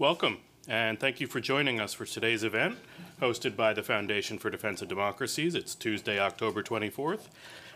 Welcome, 0.00 0.38
and 0.66 0.98
thank 0.98 1.20
you 1.20 1.26
for 1.26 1.40
joining 1.40 1.78
us 1.78 1.92
for 1.92 2.06
today's 2.06 2.42
event, 2.42 2.78
hosted 3.20 3.54
by 3.54 3.74
the 3.74 3.82
Foundation 3.82 4.38
for 4.38 4.48
Defense 4.48 4.80
of 4.80 4.88
Democracies. 4.88 5.54
It's 5.54 5.74
Tuesday, 5.74 6.18
October 6.18 6.62
24th, 6.62 7.28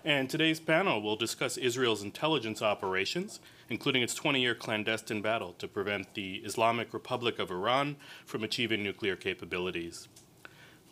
and 0.06 0.30
today's 0.30 0.58
panel 0.58 1.02
will 1.02 1.16
discuss 1.16 1.58
Israel's 1.58 2.02
intelligence 2.02 2.62
operations, 2.62 3.40
including 3.68 4.00
its 4.00 4.14
20 4.14 4.40
year 4.40 4.54
clandestine 4.54 5.20
battle 5.20 5.52
to 5.58 5.68
prevent 5.68 6.14
the 6.14 6.36
Islamic 6.36 6.94
Republic 6.94 7.38
of 7.38 7.50
Iran 7.50 7.96
from 8.24 8.42
achieving 8.42 8.82
nuclear 8.82 9.16
capabilities. 9.16 10.08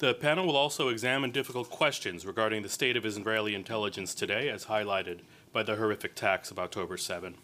The 0.01 0.13
panel 0.13 0.47
will 0.47 0.57
also 0.59 0.89
examine 0.91 1.31
difficult 1.31 1.71
questions 1.71 2.27
regarding 2.27 2.63
the 2.63 2.69
state 2.69 2.99
of 2.99 3.07
Israeli 3.07 3.55
intelligence 3.55 4.15
today, 4.15 4.51
as 4.51 4.67
highlighted 4.67 5.21
by 5.51 5.63
the 5.63 5.77
horrific 5.77 6.13
attacks 6.13 6.51
of 6.51 6.59
October 6.59 6.99
7. 6.99 7.37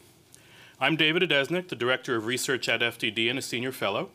I'm 0.81 0.95
David 0.95 1.23
Adesnik, 1.23 1.67
the 1.67 1.75
Director 1.75 2.15
of 2.15 2.27
Research 2.27 2.69
at 2.69 2.83
FDD 2.83 3.29
and 3.29 3.37
a 3.37 3.43
Senior 3.43 3.73
Fellow. 3.73 4.11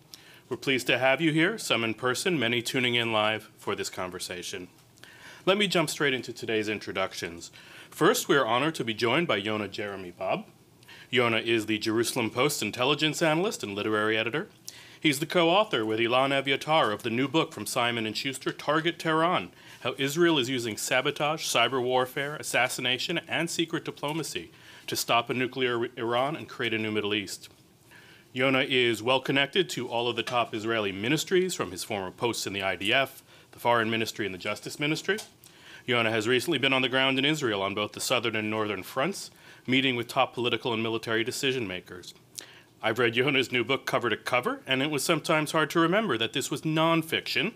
We're 0.47 0.55
pleased 0.55 0.87
to 0.87 0.97
have 0.97 1.19
you 1.19 1.33
here, 1.33 1.57
some 1.57 1.83
in 1.83 1.93
person, 1.93 2.39
many 2.39 2.61
tuning 2.61 2.95
in 2.95 3.11
live 3.11 3.51
for 3.57 3.75
this 3.75 3.89
conversation. 3.89 4.69
Let 5.45 5.57
me 5.57 5.67
jump 5.67 5.89
straight 5.89 6.13
into 6.13 6.31
today's 6.31 6.69
introductions. 6.69 7.51
First, 7.89 8.29
we 8.29 8.37
are 8.37 8.45
honored 8.45 8.75
to 8.75 8.85
be 8.85 8.93
joined 8.93 9.27
by 9.27 9.35
Yonah 9.35 9.67
Jeremy 9.67 10.11
Bob. 10.11 10.45
Yonah 11.09 11.39
is 11.39 11.65
the 11.65 11.79
Jerusalem 11.79 12.29
Post 12.29 12.63
intelligence 12.63 13.21
analyst 13.21 13.61
and 13.61 13.75
literary 13.75 14.17
editor. 14.17 14.47
He's 14.97 15.19
the 15.19 15.25
co-author 15.25 15.85
with 15.85 15.99
Ilan 15.99 16.29
Evyatar 16.29 16.93
of 16.93 17.03
the 17.03 17.09
new 17.09 17.27
book 17.27 17.51
from 17.51 17.65
Simon 17.65 18.11
& 18.13 18.13
Schuster, 18.13 18.53
Target 18.53 18.97
Tehran, 18.99 19.51
How 19.81 19.95
Israel 19.97 20.39
is 20.39 20.49
Using 20.49 20.77
Sabotage, 20.77 21.45
Cyber 21.45 21.83
Warfare, 21.83 22.37
Assassination, 22.37 23.19
and 23.27 23.49
Secret 23.49 23.83
Diplomacy 23.83 24.51
to 24.87 24.95
stop 24.95 25.29
a 25.29 25.33
nuclear 25.33 25.87
Iran 25.97 26.35
and 26.35 26.47
create 26.47 26.73
a 26.73 26.77
new 26.77 26.91
Middle 26.91 27.13
East. 27.13 27.49
Yonah 28.31 28.65
is 28.67 29.03
well 29.03 29.19
connected 29.19 29.69
to 29.69 29.87
all 29.87 30.07
of 30.07 30.15
the 30.15 30.23
top 30.23 30.55
Israeli 30.55 30.91
ministries 30.91 31.53
from 31.53 31.71
his 31.71 31.83
former 31.83 32.11
posts 32.11 32.47
in 32.47 32.53
the 32.53 32.61
IDF, 32.61 33.21
the 33.51 33.59
Foreign 33.59 33.89
Ministry, 33.89 34.25
and 34.25 34.33
the 34.33 34.39
Justice 34.39 34.79
Ministry. 34.79 35.17
Yonah 35.85 36.11
has 36.11 36.27
recently 36.27 36.57
been 36.57 36.73
on 36.73 36.81
the 36.81 36.89
ground 36.89 37.19
in 37.19 37.25
Israel 37.25 37.61
on 37.61 37.75
both 37.75 37.91
the 37.91 37.99
southern 37.99 38.35
and 38.35 38.49
northern 38.49 38.81
fronts, 38.81 39.29
meeting 39.67 39.95
with 39.95 40.07
top 40.07 40.33
political 40.33 40.73
and 40.73 40.81
military 40.81 41.23
decision 41.23 41.67
makers. 41.67 42.13
I've 42.81 42.99
read 42.99 43.15
Yonah's 43.15 43.51
new 43.51 43.63
book 43.63 43.85
cover 43.85 44.09
to 44.09 44.17
cover, 44.17 44.61
and 44.65 44.81
it 44.81 44.89
was 44.89 45.03
sometimes 45.03 45.51
hard 45.51 45.69
to 45.69 45.79
remember 45.79 46.17
that 46.17 46.33
this 46.33 46.49
was 46.49 46.63
nonfiction, 46.63 47.53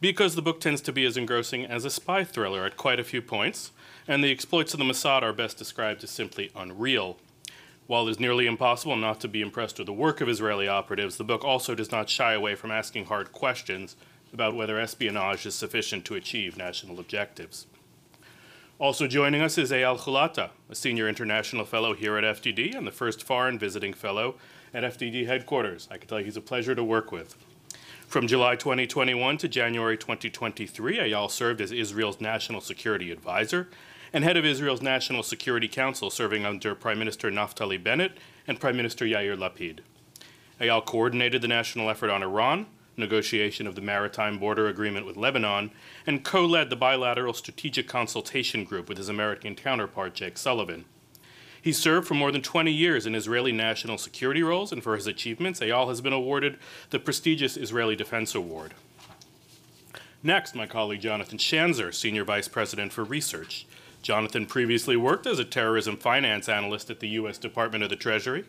because 0.00 0.34
the 0.34 0.42
book 0.42 0.60
tends 0.60 0.80
to 0.82 0.92
be 0.92 1.04
as 1.04 1.16
engrossing 1.16 1.64
as 1.66 1.84
a 1.84 1.90
spy 1.90 2.24
thriller 2.24 2.64
at 2.64 2.76
quite 2.76 3.00
a 3.00 3.04
few 3.04 3.20
points, 3.20 3.72
and 4.10 4.24
the 4.24 4.32
exploits 4.32 4.74
of 4.74 4.78
the 4.78 4.84
Mossad 4.84 5.22
are 5.22 5.32
best 5.32 5.56
described 5.56 6.02
as 6.02 6.10
simply 6.10 6.50
unreal. 6.56 7.16
While 7.86 8.08
it 8.08 8.10
is 8.10 8.18
nearly 8.18 8.48
impossible 8.48 8.96
not 8.96 9.20
to 9.20 9.28
be 9.28 9.40
impressed 9.40 9.78
with 9.78 9.86
the 9.86 9.92
work 9.92 10.20
of 10.20 10.28
Israeli 10.28 10.66
operatives, 10.66 11.16
the 11.16 11.22
book 11.22 11.44
also 11.44 11.76
does 11.76 11.92
not 11.92 12.10
shy 12.10 12.32
away 12.32 12.56
from 12.56 12.72
asking 12.72 13.04
hard 13.04 13.30
questions 13.30 13.94
about 14.32 14.56
whether 14.56 14.80
espionage 14.80 15.46
is 15.46 15.54
sufficient 15.54 16.04
to 16.06 16.16
achieve 16.16 16.56
national 16.56 16.98
objectives. 16.98 17.68
Also 18.80 19.06
joining 19.06 19.42
us 19.42 19.56
is 19.56 19.70
Eyal 19.70 20.00
Hulata, 20.00 20.50
a 20.68 20.74
senior 20.74 21.08
international 21.08 21.64
fellow 21.64 21.94
here 21.94 22.16
at 22.16 22.24
FDD 22.24 22.74
and 22.74 22.88
the 22.88 22.92
first 22.92 23.22
foreign 23.22 23.60
visiting 23.60 23.94
fellow 23.94 24.34
at 24.74 24.82
FDD 24.82 25.26
headquarters. 25.26 25.86
I 25.88 25.98
can 25.98 26.08
tell 26.08 26.18
you 26.18 26.24
he's 26.24 26.36
a 26.36 26.40
pleasure 26.40 26.74
to 26.74 26.82
work 26.82 27.12
with. 27.12 27.36
From 28.08 28.26
July 28.26 28.56
2021 28.56 29.38
to 29.38 29.46
January 29.46 29.96
2023, 29.96 30.98
Eyal 30.98 31.30
served 31.30 31.60
as 31.60 31.70
Israel's 31.70 32.20
national 32.20 32.60
security 32.60 33.12
advisor 33.12 33.68
and 34.12 34.24
head 34.24 34.36
of 34.36 34.44
Israel's 34.44 34.82
National 34.82 35.22
Security 35.22 35.68
Council, 35.68 36.10
serving 36.10 36.44
under 36.44 36.74
Prime 36.74 36.98
Minister 36.98 37.30
Naftali 37.30 37.82
Bennett 37.82 38.12
and 38.46 38.60
Prime 38.60 38.76
Minister 38.76 39.04
Yair 39.04 39.36
Lapid. 39.36 39.80
Eyal 40.60 40.84
coordinated 40.84 41.42
the 41.42 41.48
national 41.48 41.88
effort 41.88 42.10
on 42.10 42.22
Iran, 42.22 42.66
negotiation 42.96 43.66
of 43.66 43.74
the 43.74 43.80
maritime 43.80 44.38
border 44.38 44.68
agreement 44.68 45.06
with 45.06 45.16
Lebanon, 45.16 45.70
and 46.06 46.24
co 46.24 46.44
led 46.44 46.70
the 46.70 46.76
bilateral 46.76 47.32
strategic 47.32 47.88
consultation 47.88 48.64
group 48.64 48.88
with 48.88 48.98
his 48.98 49.08
American 49.08 49.54
counterpart, 49.54 50.14
Jake 50.14 50.36
Sullivan. 50.36 50.84
He 51.62 51.72
served 51.72 52.08
for 52.08 52.14
more 52.14 52.32
than 52.32 52.42
20 52.42 52.72
years 52.72 53.06
in 53.06 53.14
Israeli 53.14 53.52
national 53.52 53.98
security 53.98 54.42
roles, 54.42 54.72
and 54.72 54.82
for 54.82 54.96
his 54.96 55.06
achievements, 55.06 55.60
Eyal 55.60 55.88
has 55.88 56.00
been 56.00 56.12
awarded 56.12 56.58
the 56.90 56.98
prestigious 56.98 57.56
Israeli 57.56 57.96
Defense 57.96 58.34
Award. 58.34 58.74
Next, 60.22 60.54
my 60.54 60.66
colleague 60.66 61.00
Jonathan 61.00 61.38
Schanzer, 61.38 61.94
Senior 61.94 62.24
Vice 62.24 62.48
President 62.48 62.92
for 62.92 63.04
Research. 63.04 63.66
Jonathan 64.02 64.46
previously 64.46 64.96
worked 64.96 65.26
as 65.26 65.38
a 65.38 65.44
terrorism 65.44 65.96
finance 65.96 66.48
analyst 66.48 66.90
at 66.90 67.00
the 67.00 67.08
U.S. 67.08 67.38
Department 67.38 67.84
of 67.84 67.90
the 67.90 67.96
Treasury, 67.96 68.44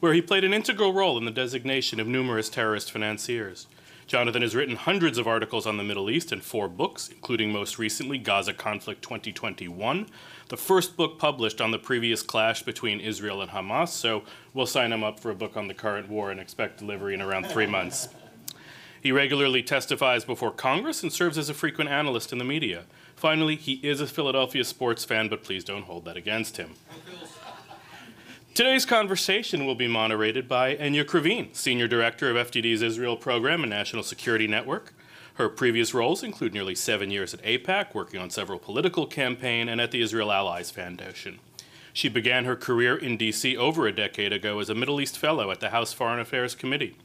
where 0.00 0.14
he 0.14 0.22
played 0.22 0.44
an 0.44 0.54
integral 0.54 0.92
role 0.92 1.18
in 1.18 1.24
the 1.24 1.30
designation 1.30 2.00
of 2.00 2.06
numerous 2.06 2.48
terrorist 2.48 2.90
financiers. 2.90 3.66
Jonathan 4.06 4.40
has 4.40 4.56
written 4.56 4.76
hundreds 4.76 5.18
of 5.18 5.26
articles 5.26 5.66
on 5.66 5.76
the 5.76 5.84
Middle 5.84 6.08
East 6.08 6.32
and 6.32 6.42
four 6.42 6.66
books, 6.66 7.10
including 7.10 7.52
most 7.52 7.78
recently 7.78 8.16
Gaza 8.16 8.54
Conflict 8.54 9.02
2021, 9.02 10.06
the 10.48 10.56
first 10.56 10.96
book 10.96 11.18
published 11.18 11.60
on 11.60 11.72
the 11.72 11.78
previous 11.78 12.22
clash 12.22 12.62
between 12.62 13.00
Israel 13.00 13.42
and 13.42 13.50
Hamas. 13.50 13.88
So 13.88 14.22
we'll 14.54 14.64
sign 14.64 14.92
him 14.92 15.04
up 15.04 15.20
for 15.20 15.30
a 15.30 15.34
book 15.34 15.58
on 15.58 15.68
the 15.68 15.74
current 15.74 16.08
war 16.08 16.30
and 16.30 16.40
expect 16.40 16.78
delivery 16.78 17.12
in 17.12 17.20
around 17.20 17.48
three 17.48 17.66
months. 17.66 18.08
He 19.02 19.12
regularly 19.12 19.62
testifies 19.62 20.24
before 20.24 20.52
Congress 20.52 21.02
and 21.02 21.12
serves 21.12 21.36
as 21.36 21.50
a 21.50 21.54
frequent 21.54 21.90
analyst 21.90 22.32
in 22.32 22.38
the 22.38 22.44
media. 22.46 22.84
Finally, 23.18 23.56
he 23.56 23.74
is 23.82 24.00
a 24.00 24.06
Philadelphia 24.06 24.62
sports 24.62 25.04
fan, 25.04 25.28
but 25.28 25.42
please 25.42 25.64
don't 25.64 25.86
hold 25.86 26.04
that 26.04 26.16
against 26.16 26.56
him. 26.56 26.74
Today's 28.54 28.86
conversation 28.86 29.66
will 29.66 29.74
be 29.74 29.88
moderated 29.88 30.46
by 30.46 30.76
Enia 30.76 31.04
Krivine, 31.04 31.52
Senior 31.52 31.88
Director 31.88 32.30
of 32.30 32.36
FDD's 32.36 32.80
Israel 32.80 33.16
Program 33.16 33.64
and 33.64 33.70
National 33.70 34.04
Security 34.04 34.46
Network. 34.46 34.94
Her 35.34 35.48
previous 35.48 35.92
roles 35.92 36.22
include 36.22 36.54
nearly 36.54 36.76
seven 36.76 37.10
years 37.10 37.34
at 37.34 37.42
AIPAC, 37.42 37.92
working 37.92 38.20
on 38.20 38.30
several 38.30 38.60
political 38.60 39.04
campaigns, 39.04 39.68
and 39.68 39.80
at 39.80 39.90
the 39.90 40.00
Israel 40.00 40.30
Allies 40.30 40.70
Foundation. 40.70 41.40
She 41.92 42.08
began 42.08 42.44
her 42.44 42.54
career 42.54 42.96
in 42.96 43.16
D.C. 43.16 43.56
over 43.56 43.88
a 43.88 43.92
decade 43.92 44.32
ago 44.32 44.60
as 44.60 44.70
a 44.70 44.76
Middle 44.76 45.00
East 45.00 45.18
Fellow 45.18 45.50
at 45.50 45.58
the 45.58 45.70
House 45.70 45.92
Foreign 45.92 46.20
Affairs 46.20 46.54
Committee. 46.54 46.96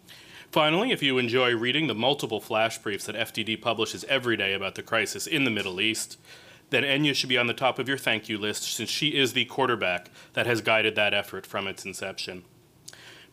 Finally, 0.53 0.91
if 0.91 1.01
you 1.01 1.17
enjoy 1.17 1.55
reading 1.55 1.87
the 1.87 1.95
multiple 1.95 2.39
flash 2.39 2.77
briefs 2.77 3.05
that 3.05 3.15
FDD 3.15 3.59
publishes 3.59 4.03
every 4.03 4.37
day 4.37 4.53
about 4.53 4.75
the 4.75 4.83
crisis 4.83 5.25
in 5.25 5.45
the 5.45 5.49
Middle 5.49 5.81
East, 5.81 6.19
then 6.69 6.83
Enia 6.83 7.15
should 7.15 7.29
be 7.29 7.39
on 7.39 7.47
the 7.47 7.55
top 7.55 7.79
of 7.79 7.87
your 7.87 7.97
thank 7.97 8.29
you 8.29 8.37
list 8.37 8.61
since 8.61 8.87
she 8.87 9.17
is 9.17 9.33
the 9.33 9.45
quarterback 9.45 10.11
that 10.33 10.45
has 10.45 10.61
guided 10.61 10.93
that 10.93 11.11
effort 11.11 11.47
from 11.47 11.67
its 11.67 11.85
inception. 11.85 12.43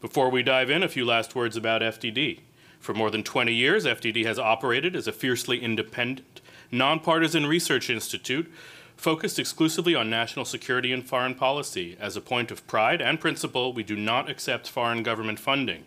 Before 0.01 0.31
we 0.31 0.43
dive 0.43 0.71
in, 0.71 0.83
a 0.83 0.89
few 0.89 1.05
last 1.05 1.35
words 1.35 1.59
about 1.59 1.83
FDD. 1.83 2.41
For 2.79 2.95
more 2.95 3.11
than 3.11 3.23
20 3.23 3.53
years, 3.53 3.85
FDD 3.85 4.25
has 4.25 4.39
operated 4.39 4.97
as 4.97 5.07
a 5.07 5.13
fiercely 5.13 5.63
independent, 5.63 6.41
nonpartisan 6.73 7.45
research 7.45 7.91
institute 7.91 8.51
focused 8.97 9.39
exclusively 9.39 9.95
on 9.95 10.09
national 10.09 10.47
security 10.47 10.91
and 10.91 11.07
foreign 11.07 11.35
policy. 11.35 11.99
As 12.01 12.17
a 12.17 12.23
point 12.23 12.51
of 12.51 12.67
pride 12.67 13.03
and 13.03 13.21
principle, 13.21 13.75
we 13.75 13.83
do 13.83 13.95
not 13.95 14.31
accept 14.31 14.71
foreign 14.71 15.03
government 15.03 15.39
funding. 15.39 15.85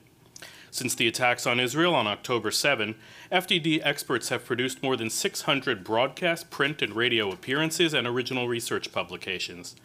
Since 0.74 0.96
the 0.96 1.08
attacks 1.08 1.46
on 1.46 1.60
Israel 1.60 1.94
on 1.94 2.08
October 2.08 2.50
7, 2.50 2.96
FDD 3.32 3.80
experts 3.84 4.30
have 4.30 4.44
produced 4.44 4.82
more 4.82 4.98
than 4.98 5.12
600 5.12 5.84
broadcast, 5.84 6.50
print, 6.50 6.82
and 6.82 6.96
radio 6.96 7.32
appearances 7.32 7.94
and 7.94 8.08
original 8.08 8.48
research 8.48 8.92
publications. 8.92 9.76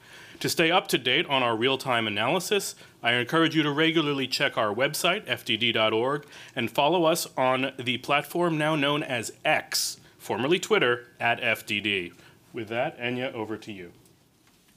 To 0.41 0.49
stay 0.49 0.71
up 0.71 0.88
to 0.88 0.97
date 0.97 1.26
on 1.26 1.43
our 1.43 1.54
real 1.54 1.76
time 1.76 2.06
analysis, 2.06 2.75
I 3.03 3.12
encourage 3.12 3.54
you 3.54 3.62
to 3.65 3.71
regularly 3.71 4.26
check 4.26 4.56
our 4.56 4.75
website, 4.75 5.26
fdd.org, 5.26 6.25
and 6.56 6.71
follow 6.71 7.05
us 7.05 7.26
on 7.37 7.72
the 7.78 7.99
platform 7.99 8.56
now 8.56 8.75
known 8.75 9.03
as 9.03 9.31
X, 9.44 10.00
formerly 10.16 10.59
Twitter, 10.59 11.09
at 11.20 11.38
FDD. 11.43 12.14
With 12.55 12.69
that, 12.69 12.99
Enia, 12.99 13.31
over 13.34 13.58
to 13.58 13.70
you. 13.70 13.93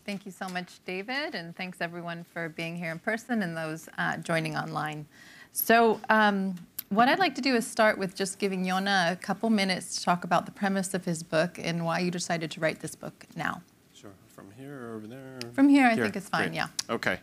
Thank 0.05 0.25
you 0.25 0.33
so 0.33 0.49
much, 0.49 0.83
David, 0.83 1.35
and 1.35 1.55
thanks 1.55 1.79
everyone 1.79 2.25
for 2.33 2.49
being 2.49 2.75
here 2.75 2.91
in 2.91 2.99
person 2.99 3.43
and 3.43 3.55
those 3.55 3.87
uh, 3.97 4.17
joining 4.17 4.57
online. 4.57 5.05
So 5.53 5.99
um, 6.09 6.55
what 6.89 7.07
I'd 7.07 7.19
like 7.19 7.35
to 7.35 7.41
do 7.41 7.55
is 7.55 7.67
start 7.67 7.97
with 7.97 8.15
just 8.15 8.39
giving 8.39 8.65
Yonah 8.65 9.09
a 9.11 9.15
couple 9.15 9.49
minutes 9.49 9.95
to 9.97 10.03
talk 10.03 10.23
about 10.23 10.45
the 10.45 10.51
premise 10.51 10.93
of 10.93 11.05
his 11.05 11.23
book 11.23 11.59
and 11.61 11.85
why 11.85 11.99
you 11.99 12.11
decided 12.11 12.51
to 12.51 12.59
write 12.59 12.79
this 12.79 12.95
book 12.95 13.25
now. 13.35 13.61
Sure. 13.93 14.11
From 14.29 14.47
here 14.57 14.89
or 14.89 14.95
over 14.95 15.07
there? 15.07 15.39
From 15.53 15.69
here, 15.69 15.87
I 15.87 15.95
here. 15.95 16.03
think 16.03 16.15
it's 16.15 16.29
fine, 16.29 16.49
Great. 16.49 16.55
yeah. 16.55 16.67
Okay. 16.89 17.19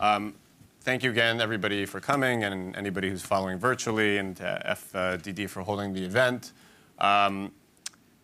Um, 0.00 0.34
thank 0.80 1.02
you 1.02 1.10
again, 1.10 1.40
everybody, 1.40 1.84
for 1.86 2.00
coming, 2.00 2.44
and 2.44 2.76
anybody 2.76 3.10
who's 3.10 3.22
following 3.22 3.58
virtually, 3.58 4.18
and 4.18 4.36
to 4.36 4.76
FDD 4.92 5.48
for 5.48 5.62
holding 5.62 5.92
the 5.92 6.04
event. 6.04 6.52
Um, 6.98 7.52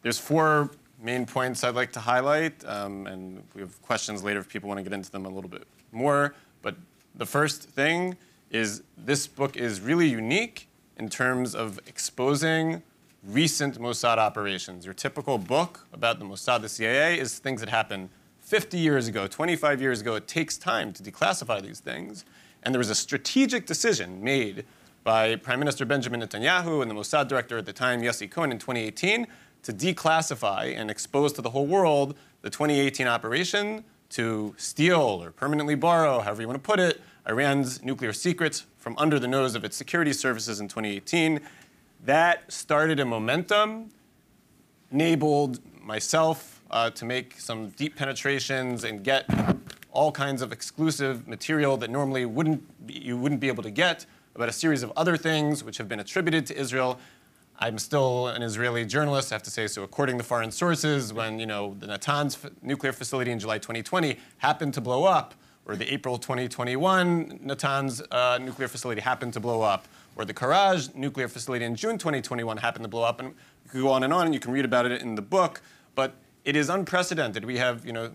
there's 0.02 0.18
four 0.18 0.70
main 1.00 1.26
points 1.26 1.64
I'd 1.64 1.74
like 1.74 1.92
to 1.92 2.00
highlight, 2.00 2.64
um, 2.66 3.06
and 3.06 3.42
we 3.54 3.60
have 3.60 3.80
questions 3.82 4.22
later 4.22 4.40
if 4.40 4.48
people 4.48 4.68
want 4.68 4.78
to 4.78 4.84
get 4.84 4.92
into 4.92 5.10
them 5.10 5.26
a 5.26 5.30
little 5.30 5.50
bit 5.50 5.66
more. 5.90 6.34
But 6.62 6.76
the 7.14 7.26
first 7.26 7.62
thing 7.62 8.16
is 8.52 8.82
this 8.96 9.26
book 9.26 9.56
is 9.56 9.80
really 9.80 10.06
unique 10.06 10.68
in 10.98 11.08
terms 11.08 11.54
of 11.54 11.80
exposing 11.86 12.82
recent 13.24 13.80
Mossad 13.80 14.18
operations. 14.18 14.84
Your 14.84 14.94
typical 14.94 15.38
book 15.38 15.86
about 15.92 16.18
the 16.18 16.24
Mossad, 16.24 16.60
the 16.60 16.68
CIA, 16.68 17.18
is 17.18 17.38
things 17.38 17.60
that 17.60 17.70
happened 17.70 18.10
50 18.40 18.78
years 18.78 19.08
ago, 19.08 19.26
25 19.26 19.80
years 19.80 20.02
ago. 20.02 20.14
It 20.16 20.28
takes 20.28 20.58
time 20.58 20.92
to 20.92 21.02
declassify 21.02 21.62
these 21.62 21.80
things. 21.80 22.24
And 22.62 22.74
there 22.74 22.78
was 22.78 22.90
a 22.90 22.94
strategic 22.94 23.66
decision 23.66 24.22
made 24.22 24.66
by 25.02 25.34
Prime 25.36 25.58
Minister 25.58 25.84
Benjamin 25.84 26.20
Netanyahu 26.20 26.82
and 26.82 26.90
the 26.90 26.94
Mossad 26.94 27.28
director 27.28 27.58
at 27.58 27.66
the 27.66 27.72
time, 27.72 28.02
Yossi 28.02 28.30
Cohen, 28.30 28.52
in 28.52 28.58
2018 28.58 29.26
to 29.62 29.72
declassify 29.72 30.76
and 30.76 30.90
expose 30.90 31.32
to 31.32 31.42
the 31.42 31.50
whole 31.50 31.66
world 31.66 32.16
the 32.42 32.50
2018 32.50 33.06
operation 33.06 33.84
to 34.10 34.54
steal 34.58 35.00
or 35.00 35.30
permanently 35.30 35.74
borrow, 35.74 36.20
however 36.20 36.42
you 36.42 36.48
want 36.48 36.62
to 36.62 36.66
put 36.66 36.78
it, 36.78 37.00
Iran's 37.28 37.82
nuclear 37.82 38.12
secrets 38.12 38.66
from 38.78 38.96
under 38.98 39.18
the 39.18 39.28
nose 39.28 39.54
of 39.54 39.64
its 39.64 39.76
security 39.76 40.12
services 40.12 40.60
in 40.60 40.68
2018. 40.68 41.40
That 42.04 42.50
started 42.52 42.98
a 42.98 43.04
momentum, 43.04 43.90
enabled 44.90 45.60
myself 45.80 46.62
uh, 46.70 46.90
to 46.90 47.04
make 47.04 47.38
some 47.38 47.68
deep 47.70 47.96
penetrations 47.96 48.84
and 48.84 49.04
get 49.04 49.28
all 49.92 50.10
kinds 50.10 50.42
of 50.42 50.52
exclusive 50.52 51.28
material 51.28 51.76
that 51.76 51.90
normally 51.90 52.24
wouldn't 52.24 52.62
you 52.88 53.16
wouldn't 53.16 53.40
be 53.40 53.48
able 53.48 53.62
to 53.62 53.70
get 53.70 54.06
about 54.34 54.48
a 54.48 54.52
series 54.52 54.82
of 54.82 54.90
other 54.96 55.16
things 55.16 55.62
which 55.62 55.78
have 55.78 55.88
been 55.88 56.00
attributed 56.00 56.46
to 56.46 56.58
Israel. 56.58 56.98
I'm 57.58 57.78
still 57.78 58.28
an 58.28 58.42
Israeli 58.42 58.84
journalist, 58.86 59.30
I 59.30 59.36
have 59.36 59.42
to 59.44 59.50
say. 59.50 59.66
So, 59.66 59.82
according 59.82 60.18
to 60.18 60.24
foreign 60.24 60.50
sources, 60.50 61.12
when 61.12 61.38
you 61.38 61.46
know 61.46 61.76
the 61.78 61.86
Natanz 61.86 62.50
nuclear 62.62 62.92
facility 62.92 63.30
in 63.30 63.38
July 63.38 63.58
2020 63.58 64.18
happened 64.38 64.74
to 64.74 64.80
blow 64.80 65.04
up, 65.04 65.34
or 65.66 65.76
the 65.76 65.92
April 65.92 66.18
2021 66.18 67.40
Natanz 67.44 68.02
uh, 68.10 68.38
nuclear 68.38 68.68
facility 68.68 69.00
happened 69.00 69.32
to 69.32 69.40
blow 69.40 69.62
up, 69.62 69.86
or 70.16 70.24
the 70.24 70.34
Karaj 70.34 70.94
nuclear 70.94 71.28
facility 71.28 71.64
in 71.64 71.74
June 71.76 71.98
2021 71.98 72.56
happened 72.58 72.84
to 72.84 72.88
blow 72.88 73.04
up, 73.04 73.20
and 73.20 73.28
you 73.64 73.70
can 73.70 73.80
go 73.82 73.90
on 73.90 74.02
and 74.02 74.12
on, 74.12 74.26
and 74.26 74.34
you 74.34 74.40
can 74.40 74.52
read 74.52 74.64
about 74.64 74.86
it 74.86 75.00
in 75.00 75.14
the 75.14 75.22
book. 75.22 75.62
But 75.94 76.14
it 76.44 76.56
is 76.56 76.68
unprecedented. 76.68 77.44
We 77.44 77.58
have, 77.58 77.86
you 77.86 77.92
know, 77.92 78.10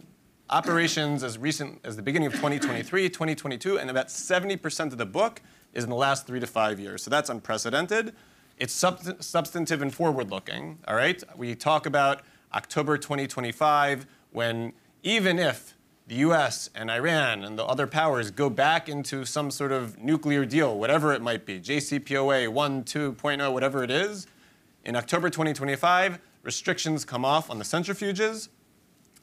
operations 0.49 1.23
as 1.23 1.38
recent 1.38 1.79
as 1.83 1.95
the 1.95 2.01
beginning 2.01 2.27
of 2.27 2.33
2023, 2.33 3.09
2022, 3.09 3.79
and 3.79 3.89
about 3.89 4.07
70% 4.07 4.91
of 4.91 4.97
the 4.97 5.05
book 5.05 5.41
is 5.73 5.83
in 5.83 5.89
the 5.89 5.95
last 5.95 6.25
three 6.25 6.39
to 6.39 6.47
five 6.47 6.79
years. 6.79 7.03
So 7.03 7.09
that's 7.09 7.29
unprecedented. 7.29 8.13
It's 8.57 8.73
sub- 8.73 9.21
substantive 9.21 9.81
and 9.81 9.93
forward-looking. 9.93 10.79
All 10.88 10.95
right, 10.95 11.21
we 11.35 11.53
talk 11.55 11.85
about 11.85 12.21
October 12.53 12.97
2025 12.97 14.07
when 14.31 14.73
even 15.03 15.38
if 15.38 15.76
the 16.07 16.15
U.S. 16.15 16.69
and 16.74 16.89
Iran 16.89 17.44
and 17.44 17.59
the 17.59 17.65
other 17.65 17.86
powers 17.86 18.31
go 18.31 18.50
back 18.50 18.88
into 18.88 19.25
some 19.25 19.51
sort 19.51 19.74
of 19.74 20.01
nuclear 20.01 20.45
deal, 20.45 20.77
whatever 20.80 21.13
it 21.13 21.21
might 21.21 21.45
be, 21.45 21.59
JCPOA 21.59 22.48
1, 22.48 22.83
2.0, 22.86 23.54
whatever 23.54 23.83
it 23.83 23.92
is, 23.92 24.25
in 24.86 24.95
October 24.95 25.30
2025, 25.30 26.19
restrictions 26.44 27.04
come 27.04 27.25
off 27.25 27.50
on 27.51 27.57
the 27.57 27.65
centrifuges. 27.65 28.48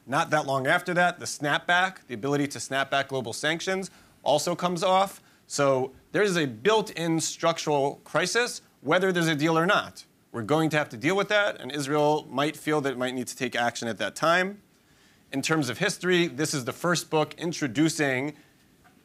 Not 0.05 0.29
that 0.29 0.45
long 0.45 0.67
after 0.67 0.93
that, 0.93 1.19
the 1.19 1.25
snapback, 1.25 2.05
the 2.07 2.13
ability 2.13 2.47
to 2.49 2.59
snap 2.59 2.91
back 2.91 3.07
global 3.07 3.33
sanctions, 3.33 3.89
also 4.21 4.53
comes 4.53 4.83
off. 4.83 5.23
So 5.47 5.91
there's 6.11 6.37
a 6.37 6.45
built 6.45 6.91
in 6.91 7.19
structural 7.19 7.99
crisis, 8.03 8.61
whether 8.81 9.11
there's 9.11 9.27
a 9.27 9.35
deal 9.35 9.57
or 9.57 9.65
not. 9.65 10.05
We're 10.31 10.43
going 10.43 10.69
to 10.69 10.77
have 10.77 10.89
to 10.89 10.97
deal 10.97 11.15
with 11.15 11.29
that, 11.29 11.59
and 11.59 11.71
Israel 11.71 12.27
might 12.29 12.55
feel 12.55 12.79
that 12.81 12.91
it 12.91 12.97
might 12.99 13.15
need 13.15 13.25
to 13.27 13.35
take 13.35 13.55
action 13.55 13.87
at 13.87 13.97
that 13.97 14.15
time. 14.15 14.61
In 15.31 15.41
terms 15.41 15.69
of 15.69 15.79
history, 15.79 16.27
this 16.27 16.53
is 16.53 16.65
the 16.65 16.71
first 16.71 17.09
book 17.09 17.33
introducing 17.37 18.35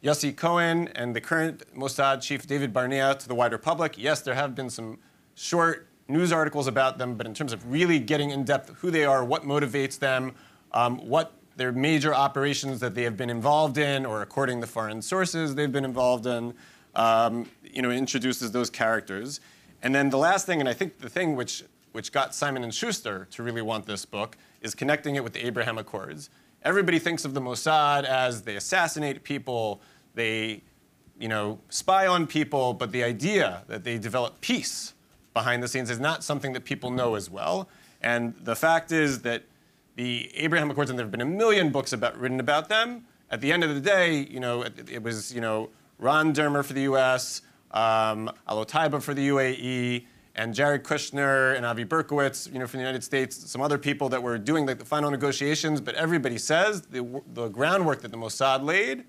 Yossi 0.03 0.35
Cohen 0.35 0.87
and 0.95 1.15
the 1.15 1.21
current 1.21 1.63
Mossad 1.75 2.21
chief 2.21 2.47
David 2.47 2.71
Barnea 2.71 3.15
to 3.15 3.27
the 3.27 3.35
wider 3.35 3.57
public. 3.57 3.97
Yes, 3.97 4.21
there 4.21 4.35
have 4.35 4.55
been 4.55 4.69
some 4.69 4.99
short 5.35 5.87
news 6.07 6.31
articles 6.31 6.67
about 6.67 6.97
them, 6.97 7.15
but 7.15 7.25
in 7.25 7.33
terms 7.33 7.53
of 7.53 7.69
really 7.69 7.99
getting 7.99 8.29
in 8.29 8.43
depth 8.43 8.73
who 8.77 8.91
they 8.91 9.03
are, 9.03 9.25
what 9.25 9.43
motivates 9.43 9.99
them, 9.99 10.33
um, 10.73 10.97
what 10.99 11.33
their 11.57 11.71
major 11.71 12.13
operations 12.13 12.79
that 12.79 12.95
they 12.95 13.03
have 13.03 13.17
been 13.17 13.29
involved 13.29 13.77
in, 13.77 14.05
or 14.05 14.21
according 14.21 14.61
to 14.61 14.67
foreign 14.67 15.01
sources 15.01 15.55
they've 15.55 15.71
been 15.71 15.85
involved 15.85 16.25
in, 16.25 16.53
um, 16.95 17.49
you 17.63 17.81
know, 17.81 17.91
introduces 17.91 18.51
those 18.51 18.69
characters. 18.69 19.41
And 19.83 19.93
then 19.93 20.09
the 20.09 20.17
last 20.17 20.45
thing, 20.45 20.59
and 20.59 20.69
I 20.69 20.73
think 20.73 20.99
the 20.99 21.09
thing 21.09 21.35
which 21.35 21.63
which 21.91 22.13
got 22.13 22.33
Simon 22.33 22.63
and 22.63 22.73
Schuster 22.73 23.27
to 23.31 23.43
really 23.43 23.61
want 23.61 23.85
this 23.85 24.05
book, 24.05 24.37
is 24.61 24.75
connecting 24.75 25.15
it 25.15 25.23
with 25.23 25.33
the 25.33 25.45
Abraham 25.45 25.77
Accords. 25.77 26.29
Everybody 26.63 26.99
thinks 26.99 27.25
of 27.25 27.33
the 27.33 27.41
Mossad 27.41 28.03
as 28.03 28.43
they 28.43 28.55
assassinate 28.55 29.23
people, 29.23 29.81
they, 30.13 30.63
you 31.19 31.27
know, 31.27 31.59
spy 31.69 32.05
on 32.05 32.27
people, 32.27 32.73
but 32.73 32.91
the 32.91 33.03
idea 33.03 33.63
that 33.67 33.83
they 33.83 33.97
develop 33.97 34.41
peace 34.41 34.93
behind 35.33 35.63
the 35.63 35.67
scenes 35.67 35.89
is 35.89 35.99
not 35.99 36.23
something 36.23 36.53
that 36.53 36.65
people 36.65 36.91
know 36.91 37.15
as 37.15 37.29
well. 37.29 37.67
And 38.01 38.35
the 38.43 38.55
fact 38.55 38.91
is 38.91 39.21
that 39.21 39.43
the 39.95 40.31
Abraham 40.35 40.69
Accords, 40.71 40.89
and 40.89 40.97
there 40.97 41.05
have 41.05 41.11
been 41.11 41.21
a 41.21 41.25
million 41.25 41.71
books 41.71 41.93
about, 41.93 42.17
written 42.17 42.39
about 42.39 42.69
them. 42.69 43.05
At 43.29 43.41
the 43.41 43.51
end 43.51 43.63
of 43.63 43.73
the 43.73 43.81
day, 43.81 44.27
you 44.29 44.39
know, 44.39 44.63
it, 44.63 44.89
it 44.89 45.03
was, 45.03 45.33
you 45.33 45.41
know, 45.41 45.69
Ron 45.99 46.33
Dermer 46.33 46.65
for 46.65 46.73
the 46.73 46.81
U.S., 46.81 47.41
um, 47.71 48.29
Al 48.47 48.65
Otaiba 48.65 49.01
for 49.01 49.13
the 49.13 49.29
UAE, 49.29 50.05
and 50.35 50.53
Jared 50.53 50.83
Kushner 50.83 51.55
and 51.55 51.65
Avi 51.65 51.85
Berkowitz, 51.85 52.51
you 52.51 52.59
know, 52.59 52.67
from 52.67 52.79
the 52.79 52.83
United 52.83 53.03
States, 53.03 53.35
some 53.49 53.61
other 53.61 53.77
people 53.77 54.09
that 54.09 54.23
were 54.23 54.37
doing 54.37 54.65
the, 54.65 54.75
the 54.75 54.85
final 54.85 55.11
negotiations. 55.11 55.81
But 55.81 55.95
everybody 55.95 56.37
says 56.37 56.81
the, 56.83 57.21
the 57.33 57.49
groundwork 57.49 58.01
that 58.01 58.11
the 58.11 58.17
Mossad 58.17 58.63
laid 58.63 59.03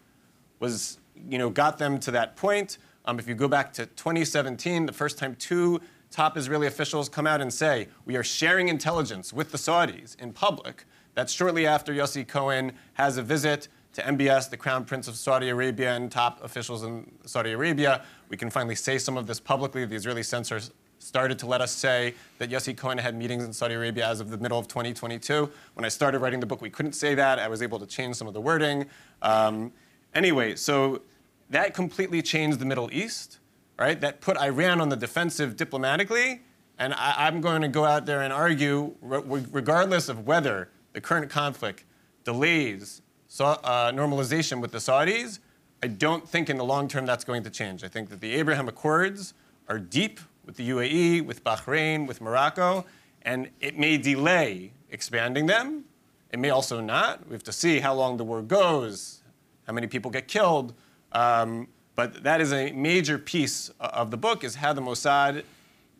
was, 0.59 0.99
you 1.29 1.39
know, 1.39 1.51
got 1.51 1.79
them 1.79 2.01
to 2.01 2.11
that 2.11 2.37
point. 2.37 2.79
Um, 3.05 3.19
if 3.19 3.29
you 3.29 3.35
go 3.35 3.49
back 3.49 3.73
to 3.75 3.87
2017, 3.87 4.87
the 4.87 4.93
first 4.93 5.19
time 5.19 5.35
two 5.37 5.81
top 6.11 6.37
Israeli 6.37 6.67
officials 6.67 7.09
come 7.09 7.27
out 7.27 7.41
and 7.41 7.53
say, 7.53 7.89
we 8.05 8.17
are 8.17 8.25
sharing 8.25 8.69
intelligence 8.69 9.33
with 9.33 9.51
the 9.51 9.59
Saudis 9.59 10.21
in 10.21 10.33
public. 10.33 10.85
That's 11.15 11.33
shortly 11.33 11.67
after 11.67 11.93
Yossi 11.93 12.27
Cohen 12.27 12.73
has 12.95 13.17
a 13.17 13.23
visit 13.23 13.69
to 13.95 14.03
MBS, 14.03 14.49
the 14.49 14.57
Crown 14.57 14.85
Prince 14.85 15.09
of 15.09 15.17
Saudi 15.17 15.51
Arabia, 15.51 15.95
and 15.95 16.11
top 16.11 16.43
officials 16.43 16.83
in 16.83 17.11
Saudi 17.27 17.53
Arabia. 17.53 18.03
We 18.29 18.37
can 18.37 18.49
finally 18.51 18.75
say 18.75 18.99
some 18.99 19.17
of 19.17 19.27
this 19.27 19.39
publicly. 19.39 19.85
The 19.85 19.95
Israeli 19.95 20.23
censors 20.23 20.71
started 21.03 21.39
to 21.41 21.47
let 21.47 21.61
us 21.61 21.73
say 21.73 22.15
that 22.39 22.51
Yossi 22.51 22.77
Cohen 22.77 22.97
had 22.97 23.15
meetings 23.15 23.45
in 23.45 23.53
Saudi 23.53 23.75
Arabia 23.75 24.09
as 24.09 24.21
of 24.21 24.31
the 24.31 24.39
middle 24.39 24.59
of 24.59 24.69
2022. 24.69 25.51
When 25.75 25.85
I 25.85 25.89
started 25.89 26.21
writing 26.21 26.41
the 26.41 26.47
book, 26.47 26.63
we 26.63 26.71
couldn't 26.71 26.93
say 26.93 27.15
that. 27.15 27.39
I 27.39 27.49
was 27.49 27.61
able 27.61 27.79
to 27.81 27.87
change 27.87 28.17
some 28.17 28.29
of 28.29 28.35
the 28.35 28.41
wording. 28.41 28.87
Um, 29.21 29.73
anyway, 30.15 30.55
so 30.55 31.03
that 31.51 31.75
completely 31.75 32.23
changed 32.23 32.61
the 32.61 32.65
Middle 32.65 32.89
East, 32.93 33.41
right? 33.79 34.01
That 34.01 34.21
put 34.21 34.39
Iran 34.39 34.81
on 34.81 34.89
the 34.89 34.97
defensive 34.97 35.57
diplomatically. 35.57 36.43
And 36.79 36.95
I, 36.95 37.29
am 37.29 37.41
going 37.41 37.63
to 37.63 37.69
go 37.69 37.85
out 37.85 38.07
there 38.07 38.23
and 38.23 38.33
argue, 38.33 38.95
re- 39.03 39.45
regardless 39.51 40.09
of 40.09 40.27
whether 40.27 40.71
the 40.93 41.01
current 41.01 41.31
conflict 41.31 41.85
delays 42.25 43.03
so, 43.29 43.47
uh, 43.47 43.93
normalization 43.93 44.61
with 44.61 44.73
the 44.73 44.79
Saudis, 44.79 45.39
I 45.82 45.89
don't 45.89 46.29
think 46.29 46.49
in 46.49 46.59
the 46.59 46.65
long 46.65 46.87
term 46.87 47.06
that's 47.06 47.25
going 47.25 47.43
to 47.44 47.51
change. 47.51 47.82
I 47.82 47.89
think 47.89 48.09
that 48.11 48.21
the 48.21 48.35
Abraham 48.35 48.69
Accords 48.69 49.35
are 49.69 49.79
deep 49.79 50.21
with 50.44 50.56
the 50.56 50.69
UAE, 50.70 51.25
with 51.25 51.44
Bahrain, 51.44 52.06
with 52.06 52.20
Morocco, 52.20 52.84
and 53.22 53.49
it 53.61 53.79
may 53.79 53.99
delay 53.99 54.72
expanding 54.91 55.46
them. 55.46 55.84
It 56.32 56.39
may 56.39 56.51
also 56.51 56.81
not. 56.81 57.27
We 57.27 57.34
have 57.34 57.44
to 57.44 57.53
see 57.53 57.81
how 57.81 57.94
long 57.94 58.17
the 58.17 58.25
war 58.25 58.43
goes, 58.43 59.22
how 59.67 59.72
many 59.72 59.87
people 59.87 60.11
get 60.11 60.29
killed. 60.29 60.75
Um, 61.13 61.69
but 61.94 62.22
that 62.25 62.41
is 62.41 62.53
a 62.53 62.72
major 62.72 63.19
piece 63.19 63.70
of 63.81 64.11
the 64.11 64.17
book 64.17 64.44
is 64.44 64.55
how 64.55 64.72
the 64.72 64.81
Mossad 64.81 65.44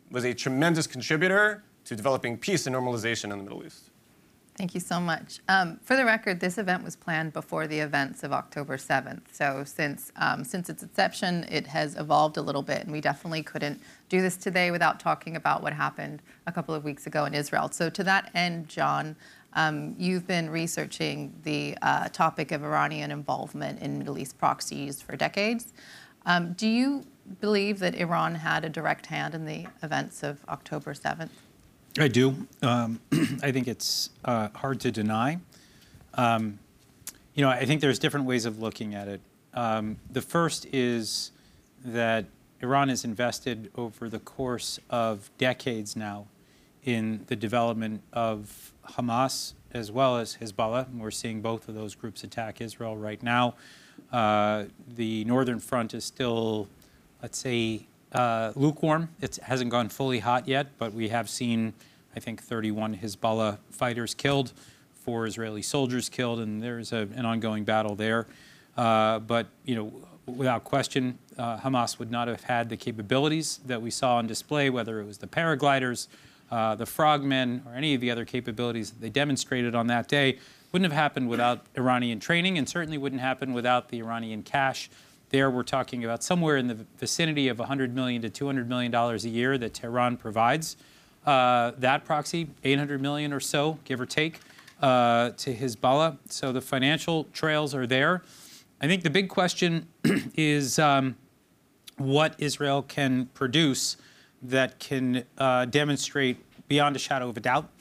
was 0.09 0.25
a 0.25 0.33
tremendous 0.33 0.87
contributor 0.87 1.63
to 1.85 1.95
developing 1.95 2.37
peace 2.37 2.65
and 2.67 2.75
normalization 2.75 3.25
in 3.25 3.37
the 3.37 3.43
Middle 3.43 3.63
East. 3.63 3.89
Thank 4.55 4.75
you 4.75 4.79
so 4.79 4.99
much. 4.99 5.39
Um, 5.49 5.79
for 5.81 5.95
the 5.95 6.05
record, 6.05 6.39
this 6.39 6.59
event 6.59 6.83
was 6.83 6.95
planned 6.95 7.33
before 7.33 7.65
the 7.65 7.79
events 7.79 8.23
of 8.23 8.31
October 8.31 8.77
7th. 8.77 9.21
So 9.31 9.63
since 9.65 10.11
um, 10.15 10.43
since 10.43 10.69
its 10.69 10.83
inception, 10.83 11.45
it 11.49 11.65
has 11.65 11.97
evolved 11.97 12.37
a 12.37 12.41
little 12.41 12.61
bit, 12.61 12.83
and 12.83 12.91
we 12.91 13.01
definitely 13.01 13.41
couldn't 13.41 13.81
do 14.09 14.21
this 14.21 14.37
today 14.37 14.69
without 14.69 14.99
talking 14.99 15.35
about 15.35 15.63
what 15.63 15.73
happened 15.73 16.21
a 16.45 16.51
couple 16.51 16.75
of 16.75 16.83
weeks 16.83 17.07
ago 17.07 17.25
in 17.25 17.33
Israel. 17.33 17.69
So 17.71 17.89
to 17.89 18.03
that 18.03 18.29
end, 18.35 18.69
John, 18.69 19.15
um, 19.53 19.95
you've 19.97 20.27
been 20.27 20.51
researching 20.51 21.33
the 21.41 21.75
uh, 21.81 22.09
topic 22.09 22.51
of 22.51 22.63
Iranian 22.63 23.09
involvement 23.09 23.81
in 23.81 23.97
Middle 23.97 24.19
East 24.19 24.37
proxies 24.37 25.01
for 25.01 25.15
decades. 25.15 25.73
Um, 26.27 26.53
do 26.53 26.67
you 26.67 27.05
believe 27.41 27.79
that 27.79 27.95
Iran 27.95 28.35
had 28.35 28.65
a 28.65 28.69
direct 28.69 29.07
hand 29.07 29.33
in 29.33 29.45
the 29.45 29.65
events 29.81 30.21
of 30.21 30.45
October 30.47 30.93
7th? 30.93 31.29
I 31.99 32.07
do. 32.07 32.47
Um, 32.61 32.99
I 33.43 33.51
think 33.51 33.67
it's 33.67 34.09
uh, 34.25 34.49
hard 34.55 34.79
to 34.81 34.91
deny. 34.91 35.39
Um, 36.15 36.59
you 37.35 37.43
know, 37.43 37.49
I 37.49 37.65
think 37.65 37.81
there's 37.81 37.99
different 37.99 38.25
ways 38.25 38.45
of 38.45 38.59
looking 38.59 38.95
at 38.95 39.07
it. 39.07 39.21
Um, 39.53 39.97
the 40.11 40.21
first 40.21 40.65
is 40.73 41.31
that 41.85 42.25
Iran 42.61 42.89
has 42.89 43.03
invested 43.03 43.71
over 43.75 44.09
the 44.09 44.19
course 44.19 44.79
of 44.89 45.29
decades 45.37 45.95
now 45.95 46.27
in 46.83 47.25
the 47.27 47.35
development 47.35 48.01
of 48.11 48.73
Hamas 48.87 49.53
as 49.73 49.91
well 49.91 50.17
as 50.17 50.37
Hezbollah. 50.37 50.87
And 50.87 50.99
we're 50.99 51.11
seeing 51.11 51.41
both 51.41 51.67
of 51.67 51.75
those 51.75 51.95
groups 51.95 52.23
attack 52.23 52.61
Israel 52.61 52.97
right 52.97 53.21
now. 53.21 53.55
Uh, 54.11 54.65
the 54.95 55.25
Northern 55.25 55.59
Front 55.59 55.93
is 55.93 56.05
still, 56.05 56.67
let's 57.21 57.37
say, 57.37 57.87
uh, 58.13 58.53
lukewarm. 58.55 59.09
It 59.21 59.37
hasn't 59.37 59.71
gone 59.71 59.89
fully 59.89 60.19
hot 60.19 60.47
yet, 60.47 60.67
but 60.77 60.93
we 60.93 61.09
have 61.09 61.29
seen, 61.29 61.73
I 62.15 62.19
think, 62.19 62.41
31 62.41 62.97
Hezbollah 62.97 63.57
fighters 63.71 64.13
killed, 64.13 64.53
four 64.93 65.25
Israeli 65.25 65.61
soldiers 65.61 66.09
killed, 66.09 66.39
and 66.39 66.61
there's 66.61 66.93
a, 66.93 67.07
an 67.15 67.25
ongoing 67.25 67.63
battle 67.63 67.95
there. 67.95 68.27
Uh, 68.77 69.19
but 69.19 69.47
you 69.65 69.75
know, 69.75 69.93
without 70.25 70.63
question, 70.63 71.17
uh, 71.37 71.57
Hamas 71.57 71.99
would 71.99 72.11
not 72.11 72.27
have 72.27 72.43
had 72.43 72.69
the 72.69 72.77
capabilities 72.77 73.59
that 73.65 73.81
we 73.81 73.91
saw 73.91 74.17
on 74.17 74.27
display, 74.27 74.69
whether 74.69 74.99
it 74.99 75.05
was 75.05 75.17
the 75.17 75.27
paragliders, 75.27 76.07
uh, 76.51 76.75
the 76.75 76.85
frogmen, 76.85 77.61
or 77.65 77.73
any 77.73 77.93
of 77.93 78.01
the 78.01 78.11
other 78.11 78.25
capabilities 78.25 78.91
that 78.91 79.01
they 79.01 79.09
demonstrated 79.09 79.75
on 79.75 79.87
that 79.87 80.07
day. 80.07 80.37
Wouldn't 80.71 80.91
have 80.91 80.99
happened 80.99 81.29
without 81.29 81.65
Iranian 81.77 82.19
training, 82.19 82.57
and 82.57 82.67
certainly 82.67 82.97
wouldn't 82.97 83.21
happen 83.21 83.53
without 83.53 83.89
the 83.89 83.99
Iranian 83.99 84.43
cash. 84.43 84.89
There, 85.33 85.49
we're 85.49 85.63
talking 85.63 86.03
about 86.03 86.21
somewhere 86.21 86.57
in 86.57 86.67
the 86.67 86.85
vicinity 86.99 87.47
of 87.47 87.57
100 87.57 87.95
million 87.95 88.21
to 88.21 88.29
200 88.29 88.69
million 88.69 88.91
dollars 88.91 89.25
a 89.25 89.29
year 89.29 89.57
that 89.57 89.73
Tehran 89.73 90.15
provides. 90.15 90.77
Uh, 91.25 91.71
that 91.79 92.05
proxy, 92.05 92.51
800 92.63 93.01
million 93.01 93.33
or 93.33 93.39
so, 93.39 93.79
give 93.83 93.99
or 93.99 94.05
take, 94.05 94.41
uh, 94.83 95.31
to 95.31 95.55
Hezbollah. 95.55 96.19
So 96.29 96.51
the 96.51 96.61
financial 96.61 97.23
trails 97.33 97.73
are 97.73 97.87
there. 97.87 98.21
I 98.79 98.85
think 98.85 99.01
the 99.01 99.09
big 99.09 99.27
question 99.27 99.87
is 100.35 100.77
um, 100.77 101.15
what 101.97 102.35
Israel 102.37 102.83
can 102.83 103.25
produce 103.33 103.97
that 104.43 104.77
can 104.77 105.23
uh, 105.39 105.65
demonstrate 105.65 106.37
beyond 106.67 106.95
a 106.95 106.99
shadow 106.99 107.27
of 107.29 107.37
a 107.37 107.39
doubt 107.39 107.71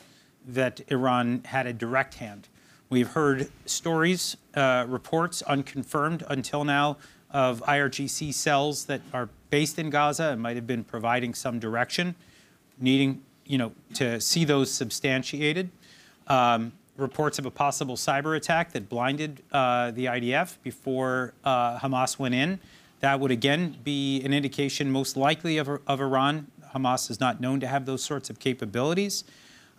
that 0.49 0.81
Iran 0.89 1.43
had 1.45 1.67
a 1.67 1.75
direct 1.75 2.15
hand. 2.15 2.49
We've 2.89 3.09
heard 3.09 3.51
stories, 3.67 4.39
uh, 4.55 4.87
reports, 4.89 5.43
unconfirmed 5.43 6.25
until 6.29 6.65
now, 6.65 6.97
of 7.33 7.63
IRGC 7.63 8.33
cells 8.35 8.85
that 8.87 9.01
are 9.13 9.29
based 9.51 9.79
in 9.79 9.91
Gaza 9.91 10.25
and 10.25 10.41
might 10.41 10.57
have 10.57 10.67
been 10.67 10.85
providing 10.85 11.35
some 11.35 11.59
direction, 11.59 12.15
needing 12.79 13.23
you 13.47 13.59
know 13.59 13.73
to 13.95 14.21
see 14.21 14.45
those 14.45 14.71
substantiated. 14.71 15.71
Um, 16.27 16.73
reports 16.97 17.39
of 17.39 17.47
a 17.47 17.51
possible 17.51 17.97
cyber 17.97 18.37
attack 18.37 18.73
that 18.73 18.89
blinded 18.89 19.43
uh, 19.51 19.91
the 19.91 20.07
IDF 20.07 20.57
before 20.63 21.35
uh, 21.45 21.79
Hamas 21.79 22.19
went 22.19 22.35
in. 22.35 22.61
That 23.01 23.19
would 23.19 23.31
again 23.31 23.77
be 23.83 24.23
an 24.23 24.33
indication, 24.33 24.91
most 24.91 25.17
likely, 25.17 25.59
of, 25.59 25.69
of 25.87 26.01
Iran. 26.01 26.47
Hamas 26.75 27.11
is 27.11 27.19
not 27.19 27.41
known 27.41 27.61
to 27.61 27.67
have 27.67 27.87
those 27.87 28.03
sorts 28.03 28.31
of 28.31 28.39
capabilities. 28.39 29.25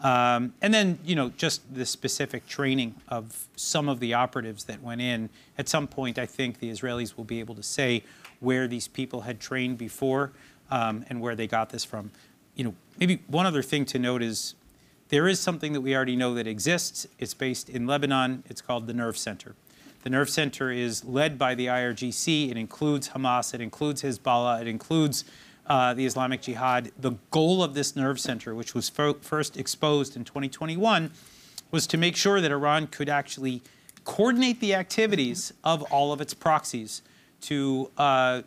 Um, 0.01 0.53
and 0.61 0.73
then, 0.73 0.99
you 1.05 1.15
know, 1.15 1.29
just 1.37 1.61
the 1.73 1.85
specific 1.85 2.45
training 2.45 2.95
of 3.07 3.47
some 3.55 3.87
of 3.87 3.99
the 3.99 4.13
operatives 4.13 4.65
that 4.65 4.81
went 4.81 5.01
in. 5.01 5.29
At 5.57 5.69
some 5.69 5.87
point, 5.87 6.19
I 6.19 6.25
think 6.25 6.59
the 6.59 6.69
Israelis 6.69 7.15
will 7.15 7.23
be 7.23 7.39
able 7.39 7.55
to 7.55 7.63
say 7.63 8.03
where 8.39 8.67
these 8.67 8.87
people 8.87 9.21
had 9.21 9.39
trained 9.39 9.77
before 9.77 10.33
um, 10.69 11.05
and 11.09 11.21
where 11.21 11.35
they 11.35 11.47
got 11.47 11.69
this 11.69 11.85
from. 11.85 12.11
You 12.55 12.65
know, 12.65 12.75
maybe 12.99 13.21
one 13.27 13.45
other 13.45 13.63
thing 13.63 13.85
to 13.85 13.99
note 13.99 14.21
is 14.21 14.55
there 15.09 15.27
is 15.27 15.39
something 15.39 15.73
that 15.73 15.81
we 15.81 15.95
already 15.95 16.15
know 16.15 16.33
that 16.35 16.47
exists. 16.47 17.07
It's 17.19 17.33
based 17.33 17.69
in 17.69 17.87
Lebanon. 17.87 18.43
It's 18.49 18.61
called 18.61 18.87
the 18.87 18.93
Nerve 18.93 19.17
Center. 19.17 19.55
The 20.03 20.09
Nerve 20.09 20.29
Center 20.29 20.69
is 20.69 21.05
led 21.05 21.37
by 21.37 21.55
the 21.55 21.67
IRGC. 21.67 22.51
It 22.51 22.57
includes 22.57 23.09
Hamas. 23.09 23.53
It 23.53 23.61
includes 23.61 24.03
Hezbollah. 24.03 24.61
It 24.61 24.67
includes 24.67 25.23
uh, 25.67 25.93
the 25.93 26.05
Islamic 26.05 26.41
Jihad. 26.41 26.91
The 26.99 27.13
goal 27.31 27.63
of 27.63 27.73
this 27.73 27.95
nerve 27.95 28.19
center, 28.19 28.53
which 28.53 28.73
was 28.73 28.89
fir- 28.89 29.13
first 29.13 29.57
exposed 29.57 30.15
in 30.15 30.23
2021, 30.23 31.11
was 31.71 31.87
to 31.87 31.97
make 31.97 32.15
sure 32.15 32.41
that 32.41 32.51
Iran 32.51 32.87
could 32.87 33.09
actually 33.09 33.61
coordinate 34.03 34.59
the 34.59 34.75
activities 34.75 35.53
of 35.63 35.81
all 35.83 36.11
of 36.11 36.21
its 36.21 36.33
proxies 36.33 37.01
to, 37.41 37.89
uh, 37.97 38.41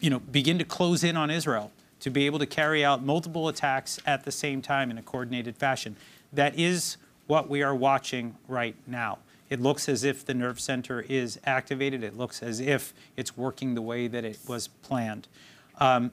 you 0.00 0.10
know, 0.10 0.18
begin 0.18 0.58
to 0.58 0.64
close 0.64 1.02
in 1.02 1.16
on 1.16 1.30
Israel, 1.30 1.72
to 2.00 2.10
be 2.10 2.26
able 2.26 2.38
to 2.38 2.46
carry 2.46 2.84
out 2.84 3.02
multiple 3.02 3.48
attacks 3.48 3.98
at 4.06 4.24
the 4.24 4.32
same 4.32 4.62
time 4.62 4.90
in 4.90 4.98
a 4.98 5.02
coordinated 5.02 5.56
fashion. 5.56 5.96
That 6.32 6.58
is 6.58 6.96
what 7.26 7.48
we 7.48 7.62
are 7.62 7.74
watching 7.74 8.36
right 8.46 8.76
now. 8.86 9.18
It 9.50 9.60
looks 9.60 9.88
as 9.88 10.04
if 10.04 10.26
the 10.26 10.34
nerve 10.34 10.60
center 10.60 11.00
is 11.00 11.40
activated. 11.44 12.04
It 12.04 12.16
looks 12.16 12.42
as 12.42 12.60
if 12.60 12.92
it's 13.16 13.36
working 13.36 13.74
the 13.74 13.82
way 13.82 14.06
that 14.06 14.24
it 14.24 14.38
was 14.46 14.68
planned. 14.68 15.26
Um, 15.80 16.10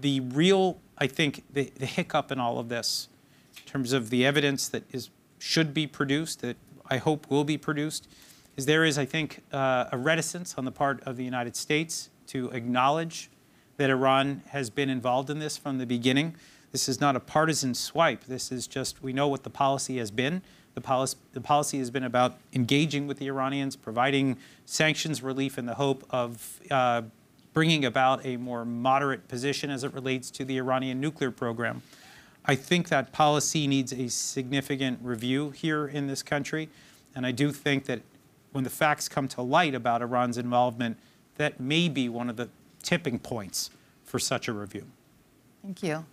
the 0.00 0.20
real, 0.20 0.78
I 0.98 1.06
think, 1.06 1.44
the, 1.52 1.70
the 1.76 1.86
hiccup 1.86 2.32
in 2.32 2.38
all 2.38 2.58
of 2.58 2.68
this, 2.68 3.08
in 3.56 3.64
terms 3.64 3.92
of 3.92 4.10
the 4.10 4.26
evidence 4.26 4.68
that 4.68 4.82
is 4.92 5.10
should 5.38 5.74
be 5.74 5.86
produced, 5.86 6.40
that 6.40 6.56
I 6.90 6.96
hope 6.96 7.30
will 7.30 7.44
be 7.44 7.58
produced, 7.58 8.08
is 8.56 8.66
there 8.66 8.84
is, 8.84 8.96
I 8.96 9.04
think, 9.04 9.42
uh, 9.52 9.86
a 9.92 9.98
reticence 9.98 10.54
on 10.56 10.64
the 10.64 10.72
part 10.72 11.02
of 11.02 11.16
the 11.16 11.24
United 11.24 11.54
States 11.54 12.08
to 12.28 12.50
acknowledge 12.50 13.30
that 13.76 13.90
Iran 13.90 14.42
has 14.48 14.70
been 14.70 14.88
involved 14.88 15.28
in 15.28 15.40
this 15.40 15.56
from 15.56 15.78
the 15.78 15.86
beginning. 15.86 16.36
This 16.72 16.88
is 16.88 17.00
not 17.00 17.14
a 17.14 17.20
partisan 17.20 17.74
swipe. 17.74 18.24
This 18.24 18.50
is 18.50 18.66
just, 18.66 19.02
we 19.02 19.12
know 19.12 19.28
what 19.28 19.42
the 19.42 19.50
policy 19.50 19.98
has 19.98 20.10
been. 20.10 20.42
The 20.74 20.80
policy, 20.80 21.16
the 21.32 21.40
policy 21.40 21.78
has 21.78 21.90
been 21.90 22.04
about 22.04 22.36
engaging 22.52 23.06
with 23.06 23.18
the 23.18 23.28
Iranians, 23.28 23.76
providing 23.76 24.36
sanctions 24.64 25.22
relief 25.22 25.58
in 25.58 25.66
the 25.66 25.74
hope 25.74 26.04
of 26.10 26.60
uh, 26.70 27.02
bringing 27.54 27.84
about 27.84 28.26
a 28.26 28.36
more 28.36 28.64
moderate 28.64 29.28
position 29.28 29.70
as 29.70 29.84
it 29.84 29.94
relates 29.94 30.30
to 30.32 30.44
the 30.44 30.58
Iranian 30.58 31.00
nuclear 31.00 31.30
program. 31.30 31.82
I 32.44 32.56
think 32.56 32.88
that 32.90 33.12
policy 33.12 33.66
needs 33.66 33.92
a 33.92 34.08
significant 34.08 34.98
review 35.00 35.50
here 35.50 35.86
in 35.86 36.08
this 36.08 36.22
country. 36.22 36.68
And 37.14 37.24
I 37.24 37.30
do 37.30 37.52
think 37.52 37.86
that 37.86 38.02
when 38.52 38.64
the 38.64 38.70
facts 38.70 39.08
come 39.08 39.28
to 39.28 39.40
light 39.40 39.74
about 39.74 40.02
Iran's 40.02 40.36
involvement, 40.36 40.98
that 41.36 41.58
may 41.58 41.88
be 41.88 42.08
one 42.08 42.28
of 42.28 42.36
the 42.36 42.50
tipping 42.82 43.18
points 43.18 43.70
for 44.04 44.18
such 44.18 44.46
a 44.48 44.52
review. 44.52 44.84
Thank 45.62 45.82
you. 45.82 46.04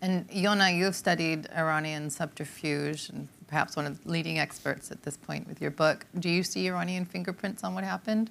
And 0.00 0.26
Yonah, 0.30 0.70
you've 0.70 0.96
studied 0.96 1.48
Iranian 1.56 2.08
subterfuge 2.10 3.10
and 3.10 3.28
perhaps 3.46 3.76
one 3.76 3.86
of 3.86 4.02
the 4.02 4.10
leading 4.10 4.38
experts 4.38 4.90
at 4.90 5.02
this 5.02 5.16
point 5.16 5.46
with 5.46 5.60
your 5.60 5.70
book. 5.70 6.06
Do 6.18 6.30
you 6.30 6.42
see 6.42 6.66
Iranian 6.66 7.04
fingerprints 7.04 7.62
on 7.62 7.74
what 7.74 7.84
happened? 7.84 8.30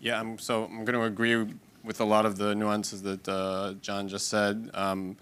Yeah, 0.00 0.20
I'm, 0.20 0.38
so 0.38 0.64
I'm 0.64 0.84
going 0.84 0.98
to 0.98 1.04
agree 1.04 1.46
with 1.86 2.00
a 2.00 2.04
lot 2.04 2.26
of 2.26 2.36
the 2.36 2.54
nuances 2.54 3.02
that 3.02 3.26
uh, 3.28 3.74
John 3.80 4.08
just 4.08 4.28
said. 4.28 4.70
Um, 4.74 5.16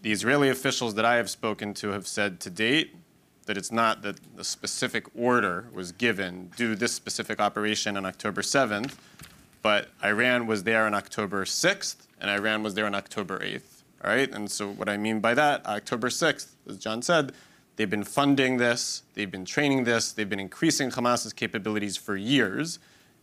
the 0.00 0.12
Israeli 0.12 0.48
officials 0.48 0.94
that 0.94 1.04
I 1.04 1.16
have 1.16 1.28
spoken 1.28 1.74
to 1.74 1.88
have 1.88 2.06
said 2.06 2.38
to 2.40 2.50
date 2.50 2.94
that 3.46 3.56
it's 3.56 3.72
not 3.72 4.02
that 4.02 4.20
the 4.36 4.44
specific 4.44 5.06
order 5.16 5.66
was 5.72 5.90
given, 5.90 6.52
do 6.56 6.76
this 6.76 6.92
specific 6.92 7.40
operation 7.40 7.96
on 7.96 8.06
October 8.06 8.42
7th, 8.42 8.94
but 9.60 9.88
Iran 10.04 10.46
was 10.46 10.62
there 10.62 10.86
on 10.86 10.94
October 10.94 11.44
6th, 11.44 11.96
and 12.20 12.30
Iran 12.30 12.62
was 12.62 12.74
there 12.74 12.86
on 12.86 12.94
October 12.94 13.40
8th. 13.40 13.82
All 14.04 14.12
right, 14.12 14.32
and 14.32 14.48
so 14.48 14.70
what 14.70 14.88
I 14.88 14.96
mean 14.96 15.18
by 15.18 15.34
that, 15.34 15.66
October 15.66 16.10
6th, 16.10 16.50
as 16.68 16.76
John 16.76 17.02
said, 17.02 17.32
they've 17.74 17.90
been 17.90 18.04
funding 18.04 18.58
this, 18.58 19.02
they've 19.14 19.30
been 19.30 19.44
training 19.44 19.82
this, 19.82 20.12
they've 20.12 20.28
been 20.28 20.38
increasing 20.38 20.90
Hamas's 20.90 21.32
capabilities 21.32 21.96
for 21.96 22.14
years 22.14 22.78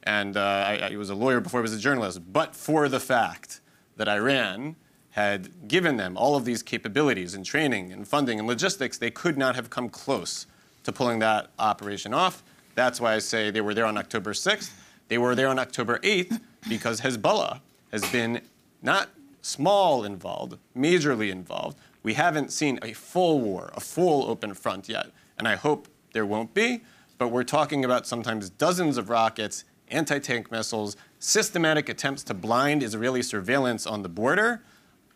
and 0.05 0.37
uh, 0.37 0.41
I, 0.41 0.89
I 0.91 0.95
was 0.95 1.09
a 1.09 1.15
lawyer 1.15 1.39
before 1.39 1.59
I 1.59 1.61
was 1.61 1.73
a 1.73 1.79
journalist, 1.79 2.21
but 2.31 2.55
for 2.55 2.87
the 2.87 2.99
fact 2.99 3.61
that 3.97 4.07
Iran 4.07 4.75
had 5.11 5.67
given 5.67 5.97
them 5.97 6.17
all 6.17 6.35
of 6.35 6.45
these 6.45 6.61
capabilities 6.61 7.33
and 7.33 7.45
training 7.45 7.91
and 7.91 8.07
funding 8.07 8.37
and 8.37 8.47
logistics, 8.47 8.97
they 8.97 9.09
could 9.09 9.37
not 9.37 9.55
have 9.55 9.69
come 9.69 9.89
close 9.89 10.45
to 10.83 10.91
pulling 10.91 11.19
that 11.19 11.49
operation 11.57 12.13
off. 12.13 12.43
That's 12.75 12.99
why 12.99 13.13
I 13.13 13.19
say 13.19 13.49
they 13.49 13.61
were 13.61 13.73
there 13.73 13.85
on 13.85 13.97
October 13.97 14.33
6th. 14.33 14.71
They 15.07 15.17
were 15.17 15.33
there 15.33 15.47
on 15.47 15.57
October 15.57 15.99
8th 15.99 16.39
because 16.67 17.01
Hezbollah 17.01 17.61
has 17.91 18.03
been 18.11 18.41
not 18.81 19.09
small 19.41 20.03
involved, 20.03 20.57
majorly 20.75 21.31
involved. 21.31 21.77
We 22.03 22.15
haven't 22.15 22.51
seen 22.51 22.77
a 22.81 22.93
full 22.93 23.39
war, 23.39 23.71
a 23.73 23.79
full 23.79 24.29
open 24.29 24.53
front 24.53 24.89
yet, 24.89 25.11
and 25.37 25.47
I 25.47 25.55
hope 25.55 25.87
there 26.13 26.25
won't 26.25 26.53
be. 26.53 26.81
But 27.17 27.29
we're 27.29 27.43
talking 27.43 27.85
about 27.85 28.05
sometimes 28.05 28.49
dozens 28.49 28.97
of 28.97 29.09
rockets 29.09 29.63
anti 29.89 30.19
tank 30.19 30.51
missiles, 30.51 30.97
systematic 31.19 31.89
attempts 31.89 32.23
to 32.23 32.33
blind 32.33 32.83
Israeli 32.83 33.21
surveillance 33.21 33.85
on 33.85 34.03
the 34.03 34.09
border. 34.09 34.61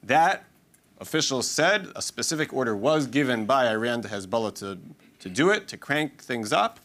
That, 0.04 0.46
officials 1.00 1.50
said, 1.50 1.88
a 1.96 2.02
specific 2.02 2.54
order 2.54 2.76
was 2.76 3.08
given 3.08 3.46
by 3.46 3.68
Iran 3.68 4.02
to 4.02 4.08
Hezbollah 4.08 4.56
to, 4.56 4.80
to 5.20 5.30
do 5.30 5.50
it, 5.50 5.68
to 5.70 5.78
crank 5.78 6.22
things 6.22 6.54
up. 6.54 6.80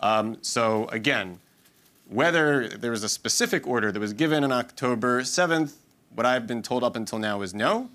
Um, 0.00 0.38
so, 0.42 0.86
again, 0.88 1.38
whether 2.08 2.68
there 2.68 2.90
was 2.90 3.02
a 3.02 3.08
specific 3.08 3.66
order 3.66 3.90
that 3.90 3.98
was 3.98 4.12
given 4.12 4.44
on 4.44 4.52
October 4.52 5.22
7th, 5.22 5.74
what 6.14 6.26
I've 6.26 6.46
been 6.46 6.62
told 6.62 6.84
up 6.84 6.96
until 6.96 7.18
now 7.18 7.42
is 7.42 7.54
no. 7.54 7.90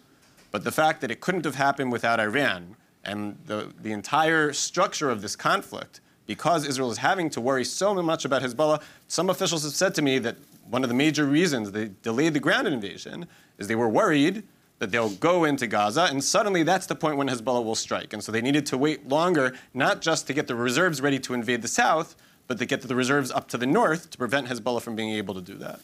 But 0.52 0.64
the 0.64 0.72
fact 0.72 1.02
that 1.02 1.12
it 1.12 1.22
couldn't 1.22 1.46
have 1.46 1.56
happened 1.56 1.92
without 1.92 2.20
Iran 2.20 2.76
and 3.04 3.38
the, 3.46 3.74
the 3.82 3.92
entire 3.92 4.54
structure 4.54 5.10
of 5.10 5.22
this 5.22 5.36
conflict 5.36 6.02
because 6.28 6.68
Israel 6.68 6.92
is 6.92 6.98
having 6.98 7.30
to 7.32 7.42
worry 7.42 7.66
so 7.66 7.94
much 8.02 8.26
about 8.26 8.42
Hezbollah, 8.42 8.82
some 9.08 9.30
officials 9.30 9.64
have 9.64 9.74
said 9.74 9.96
to 9.96 10.02
me 10.02 10.20
that 10.20 10.38
one 10.70 10.84
of 10.84 10.90
the 10.90 10.96
major 10.96 11.26
reasons 11.26 11.72
they 11.72 11.92
delayed 12.02 12.34
the 12.34 12.40
ground 12.40 12.68
invasion 12.68 13.28
is 13.58 13.68
they 13.68 13.76
were 13.76 13.90
worried 13.90 14.44
that 14.80 14.90
they'll 14.90 15.10
go 15.10 15.44
into 15.44 15.68
Gaza, 15.68 16.08
and 16.10 16.24
suddenly 16.24 16.64
that's 16.64 16.88
the 16.88 16.96
point 16.96 17.16
when 17.16 17.28
Hezbollah 17.28 17.64
will 17.64 17.76
strike. 17.76 18.14
And 18.14 18.24
so 18.24 18.32
they 18.32 18.42
needed 18.42 18.66
to 18.68 18.78
wait 18.80 19.08
longer, 19.08 19.54
not 19.76 20.02
just 20.02 20.26
to 20.28 20.34
get 20.34 20.48
the 20.48 20.56
reserves 20.56 21.02
ready 21.02 21.20
to 21.20 21.36
invade 21.36 21.62
the 21.62 21.68
south, 21.68 22.16
but 22.48 22.58
to 22.58 22.66
get 22.66 22.82
the 22.82 22.96
reserves 22.96 23.30
up 23.30 23.48
to 23.50 23.60
the 23.60 23.68
north 23.68 24.10
to 24.10 24.18
prevent 24.18 24.48
Hezbollah 24.48 24.82
from 24.82 24.96
being 24.96 25.12
able 25.12 25.36
to 25.36 25.42
do 25.42 25.54
that. 25.56 25.82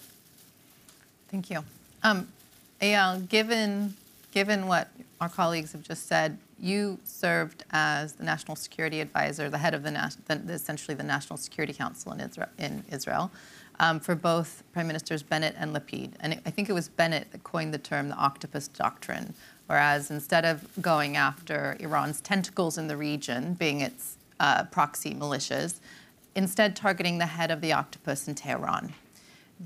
Thank 1.30 1.52
you. 1.52 1.64
Um, 2.02 2.28
given, 3.28 3.94
given 4.32 4.68
what 4.68 4.90
our 5.22 5.30
colleagues 5.30 5.74
have 5.74 5.84
just 5.84 6.08
said, 6.08 6.40
you 6.60 7.00
served 7.04 7.64
as 7.72 8.14
the 8.14 8.24
national 8.24 8.56
security 8.56 9.02
advisor, 9.02 9.50
the 9.50 9.58
head 9.58 9.74
of 9.74 9.84
the, 9.84 10.16
the 10.28 10.54
essentially 10.54 10.96
the 10.96 11.04
National 11.04 11.38
Security 11.38 11.74
Council 11.74 12.12
in 12.12 12.20
Israel, 12.20 12.50
in 12.58 12.84
Israel 12.92 13.32
um, 13.80 14.00
for 14.00 14.16
both 14.16 14.64
Prime 14.74 14.88
Ministers 14.88 15.24
Bennett 15.24 15.56
and 15.58 15.76
Lapid. 15.76 16.12
And 16.20 16.34
it, 16.34 16.40
I 16.46 16.50
think 16.50 16.70
it 16.70 16.74
was 16.74 16.88
Bennett 16.88 17.32
that 17.32 17.44
coined 17.44 17.74
the 17.74 17.78
term 17.78 18.10
the 18.10 18.16
octopus 18.16 18.68
doctrine, 18.68 19.34
whereas 19.68 20.10
instead 20.10 20.46
of 20.46 20.68
going 20.82 21.16
after 21.18 21.78
Iran's 21.80 22.22
tentacles 22.22 22.78
in 22.78 22.88
the 22.88 22.98
region, 22.98 23.54
being 23.54 23.82
its 23.82 24.18
uh, 24.40 24.64
proxy 24.66 25.14
militias, 25.14 25.80
instead 26.36 26.76
targeting 26.76 27.18
the 27.18 27.26
head 27.26 27.52
of 27.52 27.62
the 27.62 27.74
octopus 27.74 28.28
in 28.28 28.36
Tehran. 28.36 28.94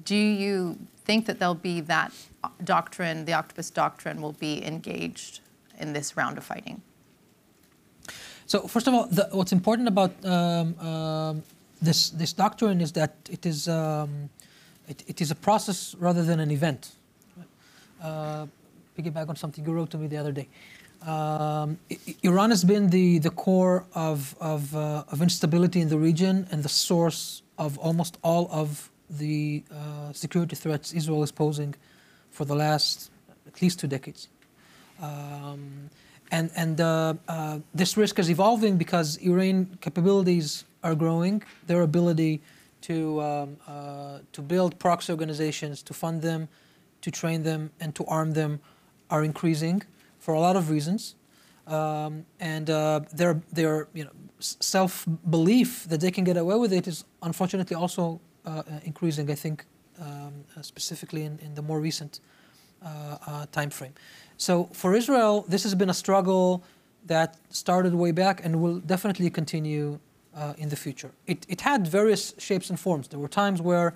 Do 0.05 0.15
you 0.15 0.77
think 1.03 1.25
that 1.25 1.39
there'll 1.39 1.53
be 1.53 1.81
that 1.81 2.13
doctrine, 2.63 3.25
the 3.25 3.33
octopus 3.33 3.69
doctrine, 3.69 4.21
will 4.21 4.31
be 4.33 4.65
engaged 4.65 5.41
in 5.81 5.93
this 5.93 6.15
round 6.17 6.37
of 6.37 6.43
fighting? 6.43 6.81
So 8.45 8.67
first 8.67 8.87
of 8.87 8.93
all, 8.93 9.07
the, 9.07 9.29
what's 9.31 9.53
important 9.53 9.87
about 9.87 10.11
um, 10.25 10.79
um, 10.79 11.43
this 11.81 12.09
this 12.09 12.33
doctrine 12.33 12.81
is 12.81 12.91
that 12.93 13.15
it 13.29 13.45
is 13.45 13.67
um, 13.67 14.29
it, 14.87 15.03
it 15.07 15.21
is 15.21 15.31
a 15.31 15.35
process 15.35 15.95
rather 15.99 16.23
than 16.23 16.39
an 16.39 16.51
event. 16.51 16.91
Uh, 18.01 18.47
piggyback 18.97 19.29
on 19.29 19.35
something 19.35 19.65
you 19.65 19.71
wrote 19.71 19.89
to 19.91 19.97
me 19.97 20.07
the 20.07 20.17
other 20.17 20.31
day. 20.31 20.47
Um, 21.01 21.79
Iran 22.23 22.51
has 22.51 22.63
been 22.63 22.89
the, 22.89 23.19
the 23.19 23.31
core 23.31 23.85
of, 23.95 24.35
of, 24.39 24.75
uh, 24.75 25.03
of, 25.07 25.21
instability 25.21 25.81
in 25.81 25.89
the 25.89 25.97
region 25.97 26.47
and 26.51 26.61
the 26.61 26.69
source 26.69 27.41
of 27.57 27.79
almost 27.79 28.19
all 28.23 28.47
of 28.51 28.91
the 29.09 29.63
uh, 29.71 30.13
security 30.13 30.55
threats 30.55 30.93
Israel 30.93 31.23
is 31.23 31.31
posing 31.31 31.73
for 32.29 32.45
the 32.45 32.53
last 32.53 33.09
at 33.47 33.61
least 33.61 33.79
two 33.79 33.87
decades. 33.87 34.27
Um, 35.01 35.89
and 36.31 36.49
and 36.55 36.79
uh, 36.79 37.13
uh 37.27 37.59
this 37.73 37.97
risk 37.97 38.19
is 38.19 38.29
evolving 38.29 38.77
because 38.77 39.17
Iranian 39.17 39.77
capabilities 39.81 40.65
are 40.83 40.95
growing, 40.95 41.43
their 41.67 41.81
ability 41.81 42.41
to, 42.81 43.21
um, 43.21 43.57
uh, 43.67 44.19
to 44.31 44.41
build 44.41 44.77
proxy 44.79 45.11
organizations, 45.11 45.81
to 45.83 45.93
fund 45.93 46.21
them, 46.21 46.47
to 47.01 47.11
train 47.11 47.43
them, 47.43 47.71
and 47.79 47.95
to 47.95 48.05
arm 48.05 48.31
them 48.31 48.59
are 49.09 49.23
increasing 49.23 49.83
for 50.19 50.33
a 50.33 50.39
lot 50.39 50.55
of 50.55 50.69
reasons. 50.69 51.15
Um, 51.67 52.25
and 52.39 52.69
uh, 52.69 53.01
their, 53.13 53.41
their 53.51 53.87
you 53.93 54.03
know, 54.05 54.11
self 54.39 55.05
belief 55.29 55.85
that 55.89 56.01
they 56.01 56.11
can 56.11 56.23
get 56.23 56.37
away 56.37 56.55
with 56.55 56.73
it 56.73 56.87
is 56.87 57.05
unfortunately 57.21 57.75
also 57.75 58.19
uh, 58.45 58.63
increasing, 58.83 59.29
I 59.29 59.35
think, 59.35 59.65
um, 59.99 60.33
uh, 60.57 60.61
specifically 60.61 61.23
in, 61.23 61.37
in 61.39 61.55
the 61.55 61.61
more 61.61 61.79
recent 61.79 62.19
time 63.51 63.69
frame. 63.69 63.93
So 64.41 64.69
for 64.73 64.95
Israel, 64.95 65.45
this 65.47 65.61
has 65.61 65.75
been 65.75 65.91
a 65.91 65.93
struggle 65.93 66.63
that 67.05 67.37
started 67.51 67.93
way 67.93 68.11
back 68.11 68.43
and 68.43 68.59
will 68.59 68.79
definitely 68.79 69.29
continue 69.29 69.99
uh, 70.35 70.55
in 70.57 70.69
the 70.69 70.75
future. 70.75 71.11
It, 71.27 71.45
it 71.47 71.61
had 71.61 71.87
various 71.87 72.33
shapes 72.39 72.71
and 72.71 72.79
forms. 72.79 73.07
There 73.09 73.19
were 73.19 73.27
times 73.27 73.61
where 73.61 73.93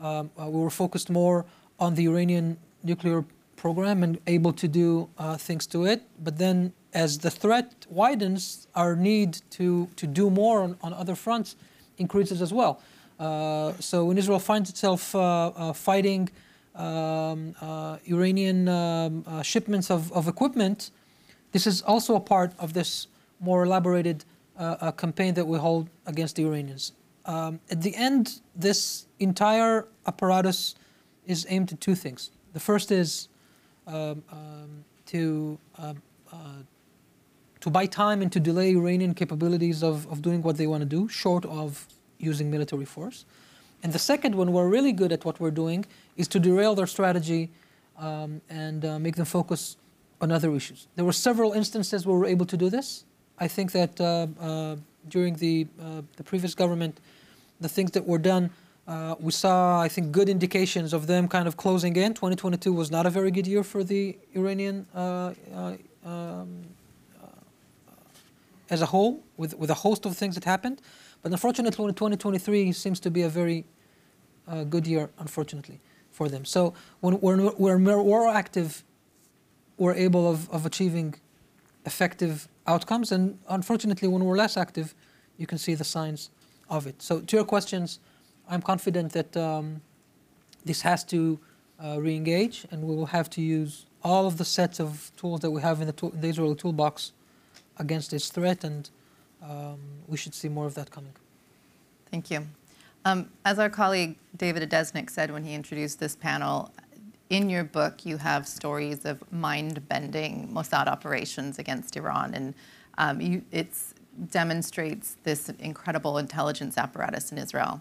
um, 0.00 0.32
uh, 0.36 0.50
we 0.50 0.58
were 0.58 0.76
focused 0.84 1.10
more 1.10 1.46
on 1.78 1.94
the 1.94 2.08
Iranian 2.08 2.56
nuclear 2.82 3.24
program 3.54 4.02
and 4.02 4.18
able 4.26 4.52
to 4.54 4.66
do 4.66 5.08
uh, 5.16 5.36
things 5.36 5.64
to 5.68 5.84
it. 5.84 6.02
But 6.24 6.38
then, 6.38 6.72
as 6.92 7.18
the 7.18 7.30
threat 7.30 7.86
widens, 7.88 8.66
our 8.74 8.96
need 8.96 9.42
to, 9.50 9.88
to 9.94 10.08
do 10.08 10.28
more 10.28 10.62
on, 10.62 10.76
on 10.82 10.92
other 10.92 11.14
fronts 11.14 11.54
increases 11.98 12.42
as 12.42 12.52
well. 12.52 12.82
Uh, 13.20 13.72
so 13.78 14.06
when 14.06 14.18
Israel 14.18 14.40
finds 14.40 14.70
itself 14.70 15.14
uh, 15.14 15.20
uh, 15.20 15.72
fighting 15.72 16.30
um, 16.74 17.54
Iranian 18.06 18.68
um, 18.68 19.42
shipments 19.42 19.90
of, 19.90 20.12
of 20.12 20.28
equipment, 20.28 20.90
this 21.52 21.66
is 21.66 21.82
also 21.82 22.16
a 22.16 22.20
part 22.20 22.52
of 22.58 22.72
this 22.72 23.06
more 23.40 23.64
elaborated 23.64 24.24
uh, 24.58 24.76
a 24.80 24.92
campaign 24.92 25.34
that 25.34 25.46
we 25.46 25.58
hold 25.58 25.88
against 26.06 26.36
the 26.36 26.44
Iranians. 26.44 26.92
Um, 27.26 27.60
at 27.70 27.82
the 27.82 27.94
end, 27.94 28.40
this 28.54 29.06
entire 29.18 29.86
apparatus 30.06 30.74
is 31.26 31.46
aimed 31.48 31.72
at 31.72 31.80
two 31.80 31.94
things. 31.94 32.30
The 32.52 32.60
first 32.60 32.92
is 32.92 33.28
um, 33.86 34.22
um, 34.30 34.84
to 35.06 35.58
uh, 35.78 35.94
uh, 36.32 36.36
to 37.60 37.70
buy 37.70 37.86
time 37.86 38.20
and 38.20 38.30
to 38.30 38.40
delay 38.40 38.72
Iranian 38.72 39.14
capabilities 39.14 39.82
of, 39.82 40.06
of 40.12 40.20
doing 40.20 40.42
what 40.42 40.58
they 40.58 40.66
want 40.66 40.82
to 40.82 40.86
do, 40.86 41.08
short 41.08 41.46
of 41.46 41.86
using 42.18 42.50
military 42.50 42.84
force. 42.84 43.24
And 43.84 43.92
the 43.92 43.98
second, 43.98 44.34
one, 44.34 44.50
we're 44.50 44.66
really 44.66 44.92
good 44.92 45.12
at 45.12 45.26
what 45.26 45.38
we're 45.38 45.50
doing, 45.50 45.84
is 46.16 46.26
to 46.28 46.40
derail 46.40 46.74
their 46.74 46.86
strategy 46.86 47.50
um, 47.98 48.40
and 48.48 48.82
uh, 48.82 48.98
make 48.98 49.14
them 49.16 49.26
focus 49.26 49.76
on 50.22 50.32
other 50.32 50.56
issues. 50.56 50.88
There 50.96 51.04
were 51.04 51.12
several 51.12 51.52
instances 51.52 52.06
where 52.06 52.14
we 52.16 52.20
were 52.20 52.26
able 52.26 52.46
to 52.46 52.56
do 52.56 52.70
this. 52.70 53.04
I 53.38 53.46
think 53.46 53.72
that 53.72 54.00
uh, 54.00 54.26
uh, 54.40 54.76
during 55.10 55.34
the, 55.34 55.66
uh, 55.78 56.00
the 56.16 56.24
previous 56.24 56.54
government, 56.54 56.98
the 57.60 57.68
things 57.68 57.90
that 57.90 58.06
were 58.06 58.18
done, 58.18 58.50
we 59.20 59.32
saw, 59.32 59.82
I 59.82 59.88
think, 59.88 60.12
good 60.12 60.30
indications 60.30 60.94
of 60.94 61.06
them 61.06 61.28
kind 61.28 61.46
of 61.46 61.58
closing 61.58 61.94
in. 61.96 62.14
2022 62.14 62.72
was 62.72 62.90
not 62.90 63.04
a 63.04 63.10
very 63.10 63.30
good 63.30 63.46
year 63.46 63.62
for 63.62 63.84
the 63.84 64.16
Iranian 64.34 64.86
um, 64.94 66.64
as 68.70 68.80
a 68.80 68.86
whole, 68.86 69.22
with, 69.36 69.58
with 69.58 69.68
a 69.68 69.74
host 69.74 70.06
of 70.06 70.16
things 70.16 70.36
that 70.36 70.44
happened. 70.44 70.80
But 71.22 71.32
unfortunately, 71.32 71.70
2023 71.70 72.72
seems 72.72 72.98
to 73.00 73.10
be 73.10 73.22
a 73.22 73.28
very 73.28 73.64
uh, 74.48 74.64
good 74.64 74.86
year, 74.86 75.10
unfortunately, 75.18 75.80
for 76.10 76.28
them. 76.28 76.44
So 76.44 76.74
when 77.00 77.20
we're, 77.20 77.50
we're 77.52 77.78
more 77.78 78.28
active, 78.28 78.84
we're 79.78 79.94
able 79.94 80.30
of, 80.30 80.50
of 80.50 80.66
achieving 80.66 81.14
effective 81.84 82.48
outcomes. 82.66 83.12
And 83.12 83.38
unfortunately, 83.48 84.08
when 84.08 84.24
we're 84.24 84.36
less 84.36 84.56
active, 84.56 84.94
you 85.36 85.46
can 85.46 85.58
see 85.58 85.74
the 85.74 85.84
signs 85.84 86.30
of 86.70 86.86
it. 86.86 87.02
So, 87.02 87.20
to 87.20 87.36
your 87.36 87.44
questions, 87.44 87.98
I'm 88.48 88.62
confident 88.62 89.12
that 89.12 89.36
um, 89.36 89.80
this 90.64 90.82
has 90.82 91.04
to 91.04 91.38
uh, 91.82 92.00
re 92.00 92.14
engage, 92.16 92.66
and 92.70 92.84
we 92.84 92.94
will 92.94 93.06
have 93.06 93.28
to 93.30 93.42
use 93.42 93.86
all 94.02 94.26
of 94.26 94.36
the 94.36 94.44
sets 94.44 94.80
of 94.80 95.10
tools 95.16 95.40
that 95.40 95.50
we 95.50 95.60
have 95.62 95.80
in 95.80 95.86
the, 95.86 95.92
tool, 95.92 96.10
the 96.10 96.28
Israeli 96.28 96.54
toolbox 96.54 97.12
against 97.78 98.10
this 98.10 98.30
threat, 98.30 98.64
and 98.64 98.90
um, 99.42 99.78
we 100.06 100.16
should 100.16 100.34
see 100.34 100.48
more 100.48 100.66
of 100.66 100.74
that 100.74 100.90
coming. 100.90 101.14
Thank 102.10 102.30
you. 102.30 102.46
Um, 103.04 103.30
as 103.44 103.58
our 103.58 103.68
colleague 103.68 104.16
David 104.36 104.68
Adesnik 104.68 105.10
said 105.10 105.30
when 105.30 105.44
he 105.44 105.54
introduced 105.54 106.00
this 106.00 106.16
panel, 106.16 106.72
in 107.30 107.50
your 107.50 107.64
book, 107.64 108.04
you 108.06 108.18
have 108.18 108.46
stories 108.46 109.04
of 109.04 109.20
mind-bending 109.32 110.48
Mossad 110.52 110.86
operations 110.86 111.58
against 111.58 111.96
Iran, 111.96 112.34
and 112.34 112.54
um, 112.98 113.44
it 113.50 113.72
demonstrates 114.30 115.16
this 115.24 115.48
incredible 115.58 116.18
intelligence 116.18 116.78
apparatus 116.78 117.32
in 117.32 117.38
Israel. 117.38 117.80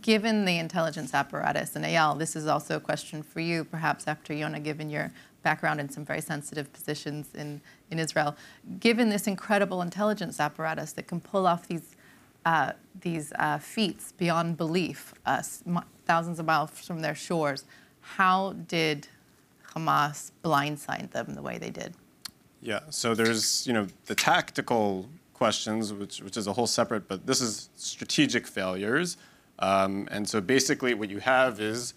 Given 0.00 0.44
the 0.44 0.58
intelligence 0.58 1.14
apparatus, 1.14 1.74
and 1.74 1.84
Eyal, 1.84 2.18
this 2.18 2.36
is 2.36 2.46
also 2.46 2.76
a 2.76 2.80
question 2.80 3.22
for 3.22 3.40
you, 3.40 3.64
perhaps 3.64 4.06
after 4.06 4.32
Yonah, 4.32 4.60
given 4.60 4.90
your 4.90 5.12
background 5.42 5.80
in 5.80 5.88
some 5.88 6.04
very 6.04 6.20
sensitive 6.20 6.72
positions 6.72 7.30
in, 7.34 7.60
in 7.90 7.98
Israel, 7.98 8.36
given 8.78 9.08
this 9.08 9.26
incredible 9.26 9.80
intelligence 9.80 10.38
apparatus 10.38 10.92
that 10.92 11.06
can 11.06 11.20
pull 11.20 11.46
off 11.46 11.66
these 11.66 11.96
uh, 12.44 12.72
these 13.00 13.32
uh, 13.38 13.58
feats 13.58 14.12
beyond 14.12 14.56
belief, 14.56 15.14
uh, 15.26 15.42
thousands 16.06 16.38
of 16.38 16.46
miles 16.46 16.70
from 16.70 17.00
their 17.00 17.14
shores, 17.14 17.64
how 18.00 18.54
did 18.66 19.08
Hamas 19.74 20.32
blindside 20.42 21.10
them 21.10 21.34
the 21.34 21.42
way 21.42 21.58
they 21.58 21.70
did? 21.70 21.94
Yeah, 22.60 22.80
so 22.90 23.14
there's, 23.14 23.66
you 23.66 23.72
know, 23.72 23.86
the 24.06 24.14
tactical 24.14 25.08
questions, 25.34 25.92
which, 25.92 26.20
which 26.20 26.36
is 26.36 26.46
a 26.46 26.52
whole 26.52 26.66
separate, 26.66 27.06
but 27.06 27.26
this 27.26 27.40
is 27.40 27.68
strategic 27.76 28.46
failures. 28.46 29.16
Um, 29.60 30.08
and 30.10 30.28
so 30.28 30.40
basically 30.40 30.94
what 30.94 31.10
you 31.10 31.18
have 31.20 31.60
is 31.60 31.94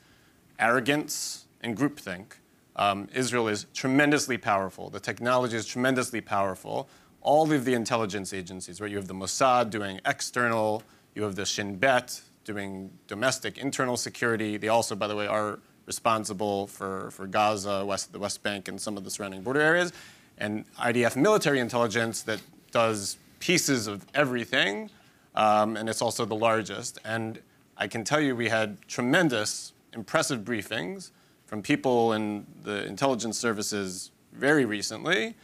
arrogance 0.60 1.46
and 1.62 1.76
groupthink. 1.76 2.34
Um, 2.76 3.08
Israel 3.14 3.48
is 3.48 3.66
tremendously 3.74 4.38
powerful. 4.38 4.90
The 4.90 5.00
technology 5.00 5.58
is 5.58 5.66
tremendously 5.66 6.22
powerful. 6.22 6.88
All 7.22 7.52
of 7.52 7.66
the 7.66 7.74
intelligence 7.74 8.34
agencies, 8.34 8.82
right? 8.82 8.90
You 8.90 8.98
have 8.98 9.08
the 9.08 9.14
Mossad 9.14 9.70
doing 9.70 10.00
external, 10.06 10.84
you 11.16 11.24
have 11.24 11.36
the 11.36 11.46
Shin 11.46 11.78
Bet 11.78 12.22
doing 12.44 12.92
domestic, 13.08 13.58
internal 13.58 13.98
security. 13.98 14.58
They 14.58 14.70
also, 14.70 14.96
by 14.96 15.08
the 15.08 15.16
way, 15.16 15.28
are 15.28 15.60
responsible 15.86 16.68
for, 16.68 17.12
for 17.12 17.28
Gaza, 17.28 17.86
West, 17.86 18.12
the 18.14 18.20
West 18.20 18.44
Bank, 18.44 18.68
and 18.68 18.80
some 18.80 18.98
of 18.98 19.04
the 19.04 19.12
surrounding 19.12 19.42
border 19.42 19.62
areas, 19.62 19.94
and 20.38 20.66
IDF 20.78 21.16
military 21.16 21.60
intelligence 21.60 22.22
that 22.24 22.42
does 22.72 23.18
pieces 23.40 23.88
of 23.88 24.06
everything, 24.14 24.90
um, 25.36 25.76
and 25.76 25.90
it's 25.90 26.02
also 26.02 26.26
the 26.26 26.36
largest. 26.36 26.98
And 27.04 27.40
I 27.78 27.88
can 27.88 28.04
tell 28.04 28.22
you 28.22 28.36
we 28.36 28.50
had 28.50 28.78
tremendous, 28.88 29.74
impressive 29.94 30.42
briefings 30.42 31.12
from 31.46 31.62
people 31.62 32.14
in 32.14 32.46
the 32.64 32.86
intelligence 32.86 33.38
services 33.38 34.12
very 34.32 34.66
recently, 34.66 35.36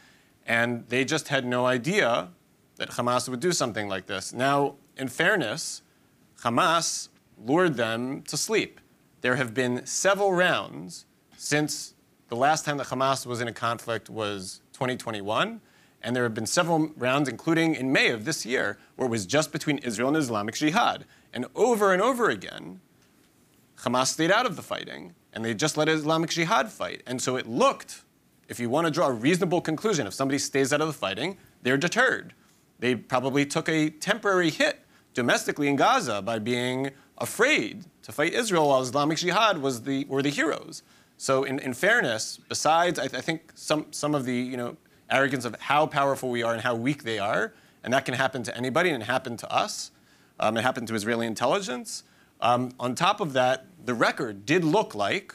and 0.47 0.87
they 0.87 1.05
just 1.05 1.27
had 1.27 1.45
no 1.45 1.67
idea 1.67 2.29
that 2.77 2.91
Hamas 2.91 3.29
would 3.29 3.41
do 3.41 3.51
something 3.51 3.87
like 3.87 4.07
this. 4.07 4.33
Now, 4.33 4.75
in 4.95 5.09
fairness, 5.09 5.83
Hamas 6.41 7.09
lured 7.37 7.75
them 7.75 8.21
to 8.23 8.37
sleep. 8.37 8.79
There 9.21 9.35
have 9.35 9.53
been 9.53 9.85
several 9.85 10.31
rounds 10.33 11.05
since 11.37 11.93
the 12.29 12.35
last 12.35 12.65
time 12.65 12.77
that 12.77 12.87
Hamas 12.87 13.25
was 13.25 13.41
in 13.41 13.47
a 13.47 13.53
conflict 13.53 14.09
was 14.09 14.61
2021, 14.73 15.61
And 16.01 16.15
there 16.15 16.23
have 16.23 16.33
been 16.33 16.45
several 16.45 16.91
rounds, 16.95 17.27
including 17.27 17.75
in 17.75 17.91
May 17.91 18.11
of 18.11 18.23
this 18.23 18.45
year, 18.45 18.77
where 18.95 19.07
it 19.07 19.11
was 19.11 19.25
just 19.25 19.51
between 19.51 19.79
Israel 19.79 20.09
and 20.09 20.17
Islamic 20.17 20.55
Jihad. 20.55 21.05
And 21.33 21.47
over 21.55 21.91
and 21.91 22.01
over 22.01 22.29
again, 22.29 22.79
Hamas 23.79 24.07
stayed 24.07 24.31
out 24.31 24.45
of 24.45 24.55
the 24.55 24.61
fighting, 24.61 25.15
and 25.33 25.43
they 25.43 25.53
just 25.53 25.75
let 25.75 25.89
Islamic 25.89 26.29
Jihad 26.29 26.71
fight. 26.71 27.01
And 27.05 27.21
so 27.21 27.35
it 27.35 27.47
looked, 27.47 28.03
if 28.47 28.59
you 28.59 28.69
want 28.69 28.85
to 28.85 28.91
draw 28.91 29.07
a 29.07 29.11
reasonable 29.11 29.61
conclusion, 29.61 30.07
if 30.07 30.13
somebody 30.13 30.37
stays 30.37 30.71
out 30.71 30.81
of 30.81 30.87
the 30.87 30.93
fighting, 30.93 31.37
they're 31.61 31.77
deterred. 31.77 32.33
They 32.79 32.95
probably 32.95 33.45
took 33.45 33.67
a 33.67 33.89
temporary 33.89 34.49
hit 34.49 34.81
domestically 35.13 35.67
in 35.67 35.75
Gaza 35.75 36.21
by 36.21 36.39
being 36.39 36.91
afraid 37.17 37.85
to 38.03 38.11
fight 38.11 38.33
Israel 38.33 38.69
while 38.69 38.81
Islamic 38.81 39.17
Jihad 39.17 39.57
was 39.57 39.83
the, 39.83 40.05
were 40.05 40.21
the 40.21 40.29
heroes. 40.29 40.83
So 41.17 41.43
in, 41.43 41.59
in 41.59 41.73
fairness, 41.73 42.39
besides, 42.47 42.99
I, 42.99 43.05
I 43.05 43.21
think 43.21 43.51
some, 43.55 43.87
some 43.91 44.13
of 44.13 44.25
the 44.25 44.35
you 44.35 44.55
know, 44.55 44.77
arrogance 45.09 45.45
of 45.45 45.55
how 45.59 45.87
powerful 45.87 46.29
we 46.29 46.43
are 46.43 46.53
and 46.53 46.61
how 46.61 46.75
weak 46.75 47.03
they 47.03 47.17
are, 47.17 47.53
and 47.83 47.93
that 47.93 48.05
can 48.05 48.13
happen 48.13 48.43
to 48.43 48.55
anybody, 48.55 48.91
and 48.91 49.01
it 49.01 49.05
happened 49.07 49.39
to 49.39 49.51
us. 49.51 49.91
Um, 50.39 50.57
it 50.57 50.61
happened 50.61 50.87
to 50.89 50.95
Israeli 50.95 51.25
intelligence. 51.25 52.03
Um, 52.41 52.71
on 52.79 52.93
top 52.93 53.19
of 53.19 53.33
that, 53.33 53.65
the 53.83 53.95
record 53.95 54.45
did 54.45 54.63
look 54.63 54.93
like 54.93 55.33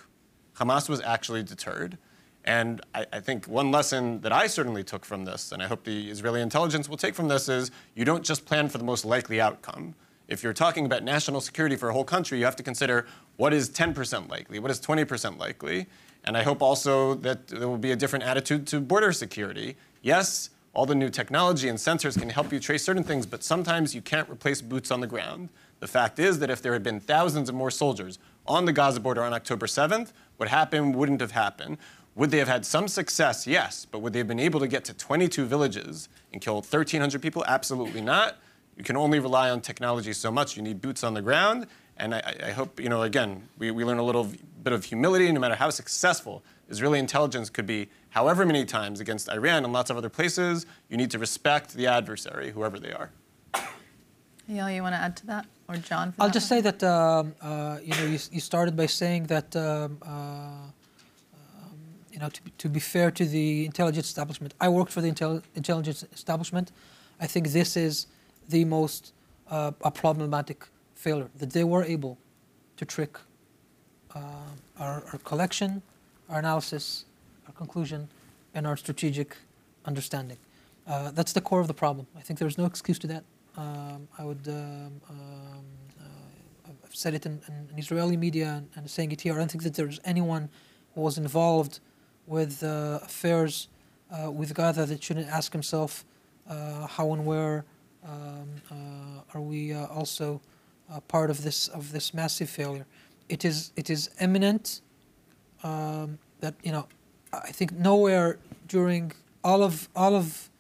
Hamas 0.57 0.89
was 0.89 1.01
actually 1.01 1.43
deterred. 1.43 1.99
And 2.45 2.81
I, 2.95 3.07
I, 3.13 3.21
think 3.21 3.47
one 3.47 3.71
lesson 3.71 4.21
that 4.23 4.33
I 4.33 4.49
certainly 4.49 4.83
took 4.83 5.05
from 5.05 5.25
this, 5.25 5.53
and 5.53 5.63
I 5.63 5.69
hope 5.69 5.85
the 5.85 6.11
Israeli 6.11 6.41
intelligence 6.41 6.89
will 6.89 6.97
take 6.97 7.15
from 7.15 7.29
this, 7.29 7.49
is 7.49 7.71
you 7.95 8.05
don't 8.05 8.25
just 8.25 8.45
plan 8.47 8.69
for 8.69 8.79
the 8.79 8.85
most 8.85 9.05
likely 9.05 9.41
outcome. 9.41 9.95
If 10.27 10.43
you're 10.43 10.53
talking 10.53 10.85
about 10.85 11.05
national 11.05 11.41
security 11.41 11.77
for 11.77 11.89
a 11.89 11.93
whole 11.93 12.05
country, 12.05 12.39
you 12.39 12.45
have 12.45 12.57
to 12.57 12.63
consider 12.63 13.07
what 13.37 13.53
is 13.53 13.71
10% 13.71 14.29
likely, 14.29 14.59
what 14.59 14.71
is 14.71 14.81
20% 14.81 15.39
likely. 15.39 15.87
And 16.25 16.37
I 16.37 16.43
hope 16.43 16.63
also 16.63 17.15
that 17.17 17.49
there 17.49 17.69
will 17.69 17.79
be 17.79 17.93
a 17.93 17.97
different 17.97 18.25
attitude 18.25 18.67
to 18.69 18.81
border 18.81 19.13
security. 19.13 19.77
Yes, 20.03 20.51
all 20.75 20.87
the 20.87 20.95
new 20.95 21.11
technology 21.11 21.69
and 21.69 21.79
sensors 21.79 22.19
can 22.19 22.31
help 22.31 22.53
you 22.53 22.59
trace 22.59 22.85
certain 22.85 23.05
things, 23.05 23.27
but 23.27 23.45
sometimes 23.45 23.95
you 23.95 24.01
can't 24.01 24.29
replace 24.29 24.63
boots 24.63 24.91
on 24.91 25.01
the 25.01 25.07
ground. 25.07 25.51
The 25.81 25.87
fact 25.87 26.19
is 26.19 26.39
that 26.39 26.49
if 26.49 26.63
there 26.63 26.73
had 26.73 26.83
been 26.83 27.01
thousands 27.01 27.49
of 27.49 27.55
more 27.55 27.71
soldiers 27.71 28.19
on 28.47 28.65
the 28.65 28.73
Gaza 28.73 29.01
border 29.01 29.23
on 29.23 29.35
October 29.35 29.67
7th, 29.67 30.13
what 30.37 30.49
happened 30.49 30.97
wouldn't 30.97 31.21
have 31.21 31.33
happened. 31.33 31.77
Would 32.15 32.31
they 32.31 32.39
have 32.39 32.49
had 32.49 32.67
some 32.67 32.89
success? 32.89 33.47
Yes. 33.47 33.87
But 33.91 34.01
would 34.01 34.13
they 34.13 34.19
have 34.19 34.29
been 34.29 34.41
able 34.41 34.61
to 34.61 34.69
get 34.69 34.85
to 34.87 34.95
22 34.95 35.47
villages 35.47 36.09
and 36.33 36.43
kill 36.43 36.57
1,300 36.57 37.23
people? 37.23 37.45
Absolutely 37.47 38.01
not. 38.01 38.37
You 38.77 38.85
can 38.85 38.97
only 38.97 39.19
rely 39.19 39.51
on 39.51 39.61
technology 39.61 40.13
so 40.13 40.31
much. 40.31 40.57
You 40.57 40.63
need 40.63 40.81
boots 40.81 41.05
on 41.05 41.15
the 41.15 41.23
ground. 41.23 41.67
And 41.97 42.15
I, 42.15 42.35
I 42.47 42.51
hope, 42.51 42.81
you 42.81 42.89
know, 42.89 43.03
again, 43.03 43.49
we, 43.59 43.71
we 43.71 43.85
learn 43.85 43.99
a 43.99 44.03
little 44.03 44.31
bit 44.63 44.73
of 44.73 44.85
humility 44.85 45.31
no 45.31 45.41
matter 45.41 45.55
how 45.55 45.71
successful 45.71 46.43
Israeli 46.69 46.99
intelligence 46.99 47.51
could 47.51 47.67
be 47.67 47.89
however 48.11 48.47
many 48.47 48.65
times 48.65 49.01
against 49.01 49.29
Iran 49.29 49.65
and 49.65 49.73
lots 49.73 49.91
of 49.91 49.97
other 49.97 50.09
places. 50.09 50.67
You 50.89 50.97
need 50.97 51.11
to 51.11 51.19
respect 51.19 51.75
the 51.75 51.87
adversary, 51.87 52.51
whoever 52.51 52.79
they 52.79 52.93
are. 52.93 53.11
Eyal, 54.51 54.75
you 54.75 54.83
want 54.83 54.95
to 54.95 54.99
add 54.99 55.17
to 55.19 55.27
that? 55.27 55.47
Or 55.69 55.77
John? 55.77 56.13
I'll 56.19 56.31
just 56.31 56.51
one? 56.51 56.59
say 56.59 56.61
that, 56.63 56.83
um, 56.83 57.35
uh, 57.41 57.79
you 57.83 57.95
know, 57.95 58.05
you, 58.05 58.19
you 58.31 58.41
started 58.41 58.77
by 58.77 58.87
saying 58.87 59.25
that 59.25 59.55
um, 59.55 59.99
uh, 60.03 60.67
you 60.81 60.82
know, 62.23 62.31
to 62.31 62.43
be, 62.43 62.51
to 62.59 62.69
be 62.69 62.81
fair 62.81 63.11
to 63.11 63.25
the 63.25 63.67
intelligence 63.67 64.07
establishment, 64.07 64.55
I 64.61 64.69
worked 64.69 64.93
for 64.93 65.01
the 65.01 65.11
intel- 65.11 65.43
intelligence 65.55 66.05
establishment. 66.13 66.73
I 67.21 67.27
think 67.27 67.49
this 67.49 67.77
is 67.77 68.07
the 68.49 68.65
most 68.65 69.13
uh, 69.51 69.73
a 69.83 69.91
problematic 69.91 70.67
failure 70.95 71.29
that 71.39 71.51
they 71.51 71.65
were 71.65 71.85
able 71.85 72.17
to 72.77 72.85
trick 72.85 73.19
uh, 74.15 74.21
our, 74.79 75.03
our, 75.13 75.19
collection, 75.25 75.83
our 76.29 76.39
analysis, 76.39 77.05
our 77.47 77.53
conclusion, 77.53 78.09
and 78.55 78.67
our 78.67 78.77
strategic 78.77 79.37
understanding. 79.85 80.39
Uh, 80.87 81.11
that's 81.11 81.33
the 81.33 81.41
core 81.41 81.61
of 81.61 81.69
the 81.69 81.75
problem. 81.75 82.07
I 82.17 82.21
think 82.21 82.39
there's 82.39 82.59
no 82.59 82.67
excuse 82.67 82.99
to 83.01 83.07
that. 83.09 83.25
Um, 83.57 84.09
I 84.19 84.25
would. 84.25 84.47
Um, 84.49 85.01
um, 85.11 85.65
uh, 86.01 86.71
I've 86.85 86.95
said 86.95 87.15
it 87.15 87.27
in, 87.27 87.41
in, 87.49 87.79
Israeli 87.79 88.17
media 88.17 88.49
and, 88.57 88.69
and 88.77 88.91
saying 88.91 89.13
it 89.13 89.21
here. 89.21 89.35
I 89.35 89.39
don't 89.39 89.51
think 89.51 89.65
that 89.65 89.75
there's 89.75 90.01
anyone 90.05 90.49
who 90.95 91.01
was 91.03 91.19
involved 91.19 91.81
with 92.27 92.63
uh, 92.63 93.01
affairs 93.03 93.69
uh, 94.11 94.31
with 94.31 94.55
Gaza 94.55 94.87
that 94.87 95.03
shouldn't 95.03 95.29
ask 95.29 95.53
himself 95.53 96.05
uh, 96.49 96.87
how 96.87 97.13
and 97.13 97.25
where 97.25 97.65
um, 98.05 99.23
are 99.35 99.41
we 99.41 99.75
also 99.75 100.41
part 101.09 101.31
of 101.31 101.43
this 101.43 101.69
of 101.69 101.93
this 101.93 102.13
massive 102.13 102.51
failure. 102.51 102.87
It 103.29 103.45
is 103.45 103.73
it 103.77 103.89
is 103.89 104.11
eminent 104.19 104.81
um, 105.63 106.19
that 106.41 106.55
you 106.63 106.73
know 106.73 106.87
I 107.33 107.53
think 107.53 107.73
nowhere 107.73 108.39
during 108.69 109.13
all 109.43 109.63
of 109.63 109.89
all 109.97 110.15
of 110.15 110.51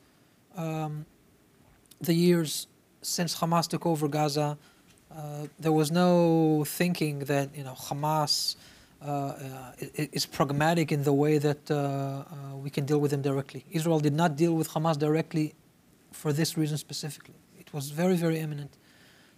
um, 0.56 1.06
the 2.00 2.14
years 2.14 2.66
since 3.02 3.36
Hamas 3.36 3.68
took 3.68 3.84
over 3.84 4.08
Gaza, 4.08 4.56
uh, 5.14 5.46
there 5.58 5.72
was 5.72 5.90
no 5.90 6.64
thinking 6.66 7.20
that 7.20 7.54
you 7.54 7.64
know 7.64 7.74
Hamas 7.74 8.56
is 9.06 10.26
pragmatic 10.26 10.92
in 10.92 11.02
the 11.04 11.12
way 11.12 11.38
that 11.38 11.70
uh, 11.70 12.24
we 12.54 12.70
can 12.70 12.84
deal 12.84 13.00
with 13.00 13.10
them 13.10 13.22
directly. 13.22 13.64
Israel 13.70 14.00
did 14.00 14.14
not 14.14 14.36
deal 14.36 14.54
with 14.54 14.70
Hamas 14.70 14.98
directly 14.98 15.54
for 16.12 16.32
this 16.32 16.56
reason 16.56 16.78
specifically. 16.78 17.34
It 17.58 17.72
was 17.72 17.90
very, 17.90 18.16
very 18.16 18.38
imminent 18.38 18.76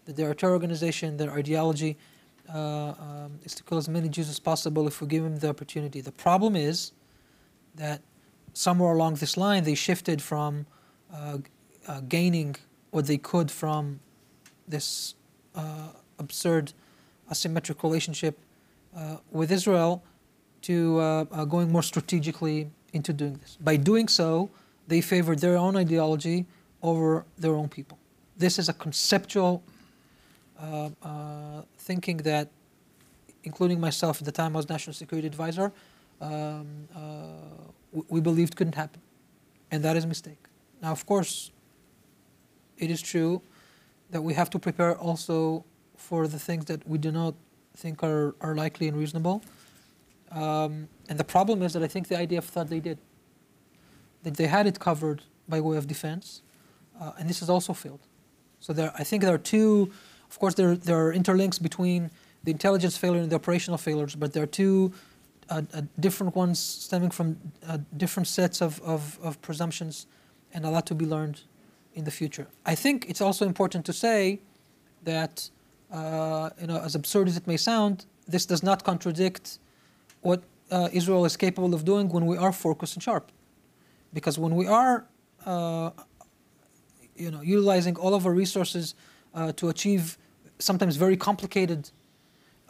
that 0.04 0.16
they're 0.16 0.30
a 0.30 0.34
terror 0.34 0.52
organization, 0.52 1.16
their 1.16 1.30
ideology 1.30 1.96
uh, 2.52 2.94
um, 2.98 3.38
is 3.42 3.54
to 3.54 3.62
kill 3.62 3.78
as 3.78 3.88
many 3.88 4.08
Jews 4.08 4.28
as 4.28 4.38
possible 4.38 4.86
if 4.86 5.00
we 5.00 5.06
give 5.06 5.24
them 5.24 5.36
the 5.36 5.48
opportunity. 5.48 6.00
The 6.02 6.12
problem 6.12 6.56
is 6.56 6.92
that 7.74 8.02
somewhere 8.52 8.92
along 8.92 9.14
this 9.14 9.36
line 9.36 9.64
they 9.64 9.74
shifted 9.74 10.20
from 10.20 10.66
uh, 11.12 11.38
uh, 11.88 12.00
gaining 12.02 12.56
what 12.90 13.06
they 13.06 13.16
could 13.16 13.50
from 13.50 14.00
this 14.68 15.14
absurd 16.18 16.72
asymmetric 17.30 17.82
relationship 17.82 18.38
uh, 18.38 18.53
with 19.30 19.50
Israel 19.50 20.02
to 20.62 20.98
uh, 20.98 21.24
uh, 21.30 21.44
going 21.44 21.70
more 21.70 21.82
strategically 21.82 22.70
into 22.94 23.12
doing 23.12 23.34
this. 23.34 23.58
By 23.60 23.76
doing 23.76 24.08
so, 24.08 24.50
they 24.88 25.00
favored 25.00 25.40
their 25.40 25.56
own 25.56 25.76
ideology 25.76 26.46
over 26.82 27.26
their 27.36 27.54
own 27.54 27.68
people. 27.68 27.98
This 28.36 28.58
is 28.58 28.68
a 28.68 28.72
conceptual 28.72 29.62
uh, 30.58 30.90
uh, 31.02 31.62
thinking 31.76 32.18
that, 32.18 32.48
including 33.42 33.78
myself 33.78 34.20
at 34.20 34.24
the 34.24 34.32
time 34.32 34.54
I 34.54 34.58
was 34.58 34.68
National 34.68 34.94
Security 34.94 35.26
Advisor, 35.26 35.72
um, 36.20 36.88
uh, 36.96 38.00
we 38.08 38.20
believed 38.20 38.56
couldn't 38.56 38.74
happen. 38.74 39.02
And 39.70 39.82
that 39.84 39.96
is 39.96 40.04
a 40.04 40.08
mistake. 40.08 40.38
Now, 40.80 40.92
of 40.92 41.04
course, 41.04 41.50
it 42.78 42.90
is 42.90 43.02
true 43.02 43.42
that 44.10 44.22
we 44.22 44.34
have 44.34 44.48
to 44.50 44.58
prepare 44.58 44.96
also 44.96 45.64
for 45.96 46.26
the 46.26 46.38
things 46.38 46.64
that 46.66 46.88
we 46.88 46.98
do 46.98 47.10
not 47.10 47.34
think 47.76 48.02
are, 48.02 48.34
are 48.40 48.54
likely 48.54 48.88
and 48.88 48.96
reasonable. 48.96 49.42
Um, 50.30 50.88
and 51.08 51.18
the 51.18 51.24
problem 51.24 51.62
is 51.62 51.72
that 51.74 51.82
I 51.82 51.86
think 51.86 52.08
the 52.08 52.16
IDF 52.16 52.44
thought 52.44 52.68
they 52.68 52.80
did. 52.80 52.98
That 54.22 54.36
they 54.36 54.46
had 54.46 54.66
it 54.66 54.80
covered 54.80 55.22
by 55.48 55.60
way 55.60 55.76
of 55.76 55.86
defense, 55.86 56.42
uh, 57.00 57.12
and 57.18 57.28
this 57.28 57.40
has 57.40 57.50
also 57.50 57.72
failed. 57.74 58.00
So 58.60 58.72
there, 58.72 58.92
I 58.96 59.04
think 59.04 59.22
there 59.22 59.34
are 59.34 59.46
two, 59.56 59.92
of 60.30 60.38
course, 60.38 60.54
there, 60.54 60.74
there 60.74 61.06
are 61.06 61.12
interlinks 61.12 61.60
between 61.60 62.10
the 62.44 62.50
intelligence 62.50 62.96
failure 62.96 63.20
and 63.20 63.30
the 63.30 63.36
operational 63.36 63.76
failures, 63.76 64.14
but 64.14 64.32
there 64.32 64.42
are 64.42 64.46
two 64.46 64.92
uh, 65.50 65.62
uh, 65.74 65.82
different 66.00 66.34
ones 66.34 66.58
stemming 66.58 67.10
from 67.10 67.38
uh, 67.68 67.78
different 67.96 68.26
sets 68.26 68.62
of, 68.62 68.80
of, 68.80 69.18
of 69.22 69.40
presumptions 69.42 70.06
and 70.54 70.64
a 70.64 70.70
lot 70.70 70.86
to 70.86 70.94
be 70.94 71.04
learned 71.04 71.42
in 71.94 72.04
the 72.04 72.10
future. 72.10 72.46
I 72.64 72.74
think 72.74 73.06
it's 73.10 73.20
also 73.20 73.46
important 73.46 73.84
to 73.86 73.92
say 73.92 74.40
that 75.02 75.50
uh, 75.94 76.50
you 76.60 76.66
know, 76.66 76.78
as 76.80 76.94
absurd 76.96 77.28
as 77.28 77.36
it 77.36 77.46
may 77.46 77.56
sound, 77.56 78.06
this 78.26 78.44
does 78.46 78.62
not 78.62 78.82
contradict 78.82 79.58
what 80.22 80.42
uh, 80.70 80.88
Israel 80.92 81.24
is 81.24 81.36
capable 81.36 81.72
of 81.72 81.84
doing 81.84 82.08
when 82.08 82.26
we 82.26 82.36
are 82.36 82.52
focused 82.52 82.96
and 82.96 83.02
sharp. 83.02 83.30
Because 84.12 84.36
when 84.36 84.56
we 84.56 84.66
are, 84.66 85.06
uh, 85.46 85.90
you 87.14 87.30
know, 87.30 87.42
utilizing 87.42 87.96
all 87.96 88.14
of 88.14 88.26
our 88.26 88.32
resources 88.32 88.94
uh, 89.34 89.52
to 89.52 89.68
achieve 89.68 90.18
sometimes 90.58 90.96
very 90.96 91.16
complicated 91.16 91.90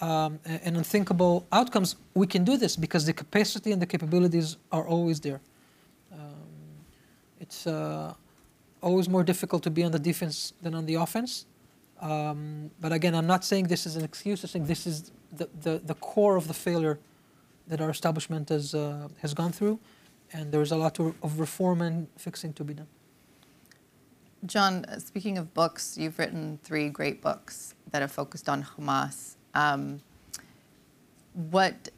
um, 0.00 0.38
and 0.44 0.76
unthinkable 0.76 1.46
outcomes, 1.50 1.96
we 2.14 2.26
can 2.26 2.44
do 2.44 2.58
this 2.58 2.76
because 2.76 3.06
the 3.06 3.12
capacity 3.14 3.72
and 3.72 3.80
the 3.80 3.86
capabilities 3.86 4.58
are 4.70 4.86
always 4.86 5.20
there. 5.20 5.40
Um, 6.12 6.20
it's 7.40 7.66
uh, 7.66 8.12
always 8.82 9.08
more 9.08 9.24
difficult 9.24 9.62
to 9.62 9.70
be 9.70 9.82
on 9.82 9.92
the 9.92 9.98
defense 9.98 10.52
than 10.60 10.74
on 10.74 10.84
the 10.84 10.96
offense. 10.96 11.46
Um, 12.00 12.70
but 12.80 12.92
again, 12.92 13.14
I'm 13.14 13.26
not 13.26 13.44
saying 13.44 13.68
this 13.68 13.86
is 13.86 13.96
an 13.96 14.04
excuse. 14.04 14.42
I'm 14.42 14.48
saying 14.48 14.66
this 14.66 14.86
is 14.86 15.12
the, 15.32 15.48
the, 15.60 15.80
the 15.84 15.94
core 15.94 16.36
of 16.36 16.48
the 16.48 16.54
failure 16.54 16.98
that 17.66 17.80
our 17.80 17.90
establishment 17.90 18.48
has, 18.50 18.74
uh, 18.74 19.08
has 19.22 19.32
gone 19.32 19.52
through, 19.52 19.78
and 20.32 20.52
there 20.52 20.60
is 20.60 20.70
a 20.70 20.76
lot 20.76 20.98
of 20.98 21.40
reform 21.40 21.80
and 21.80 22.08
fixing 22.16 22.52
to 22.54 22.64
be 22.64 22.74
done. 22.74 22.88
John, 24.46 24.84
uh, 24.84 24.98
speaking 24.98 25.38
of 25.38 25.54
books, 25.54 25.96
you've 25.96 26.18
written 26.18 26.58
three 26.62 26.90
great 26.90 27.22
books 27.22 27.74
that 27.90 28.02
have 28.02 28.12
focused 28.12 28.48
on 28.48 28.62
Hamas. 28.62 29.36
Um, 29.54 30.02
what 31.32 31.88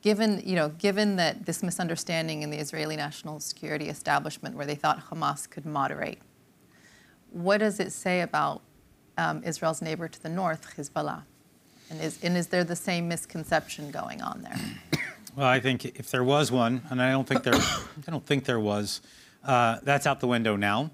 given, 0.00 0.40
you 0.44 0.54
know, 0.54 0.70
given 0.70 1.16
that 1.16 1.44
this 1.44 1.62
misunderstanding 1.62 2.42
in 2.42 2.50
the 2.50 2.58
Israeli 2.58 2.96
national 2.96 3.40
security 3.40 3.88
establishment 3.88 4.56
where 4.56 4.64
they 4.64 4.74
thought 4.74 5.10
Hamas 5.10 5.50
could 5.50 5.66
moderate, 5.66 6.20
what 7.30 7.58
does 7.58 7.80
it 7.80 7.92
say 7.92 8.20
about 8.20 8.62
um, 9.18 9.42
Israel's 9.44 9.82
neighbor 9.82 10.08
to 10.08 10.22
the 10.22 10.28
north, 10.28 10.76
Hezbollah? 10.76 11.22
And 11.90 12.00
is, 12.00 12.22
and 12.22 12.36
is 12.36 12.48
there 12.48 12.64
the 12.64 12.76
same 12.76 13.08
misconception 13.08 13.90
going 13.90 14.20
on 14.20 14.42
there? 14.42 14.58
Well, 15.36 15.46
I 15.46 15.60
think 15.60 15.84
if 15.84 16.10
there 16.10 16.24
was 16.24 16.50
one, 16.50 16.80
and 16.88 17.00
I 17.00 17.10
don't 17.10 17.28
think 17.28 17.42
there, 17.42 17.54
I 18.08 18.10
don't 18.10 18.24
think 18.24 18.44
there 18.44 18.58
was, 18.58 19.02
uh, 19.44 19.78
that's 19.82 20.06
out 20.06 20.20
the 20.20 20.26
window 20.26 20.56
now. 20.56 20.90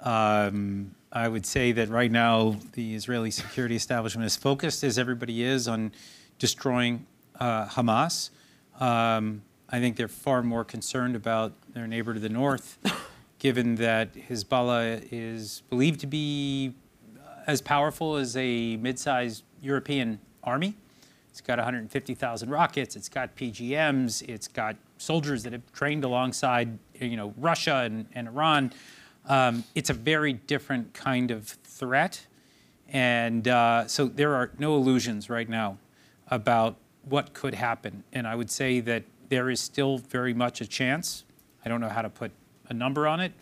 Um, 0.00 0.94
I 1.12 1.28
would 1.28 1.46
say 1.46 1.70
that 1.72 1.88
right 1.88 2.10
now 2.10 2.56
the 2.72 2.96
Israeli 2.96 3.30
security 3.30 3.76
establishment 3.76 4.26
is 4.26 4.36
focused, 4.36 4.82
as 4.82 4.98
everybody 4.98 5.44
is, 5.44 5.68
on 5.68 5.92
destroying 6.40 7.06
uh, 7.38 7.66
Hamas. 7.66 8.30
Um, 8.80 9.42
I 9.70 9.78
think 9.78 9.96
they're 9.96 10.08
far 10.08 10.42
more 10.42 10.64
concerned 10.64 11.14
about 11.14 11.52
their 11.72 11.86
neighbor 11.86 12.14
to 12.14 12.20
the 12.20 12.28
north, 12.28 12.78
given 13.38 13.76
that 13.76 14.14
Hezbollah 14.14 15.06
is 15.12 15.62
believed 15.70 16.00
to 16.00 16.08
be 16.08 16.74
as 17.46 17.60
powerful 17.60 18.16
as 18.16 18.36
a 18.36 18.76
mid-sized 18.76 19.42
European 19.60 20.20
army. 20.42 20.74
It's 21.30 21.40
got 21.40 21.58
150,000 21.58 22.48
rockets. 22.48 22.96
It's 22.96 23.08
got 23.08 23.34
PGMs. 23.34 24.22
It's 24.28 24.46
got 24.46 24.76
soldiers 24.98 25.42
that 25.42 25.52
have 25.52 25.72
trained 25.72 26.04
alongside, 26.04 26.78
you 27.00 27.16
know, 27.16 27.34
Russia 27.36 27.82
and, 27.84 28.06
and 28.14 28.28
Iran. 28.28 28.72
Um, 29.28 29.64
it's 29.74 29.90
a 29.90 29.94
very 29.94 30.34
different 30.34 30.92
kind 30.92 31.30
of 31.30 31.48
threat, 31.64 32.26
and 32.88 33.48
uh, 33.48 33.86
so 33.86 34.06
there 34.06 34.34
are 34.34 34.50
no 34.58 34.76
illusions 34.76 35.30
right 35.30 35.48
now 35.48 35.78
about 36.28 36.76
what 37.08 37.32
could 37.32 37.54
happen. 37.54 38.04
And 38.12 38.26
I 38.26 38.34
would 38.34 38.50
say 38.50 38.80
that 38.80 39.04
there 39.30 39.48
is 39.50 39.60
still 39.60 39.98
very 39.98 40.34
much 40.34 40.60
a 40.60 40.66
chance. 40.66 41.24
I 41.64 41.68
don't 41.68 41.80
know 41.80 41.88
how 41.88 42.02
to 42.02 42.10
put 42.10 42.32
a 42.68 42.74
number 42.74 43.06
on 43.06 43.20
it 43.20 43.32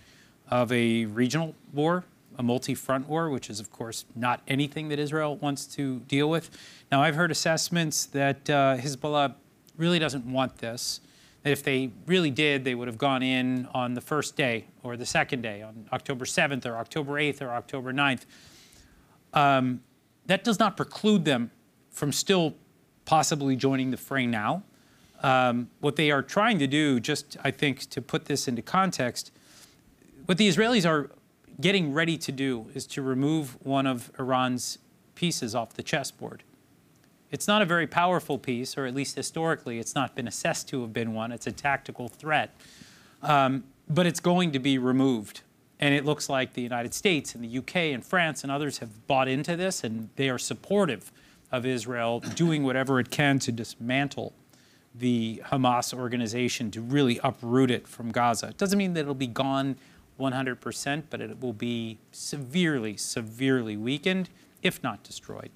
of 0.50 0.70
a 0.72 1.06
regional 1.06 1.54
war 1.72 2.04
a 2.38 2.42
multi-front 2.42 3.08
war, 3.08 3.30
which 3.30 3.50
is, 3.50 3.60
of 3.60 3.70
course, 3.70 4.04
not 4.14 4.40
anything 4.48 4.88
that 4.88 4.98
Israel 4.98 5.36
wants 5.36 5.66
to 5.66 6.00
deal 6.00 6.28
with. 6.28 6.50
Now, 6.90 7.02
I've 7.02 7.14
heard 7.14 7.30
assessments 7.30 8.06
that 8.06 8.48
uh, 8.48 8.76
Hezbollah 8.76 9.34
really 9.76 9.98
doesn't 9.98 10.24
want 10.24 10.58
this. 10.58 11.00
That 11.42 11.50
if 11.50 11.62
they 11.62 11.90
really 12.06 12.30
did, 12.30 12.64
they 12.64 12.74
would 12.74 12.88
have 12.88 12.98
gone 12.98 13.22
in 13.22 13.66
on 13.74 13.94
the 13.94 14.00
first 14.00 14.36
day 14.36 14.66
or 14.82 14.96
the 14.96 15.06
second 15.06 15.42
day, 15.42 15.62
on 15.62 15.88
October 15.92 16.24
7th 16.24 16.66
or 16.66 16.76
October 16.76 17.14
8th 17.14 17.42
or 17.42 17.50
October 17.50 17.92
9th. 17.92 18.26
Um, 19.34 19.80
that 20.26 20.44
does 20.44 20.58
not 20.58 20.76
preclude 20.76 21.24
them 21.24 21.50
from 21.90 22.12
still 22.12 22.54
possibly 23.04 23.56
joining 23.56 23.90
the 23.90 23.96
fray 23.96 24.26
now. 24.26 24.62
Um, 25.22 25.70
what 25.80 25.96
they 25.96 26.10
are 26.10 26.22
trying 26.22 26.58
to 26.58 26.66
do, 26.66 27.00
just 27.00 27.36
I 27.44 27.50
think 27.50 27.88
to 27.90 28.02
put 28.02 28.26
this 28.26 28.48
into 28.48 28.62
context, 28.62 29.32
what 30.26 30.38
the 30.38 30.48
Israelis 30.48 30.88
are 30.88 31.10
getting 31.62 31.94
ready 31.94 32.18
to 32.18 32.32
do 32.32 32.66
is 32.74 32.86
to 32.88 33.00
remove 33.00 33.56
one 33.64 33.86
of 33.86 34.10
Iran's 34.18 34.78
pieces 35.14 35.54
off 35.54 35.74
the 35.74 35.82
chessboard. 35.82 36.42
It's 37.30 37.48
not 37.48 37.62
a 37.62 37.64
very 37.64 37.86
powerful 37.86 38.38
piece, 38.38 38.76
or 38.76 38.84
at 38.84 38.94
least 38.94 39.16
historically, 39.16 39.78
it's 39.78 39.94
not 39.94 40.14
been 40.14 40.28
assessed 40.28 40.68
to 40.68 40.82
have 40.82 40.92
been 40.92 41.14
one. 41.14 41.32
It's 41.32 41.46
a 41.46 41.52
tactical 41.52 42.08
threat. 42.08 42.54
Um, 43.22 43.64
but 43.88 44.06
it's 44.06 44.20
going 44.20 44.52
to 44.52 44.58
be 44.58 44.76
removed. 44.76 45.40
And 45.80 45.94
it 45.94 46.04
looks 46.04 46.28
like 46.28 46.52
the 46.52 46.62
United 46.62 46.92
States 46.94 47.34
and 47.34 47.42
the 47.42 47.58
UK 47.58 47.76
and 47.76 48.04
France 48.04 48.42
and 48.42 48.52
others 48.52 48.78
have 48.78 49.06
bought 49.06 49.28
into 49.28 49.56
this, 49.56 49.82
and 49.82 50.10
they 50.16 50.28
are 50.28 50.38
supportive 50.38 51.10
of 51.50 51.64
Israel 51.64 52.20
doing 52.20 52.64
whatever 52.64 53.00
it 53.00 53.10
can 53.10 53.38
to 53.40 53.52
dismantle 53.52 54.32
the 54.94 55.42
Hamas 55.46 55.94
organization, 55.94 56.70
to 56.70 56.82
really 56.82 57.18
uproot 57.24 57.70
it 57.70 57.88
from 57.88 58.12
Gaza. 58.12 58.48
It 58.48 58.58
doesn't 58.58 58.78
mean 58.78 58.92
that 58.94 59.00
it'll 59.00 59.14
be 59.14 59.26
gone 59.26 59.76
100%, 60.30 61.02
but 61.10 61.20
it 61.20 61.40
will 61.40 61.52
be 61.52 61.98
severely, 62.12 62.96
severely 62.96 63.76
weakened, 63.76 64.30
if 64.62 64.82
not 64.82 65.02
destroyed. 65.02 65.50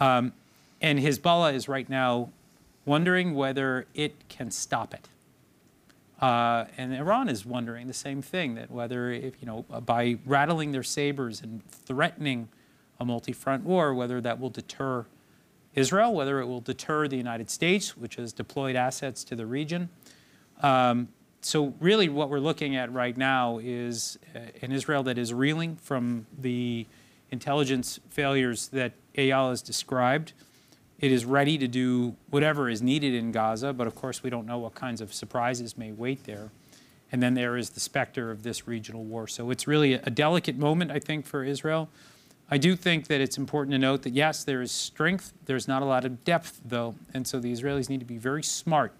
Um, 0.00 0.32
and 0.80 0.98
Hezbollah 0.98 1.54
is 1.54 1.68
right 1.68 1.88
now 1.88 2.30
wondering 2.84 3.34
whether 3.34 3.86
it 3.94 4.28
can 4.28 4.50
stop 4.50 4.94
it. 4.94 5.08
Uh, 6.20 6.66
and 6.76 6.94
Iran 6.94 7.28
is 7.28 7.44
wondering 7.44 7.88
the 7.88 7.92
same 7.92 8.22
thing 8.22 8.54
that 8.54 8.70
whether, 8.70 9.10
if, 9.10 9.34
you 9.40 9.46
know, 9.46 9.62
by 9.62 10.18
rattling 10.24 10.72
their 10.72 10.82
sabers 10.82 11.40
and 11.40 11.68
threatening 11.68 12.48
a 13.00 13.04
multi 13.04 13.32
front 13.32 13.64
war, 13.64 13.92
whether 13.92 14.20
that 14.20 14.38
will 14.38 14.50
deter 14.50 15.04
Israel, 15.74 16.14
whether 16.14 16.40
it 16.40 16.46
will 16.46 16.60
deter 16.60 17.08
the 17.08 17.16
United 17.16 17.50
States, 17.50 17.96
which 17.96 18.16
has 18.16 18.32
deployed 18.32 18.76
assets 18.76 19.24
to 19.24 19.34
the 19.34 19.46
region. 19.46 19.88
Um, 20.62 21.08
so 21.44 21.74
really 21.80 22.08
what 22.08 22.30
we're 22.30 22.38
looking 22.38 22.76
at 22.76 22.92
right 22.92 23.16
now 23.16 23.58
is 23.62 24.18
uh, 24.34 24.38
an 24.62 24.72
Israel 24.72 25.02
that 25.04 25.18
is 25.18 25.34
reeling 25.34 25.76
from 25.76 26.26
the 26.38 26.86
intelligence 27.30 27.98
failures 28.10 28.68
that 28.68 28.92
Eyal 29.16 29.50
has 29.50 29.60
described. 29.60 30.32
It 31.00 31.10
is 31.10 31.24
ready 31.24 31.58
to 31.58 31.66
do 31.66 32.14
whatever 32.30 32.68
is 32.68 32.80
needed 32.80 33.14
in 33.14 33.32
Gaza, 33.32 33.72
but 33.72 33.88
of 33.88 33.96
course 33.96 34.22
we 34.22 34.30
don't 34.30 34.46
know 34.46 34.58
what 34.58 34.74
kinds 34.74 35.00
of 35.00 35.12
surprises 35.12 35.76
may 35.76 35.90
wait 35.90 36.24
there. 36.24 36.50
And 37.10 37.22
then 37.22 37.34
there 37.34 37.56
is 37.56 37.70
the 37.70 37.80
specter 37.80 38.30
of 38.30 38.44
this 38.44 38.68
regional 38.68 39.02
war. 39.02 39.26
So 39.26 39.50
it's 39.50 39.66
really 39.66 39.94
a 39.94 40.10
delicate 40.10 40.56
moment, 40.56 40.90
I 40.90 40.98
think, 40.98 41.26
for 41.26 41.44
Israel. 41.44 41.90
I 42.50 42.56
do 42.58 42.76
think 42.76 43.08
that 43.08 43.20
it's 43.20 43.36
important 43.36 43.72
to 43.72 43.78
note 43.78 44.02
that 44.02 44.12
yes, 44.12 44.44
there 44.44 44.62
is 44.62 44.70
strength. 44.70 45.32
There's 45.46 45.66
not 45.66 45.82
a 45.82 45.86
lot 45.86 46.04
of 46.04 46.24
depth, 46.24 46.60
though. 46.64 46.94
And 47.12 47.26
so 47.26 47.40
the 47.40 47.52
Israelis 47.52 47.88
need 47.88 48.00
to 48.00 48.06
be 48.06 48.18
very 48.18 48.42
smart 48.42 48.94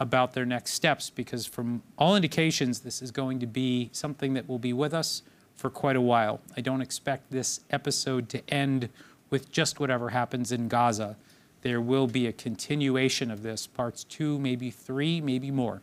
about 0.00 0.32
their 0.32 0.46
next 0.46 0.72
steps 0.72 1.10
because 1.10 1.44
from 1.44 1.82
all 1.98 2.16
indications, 2.16 2.80
this 2.80 3.02
is 3.02 3.10
going 3.10 3.38
to 3.38 3.46
be 3.46 3.90
something 3.92 4.32
that 4.32 4.48
will 4.48 4.58
be 4.58 4.72
with 4.72 4.94
us 4.94 5.22
for 5.54 5.68
quite 5.68 5.94
a 5.94 6.00
while. 6.00 6.40
I 6.56 6.62
don't 6.62 6.80
expect 6.80 7.30
this 7.30 7.60
episode 7.70 8.30
to 8.30 8.50
end 8.50 8.88
with 9.28 9.52
just 9.52 9.78
whatever 9.78 10.08
happens 10.08 10.50
in 10.50 10.68
Gaza. 10.68 11.16
There 11.60 11.82
will 11.82 12.06
be 12.06 12.26
a 12.26 12.32
continuation 12.32 13.30
of 13.30 13.42
this, 13.42 13.66
parts 13.66 14.02
two, 14.04 14.38
maybe 14.38 14.70
three, 14.70 15.20
maybe 15.20 15.50
more. 15.50 15.82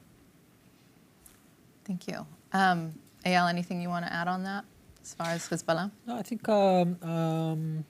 Thank 1.86 2.08
you. 2.08 2.26
Um, 2.52 2.96
Eyal, 3.24 3.48
anything 3.48 3.82
you 3.82 3.90
want 3.90 4.04
to 4.06 4.12
add 4.12 4.28
on 4.28 4.44
that 4.44 4.66
as 5.04 5.14
far 5.14 5.28
as 5.28 5.48
Hezbollah? 5.48 5.92
No, 6.08 6.18
I 6.18 6.24
think 6.24 6.50
um, 6.50 6.98
um, 7.04 7.86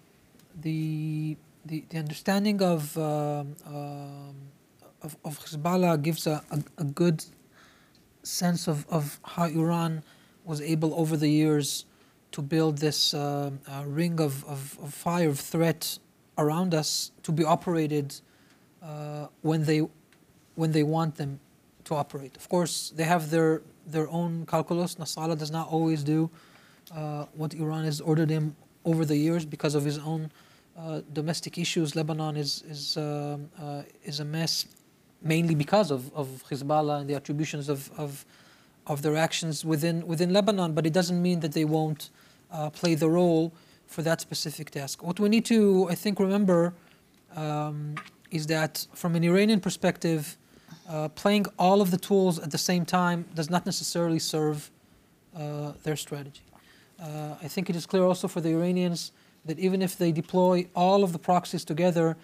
the, 0.61 1.37
the, 1.65 1.85
the 1.89 1.97
understanding 1.97 2.61
of 2.61 2.97
um, 2.97 3.55
um 3.65 4.35
of, 5.01 5.17
of 5.23 5.39
Hezbollah 5.39 6.01
gives 6.01 6.27
a, 6.27 6.43
a, 6.51 6.63
a 6.77 6.83
good 6.83 7.23
sense 8.23 8.67
of, 8.67 8.85
of 8.89 9.19
how 9.23 9.45
Iran 9.45 10.03
was 10.43 10.61
able 10.61 10.93
over 10.95 11.17
the 11.17 11.29
years 11.29 11.85
to 12.31 12.41
build 12.41 12.77
this 12.77 13.13
uh, 13.13 13.51
uh, 13.67 13.83
ring 13.85 14.19
of, 14.19 14.43
of, 14.45 14.77
of, 14.81 14.93
fire 14.93 15.29
of 15.29 15.39
threat 15.39 15.97
around 16.37 16.73
us 16.73 17.11
to 17.23 17.31
be 17.31 17.43
operated 17.43 18.13
uh, 18.83 19.27
when 19.41 19.63
they 19.63 19.81
when 20.55 20.71
they 20.71 20.83
want 20.83 21.15
them 21.15 21.39
to 21.83 21.93
operate. 21.95 22.35
Of 22.35 22.49
course, 22.49 22.91
they 22.95 23.03
have 23.03 23.29
their 23.29 23.61
their 23.85 24.09
own 24.09 24.45
calculus. 24.45 24.95
Nasrallah 24.95 25.37
does 25.37 25.51
not 25.51 25.67
always 25.69 26.03
do 26.03 26.29
uh, 26.93 27.25
what 27.33 27.53
Iran 27.53 27.85
has 27.85 28.01
ordered 28.01 28.29
him 28.29 28.55
over 28.85 29.05
the 29.05 29.15
years 29.15 29.45
because 29.45 29.75
of 29.75 29.83
his 29.85 29.97
own 29.99 30.31
uh, 30.77 31.01
domestic 31.13 31.57
issues. 31.57 31.95
Lebanon 31.95 32.35
is 32.37 32.63
is 32.69 32.97
um, 32.97 33.49
uh, 33.59 33.83
is 34.03 34.19
a 34.19 34.25
mess 34.25 34.65
mainly 35.27 35.55
because 35.55 35.91
of, 35.91 36.13
of 36.13 36.43
Hezbollah 36.49 37.01
and 37.01 37.09
the 37.09 37.15
attributions 37.15 37.69
of, 37.69 37.91
of, 37.97 38.25
of 38.85 39.01
their 39.01 39.17
actions 39.17 39.65
within, 39.65 40.07
within 40.07 40.31
Lebanon, 40.31 40.73
but 40.73 40.85
it 40.85 40.93
doesn't 40.93 41.21
mean 41.21 41.39
that 41.41 41.53
they 41.53 41.65
won't 41.65 42.09
uh, 42.51 42.69
play 42.69 42.95
the 42.95 43.09
role 43.09 43.53
for 43.87 44.01
that 44.01 44.21
specific 44.21 44.71
task. 44.71 45.03
What 45.03 45.19
we 45.19 45.29
need 45.29 45.45
to, 45.45 45.87
I 45.89 45.95
think, 45.95 46.19
remember 46.19 46.73
um, 47.35 47.95
is 48.31 48.47
that 48.47 48.87
from 48.93 49.15
an 49.15 49.23
Iranian 49.23 49.59
perspective, 49.59 50.37
uh, 50.89 51.09
playing 51.09 51.45
all 51.57 51.81
of 51.81 51.91
the 51.91 51.97
tools 51.97 52.39
at 52.39 52.51
the 52.51 52.57
same 52.57 52.85
time 52.85 53.25
does 53.35 53.49
not 53.49 53.65
necessarily 53.65 54.19
serve 54.19 54.71
uh, 55.35 55.73
their 55.83 55.95
strategy. 55.95 56.41
Uh, 56.99 57.35
I 57.41 57.47
think 57.47 57.69
it 57.69 57.75
is 57.75 57.85
clear 57.85 58.03
also 58.03 58.27
for 58.27 58.41
the 58.41 58.49
Iranians 58.49 59.11
that 59.45 59.59
even 59.59 59.81
if 59.81 59.97
they 59.97 60.11
deploy 60.11 60.67
all 60.75 61.03
of 61.03 61.13
the 61.13 61.19
proxies 61.19 61.63
together, 61.63 62.17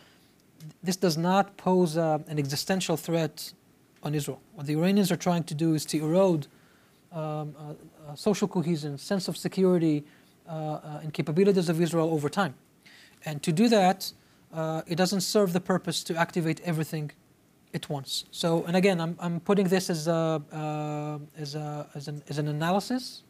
this 0.81 0.95
does 0.95 1.17
not 1.17 1.57
pose 1.57 1.97
uh, 1.97 2.19
an 2.27 2.39
existential 2.39 2.97
threat 2.97 3.53
on 4.01 4.13
Israel. 4.13 4.41
What 4.55 4.67
the 4.67 4.73
Iranians 4.73 5.11
are 5.11 5.17
trying 5.17 5.43
to 5.45 5.53
do 5.53 5.73
is 5.73 5.85
to 5.85 5.97
erode 5.97 6.47
um, 7.13 7.55
uh, 7.57 8.09
uh, 8.09 8.15
social 8.15 8.47
cohesion, 8.47 8.97
sense 8.97 9.27
of 9.27 9.37
security, 9.37 10.03
uh, 10.49 10.51
uh, 10.51 10.99
and 11.03 11.13
capabilities 11.13 11.69
of 11.69 11.79
Israel 11.79 12.09
over 12.11 12.27
time. 12.27 12.55
And 13.23 13.43
to 13.43 13.51
do 13.51 13.69
that, 13.69 14.11
it 14.87 14.95
doesn't 14.95 15.21
serve 15.21 15.53
the 15.53 15.59
purpose 15.61 16.03
to 16.05 16.15
activate 16.15 16.59
everything 16.61 17.11
at 17.73 17.87
once. 17.87 18.25
So, 18.31 18.63
and 18.65 18.75
again, 18.75 18.99
I'm, 18.99 19.15
I'm 19.19 19.39
putting 19.39 19.67
this 19.67 19.89
as, 19.89 20.07
a, 20.07 20.41
as, 21.37 21.55
a, 21.55 21.87
as, 21.95 22.07
an, 22.07 22.23
as 22.29 22.37
an 22.39 22.47
analysis. 22.47 23.23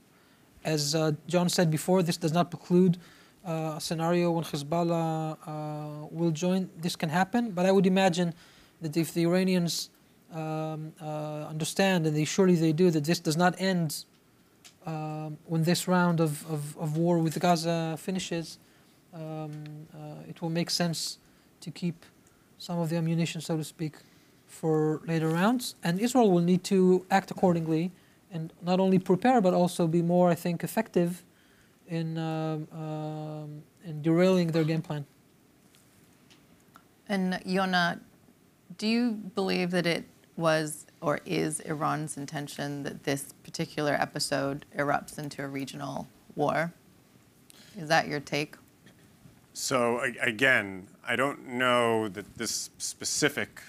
As 0.64 0.96
John 1.28 1.50
said 1.50 1.70
before, 1.70 2.04
this 2.04 2.18
does 2.18 2.34
not 2.34 2.50
preclude 2.50 2.98
uh, 3.46 3.80
scenario 3.80 4.32
when 4.32 4.44
Hezbollah 4.44 5.38
uh, 5.46 6.08
will 6.12 6.32
join, 6.32 6.70
this 6.78 6.96
can 6.96 7.10
happen. 7.10 7.52
But 7.52 7.66
I 7.66 7.72
would 7.72 7.86
imagine 7.86 8.34
that 8.82 8.96
if 8.98 9.14
the 9.14 9.24
Iranians 9.24 9.90
um, 10.32 10.94
uh, 11.02 11.46
understand, 11.50 12.08
and 12.08 12.16
they 12.16 12.26
surely 12.26 12.56
they 12.56 12.74
do, 12.74 12.90
that 12.92 13.04
this 13.04 13.20
does 13.20 13.38
not 13.38 13.56
end 13.60 14.06
um, 14.86 15.38
when 15.46 15.64
this 15.64 15.88
round 15.88 16.20
of, 16.20 16.50
of, 16.52 16.78
of 16.78 16.98
war 16.98 17.18
with 17.20 17.40
Gaza 17.40 17.96
finishes, 17.98 18.60
um, 19.14 19.52
uh, 19.94 20.30
it 20.30 20.42
will 20.42 20.50
make 20.50 20.70
sense 20.70 21.18
to 21.62 21.72
keep 21.72 22.06
some 22.58 22.80
of 22.80 22.90
the 22.90 22.98
ammunition, 22.98 23.42
so 23.42 23.58
to 23.58 23.64
speak, 23.64 23.96
for 24.48 25.02
later 25.06 25.30
rounds. 25.30 25.76
And 25.84 26.00
Israel 26.00 26.32
will 26.32 26.42
need 26.42 26.64
to 26.66 27.06
act 27.12 27.32
accordingly 27.32 27.92
and 28.32 28.52
not 28.62 28.80
only 28.80 29.00
prepare 29.00 29.42
but 29.42 29.54
also 29.54 29.88
be 29.88 30.02
more, 30.02 30.30
I 30.30 30.36
think, 30.36 30.64
effective 30.64 31.24
in, 31.94 32.18
um, 32.18 32.68
um, 32.72 33.64
in 33.86 34.02
derailing 34.02 34.48
their 34.52 34.64
game 34.64 34.82
plan. 34.82 35.06
And 37.08 37.40
Yonah, 37.46 38.00
do 38.78 38.88
you 38.88 39.12
believe 39.12 39.72
that 39.72 39.86
it 39.86 40.06
was 40.36 40.86
or 41.02 41.20
is 41.26 41.60
Iran's 41.60 42.18
intention 42.18 42.84
that 42.84 43.04
this 43.04 43.34
particular 43.44 43.94
episode 43.94 44.66
erupts 44.76 45.20
into 45.20 45.44
a 45.44 45.48
regional 45.48 46.08
war? 46.36 46.74
Is 47.78 47.90
that 47.90 48.08
your 48.08 48.22
take? 48.22 48.56
So 49.54 50.00
again, 50.22 50.88
I 51.08 51.16
don't 51.16 51.46
know 51.46 52.08
that 52.08 52.38
this 52.38 52.70
specific, 52.78 53.62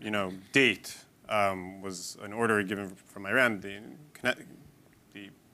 you 0.00 0.10
know, 0.10 0.32
date 0.52 0.96
um, 1.28 1.80
was 1.80 2.18
an 2.22 2.32
order 2.32 2.62
given 2.62 2.90
from 3.06 3.24
Iran. 3.24 3.60
The 3.60 3.80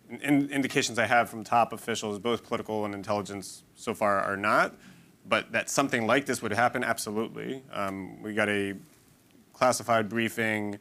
in- 0.09 0.49
indications 0.51 0.99
I 0.99 1.07
have 1.07 1.29
from 1.29 1.45
top 1.45 1.73
officials, 1.73 2.19
both 2.19 2.45
political 2.45 2.85
and 2.85 2.95
intelligence, 2.95 3.63
so 3.75 3.95
far 3.95 4.21
are 4.21 4.37
not. 4.37 4.75
But 5.29 5.53
that 5.53 5.69
something 5.69 6.07
like 6.07 6.27
this 6.27 6.41
would 6.41 6.53
happen, 6.53 6.85
absolutely. 6.85 7.63
Um, 7.73 8.23
we 8.23 8.33
got 8.33 8.49
a 8.49 8.75
classified 9.53 10.09
briefing 10.09 10.79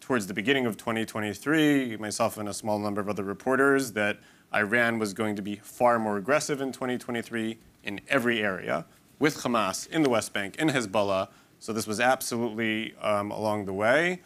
towards 0.00 0.26
the 0.26 0.34
beginning 0.34 0.66
of 0.66 0.76
2023, 0.76 1.96
myself 1.96 2.36
and 2.36 2.48
a 2.48 2.54
small 2.54 2.78
number 2.78 3.00
of 3.00 3.08
other 3.08 3.22
reporters, 3.22 3.92
that 3.92 4.18
Iran 4.54 4.98
was 4.98 5.14
going 5.14 5.36
to 5.36 5.42
be 5.42 5.56
far 5.56 5.98
more 5.98 6.16
aggressive 6.16 6.60
in 6.60 6.72
2023 6.72 7.58
in 7.84 8.00
every 8.08 8.42
area, 8.42 8.84
with 9.18 9.38
Hamas 9.42 9.88
in 9.88 10.02
the 10.02 10.10
West 10.10 10.32
Bank, 10.32 10.56
in 10.56 10.68
Hezbollah. 10.68 11.28
So 11.58 11.72
this 11.72 11.86
was 11.86 12.00
absolutely 12.00 12.94
um, 13.00 13.30
along 13.30 13.64
the 13.64 13.72
way. 13.72 14.20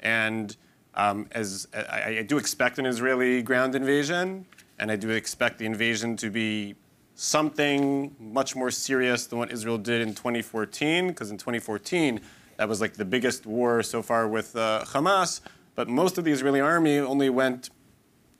And 0.00 0.56
um, 0.96 1.26
as 1.32 1.68
I, 1.74 2.18
I 2.18 2.22
do 2.22 2.38
expect 2.38 2.78
an 2.78 2.86
Israeli 2.86 3.42
ground 3.42 3.74
invasion, 3.74 4.46
and 4.78 4.90
I 4.90 4.96
do 4.96 5.10
expect 5.10 5.58
the 5.58 5.66
invasion 5.66 6.16
to 6.18 6.30
be 6.30 6.74
something 7.14 8.14
much 8.18 8.56
more 8.56 8.70
serious 8.70 9.26
than 9.26 9.38
what 9.38 9.52
Israel 9.52 9.78
did 9.78 10.02
in 10.02 10.14
2014, 10.14 11.08
because 11.08 11.30
in 11.30 11.38
2014, 11.38 12.20
that 12.56 12.68
was 12.68 12.80
like 12.80 12.94
the 12.94 13.04
biggest 13.04 13.46
war 13.46 13.82
so 13.82 14.02
far 14.02 14.28
with 14.28 14.54
uh, 14.56 14.84
Hamas. 14.86 15.40
But 15.74 15.88
most 15.88 16.18
of 16.18 16.24
the 16.24 16.32
Israeli 16.32 16.60
army 16.60 16.98
only 16.98 17.30
went 17.30 17.70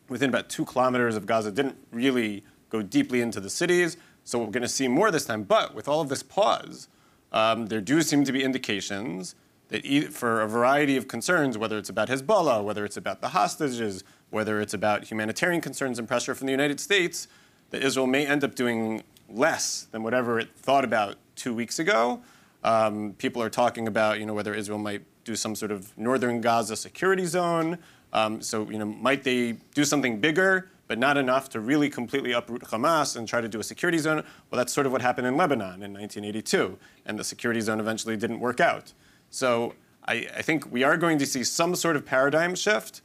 within 0.09 0.29
about 0.29 0.49
two 0.49 0.65
kilometers 0.65 1.17
of 1.17 1.27
Gaza, 1.27 1.51
didn't 1.51 1.77
really 1.91 2.45
go 2.71 2.83
deeply 2.83 3.21
into 3.21 3.41
the 3.41 3.51
cities. 3.51 3.97
So 4.25 4.39
we're 4.39 4.47
going 4.47 4.63
to 4.63 4.69
see 4.69 4.89
more 4.89 5.11
this 5.11 5.25
time. 5.25 5.43
But 5.43 5.75
with 5.75 5.89
all 5.89 6.01
of 6.01 6.09
this 6.09 6.23
pause, 6.23 6.89
um, 7.33 7.67
there 7.67 7.81
do 7.81 8.03
seem 8.03 8.25
to 8.25 8.33
be 8.33 8.43
indications 8.43 9.35
that 9.69 10.13
for 10.13 10.43
a 10.43 10.49
variety 10.49 10.97
of 10.97 11.09
concerns, 11.09 11.57
whether 11.57 11.79
it's 11.79 11.89
about 11.89 12.09
Hezbollah, 12.09 12.63
whether 12.63 12.85
it's 12.85 12.97
about 12.97 13.21
the 13.21 13.29
hostages, 13.29 14.05
whether 14.31 14.61
it's 14.61 14.75
about 14.75 15.05
humanitarian 15.05 15.61
concerns 15.61 15.99
and 15.99 16.07
pressure 16.07 16.35
from 16.35 16.47
the 16.47 16.53
United 16.53 16.81
States, 16.81 17.29
that 17.71 17.83
Israel 17.83 18.07
may 18.07 18.27
end 18.27 18.45
up 18.45 18.55
doing 18.55 19.03
less 19.29 19.89
than 19.91 20.03
whatever 20.03 20.39
it 20.39 20.51
thought 20.57 20.85
about 20.85 21.17
two 21.35 21.55
weeks 21.55 21.79
ago. 21.79 22.21
Um, 22.63 23.15
people 23.19 23.43
are 23.43 23.51
talking 23.51 23.89
about, 23.89 24.21
you 24.21 24.27
know, 24.27 24.35
whether 24.35 24.55
Israel 24.55 24.79
might 24.79 25.03
do 25.25 25.37
some 25.37 25.55
sort 25.55 25.71
of 25.71 25.97
northern 25.99 26.41
Gaza 26.41 26.77
security 26.77 27.27
zone. 27.27 27.79
Um, 28.13 28.41
so, 28.41 28.69
you 28.71 28.79
know, 28.79 28.85
might 28.85 29.25
they 29.25 29.53
do 29.75 29.85
something 29.85 30.21
bigger, 30.21 30.71
but 30.87 30.99
not 30.99 31.17
enough 31.17 31.49
to 31.51 31.61
really 31.61 31.91
completely 31.91 32.33
uproot 32.33 32.63
Hamas 32.63 33.17
and 33.17 33.27
try 33.27 33.41
to 33.41 33.49
do 33.49 33.59
a 33.59 33.65
security 33.65 33.99
zone? 33.99 34.23
Well, 34.51 34.59
that's 34.59 34.73
sort 34.73 34.87
of 34.87 34.93
what 34.93 35.03
happened 35.03 35.27
in 35.27 35.37
Lebanon 35.37 35.83
in 35.83 35.93
1982, 35.93 36.79
and 37.07 37.19
the 37.19 37.25
security 37.25 37.61
zone 37.61 37.81
eventually 37.81 38.17
didn't 38.17 38.41
work 38.41 38.61
out. 38.61 38.93
So, 39.35 39.75
I, 40.07 40.29
I 40.37 40.43
think 40.43 40.71
we 40.71 40.85
are 40.85 40.97
going 40.97 41.19
to 41.19 41.27
see 41.27 41.43
some 41.45 41.75
sort 41.75 41.97
of 41.97 42.05
paradigm 42.05 42.55
shift, 42.55 43.01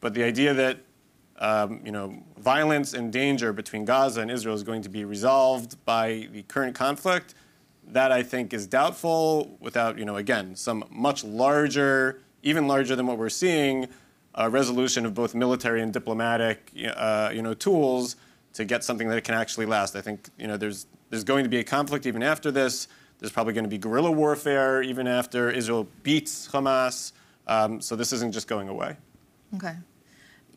but 0.00 0.14
the 0.14 0.22
idea 0.22 0.54
that 0.54 0.78
um, 1.38 1.80
you 1.84 1.90
know, 1.90 2.22
violence 2.38 2.94
and 2.94 3.12
danger 3.12 3.52
between 3.52 3.84
Gaza 3.84 4.20
and 4.20 4.30
Israel 4.30 4.54
is 4.54 4.62
going 4.62 4.82
to 4.82 4.88
be 4.88 5.04
resolved 5.04 5.84
by 5.84 6.28
the 6.30 6.42
current 6.42 6.76
conflict, 6.76 7.34
that 7.88 8.12
I 8.12 8.22
think 8.22 8.54
is 8.54 8.66
doubtful 8.66 9.56
without, 9.60 9.98
you 9.98 10.04
know, 10.04 10.16
again, 10.16 10.54
some 10.54 10.84
much 10.90 11.24
larger, 11.24 12.20
even 12.42 12.68
larger 12.68 12.94
than 12.94 13.06
what 13.06 13.18
we're 13.18 13.28
seeing, 13.28 13.88
uh, 14.36 14.48
resolution 14.48 15.04
of 15.04 15.12
both 15.12 15.34
military 15.34 15.82
and 15.82 15.92
diplomatic, 15.92 16.70
uh, 16.94 17.30
you 17.34 17.42
know, 17.42 17.52
tools 17.52 18.16
to 18.52 18.64
get 18.64 18.84
something 18.84 19.08
that 19.08 19.24
can 19.24 19.34
actually 19.34 19.66
last. 19.66 19.96
I 19.96 20.00
think, 20.00 20.28
you 20.38 20.46
know, 20.46 20.56
there's, 20.56 20.86
there's 21.10 21.24
going 21.24 21.42
to 21.42 21.50
be 21.50 21.58
a 21.58 21.64
conflict 21.64 22.06
even 22.06 22.22
after 22.22 22.52
this. 22.52 22.88
There's 23.18 23.32
probably 23.32 23.52
going 23.52 23.64
to 23.64 23.70
be 23.70 23.78
guerrilla 23.78 24.10
warfare 24.10 24.82
even 24.82 25.06
after 25.06 25.50
Israel 25.50 25.86
beats 26.02 26.48
Hamas. 26.48 27.12
Um, 27.46 27.80
so 27.80 27.96
this 27.96 28.12
isn't 28.12 28.32
just 28.32 28.48
going 28.48 28.68
away. 28.68 28.96
Okay. 29.56 29.76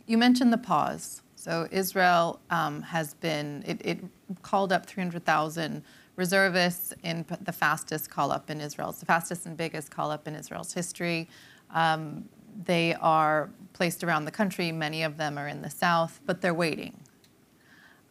You 0.05 0.17
mentioned 0.17 0.51
the 0.51 0.57
pause. 0.57 1.21
So 1.35 1.67
Israel 1.71 2.39
um, 2.49 2.81
has 2.81 3.13
been, 3.13 3.63
it, 3.65 3.81
it 3.83 3.99
called 4.41 4.71
up 4.73 4.85
300,000 4.85 5.83
reservists 6.15 6.93
in 7.03 7.25
the 7.41 7.51
fastest 7.51 8.09
call 8.09 8.31
up 8.31 8.49
in 8.49 8.59
Israel's, 8.59 8.99
the 8.99 9.05
fastest 9.05 9.45
and 9.45 9.55
biggest 9.55 9.91
call 9.91 10.11
up 10.11 10.27
in 10.27 10.35
Israel's 10.35 10.73
history. 10.73 11.29
Um, 11.71 12.27
they 12.65 12.95
are 12.95 13.49
placed 13.73 14.03
around 14.03 14.25
the 14.25 14.31
country. 14.31 14.71
Many 14.71 15.03
of 15.03 15.17
them 15.17 15.37
are 15.37 15.47
in 15.47 15.61
the 15.61 15.69
south, 15.69 16.19
but 16.25 16.41
they're 16.41 16.53
waiting. 16.53 16.99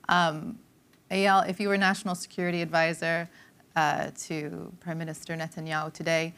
Um, 0.09 0.59
if 1.11 1.61
you 1.61 1.69
were 1.69 1.77
national 1.77 2.15
security 2.15 2.63
advisor 2.63 3.29
uh, 3.77 4.11
to 4.17 4.73
Prime 4.81 4.99
Minister 4.99 5.37
Netanyahu 5.37 5.93
today, 5.93 6.35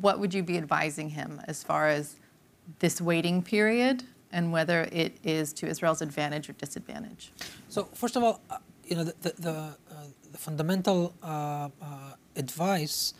what 0.00 0.18
would 0.18 0.34
you 0.34 0.42
be 0.42 0.56
advising 0.56 1.10
him 1.10 1.40
as 1.46 1.62
far 1.62 1.88
as 1.88 2.16
this 2.78 3.00
waiting 3.00 3.42
period 3.42 4.02
and 4.32 4.52
whether 4.52 4.88
it 4.92 5.18
is 5.22 5.52
to 5.52 5.66
Israel's 5.66 6.02
advantage 6.02 6.48
or 6.48 6.54
disadvantage? 6.54 7.32
So 7.68 7.84
first 7.94 8.16
of 8.16 8.22
all, 8.22 8.40
uh, 8.50 8.58
you 8.84 8.96
know 8.96 9.04
the 9.04 9.14
the, 9.20 9.34
the, 9.38 9.50
uh, 9.50 9.74
the 10.32 10.38
fundamental 10.38 11.14
uh, 11.22 11.26
uh, 11.80 12.14
advice 12.36 13.14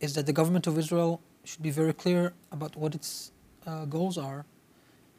is 0.00 0.14
that 0.14 0.26
the 0.26 0.32
government 0.32 0.66
of 0.66 0.78
Israel 0.78 1.20
should 1.44 1.62
be 1.62 1.70
very 1.70 1.92
clear 1.92 2.32
about 2.52 2.76
what 2.76 2.94
its 2.94 3.30
uh, 3.66 3.84
goals 3.84 4.18
are 4.18 4.44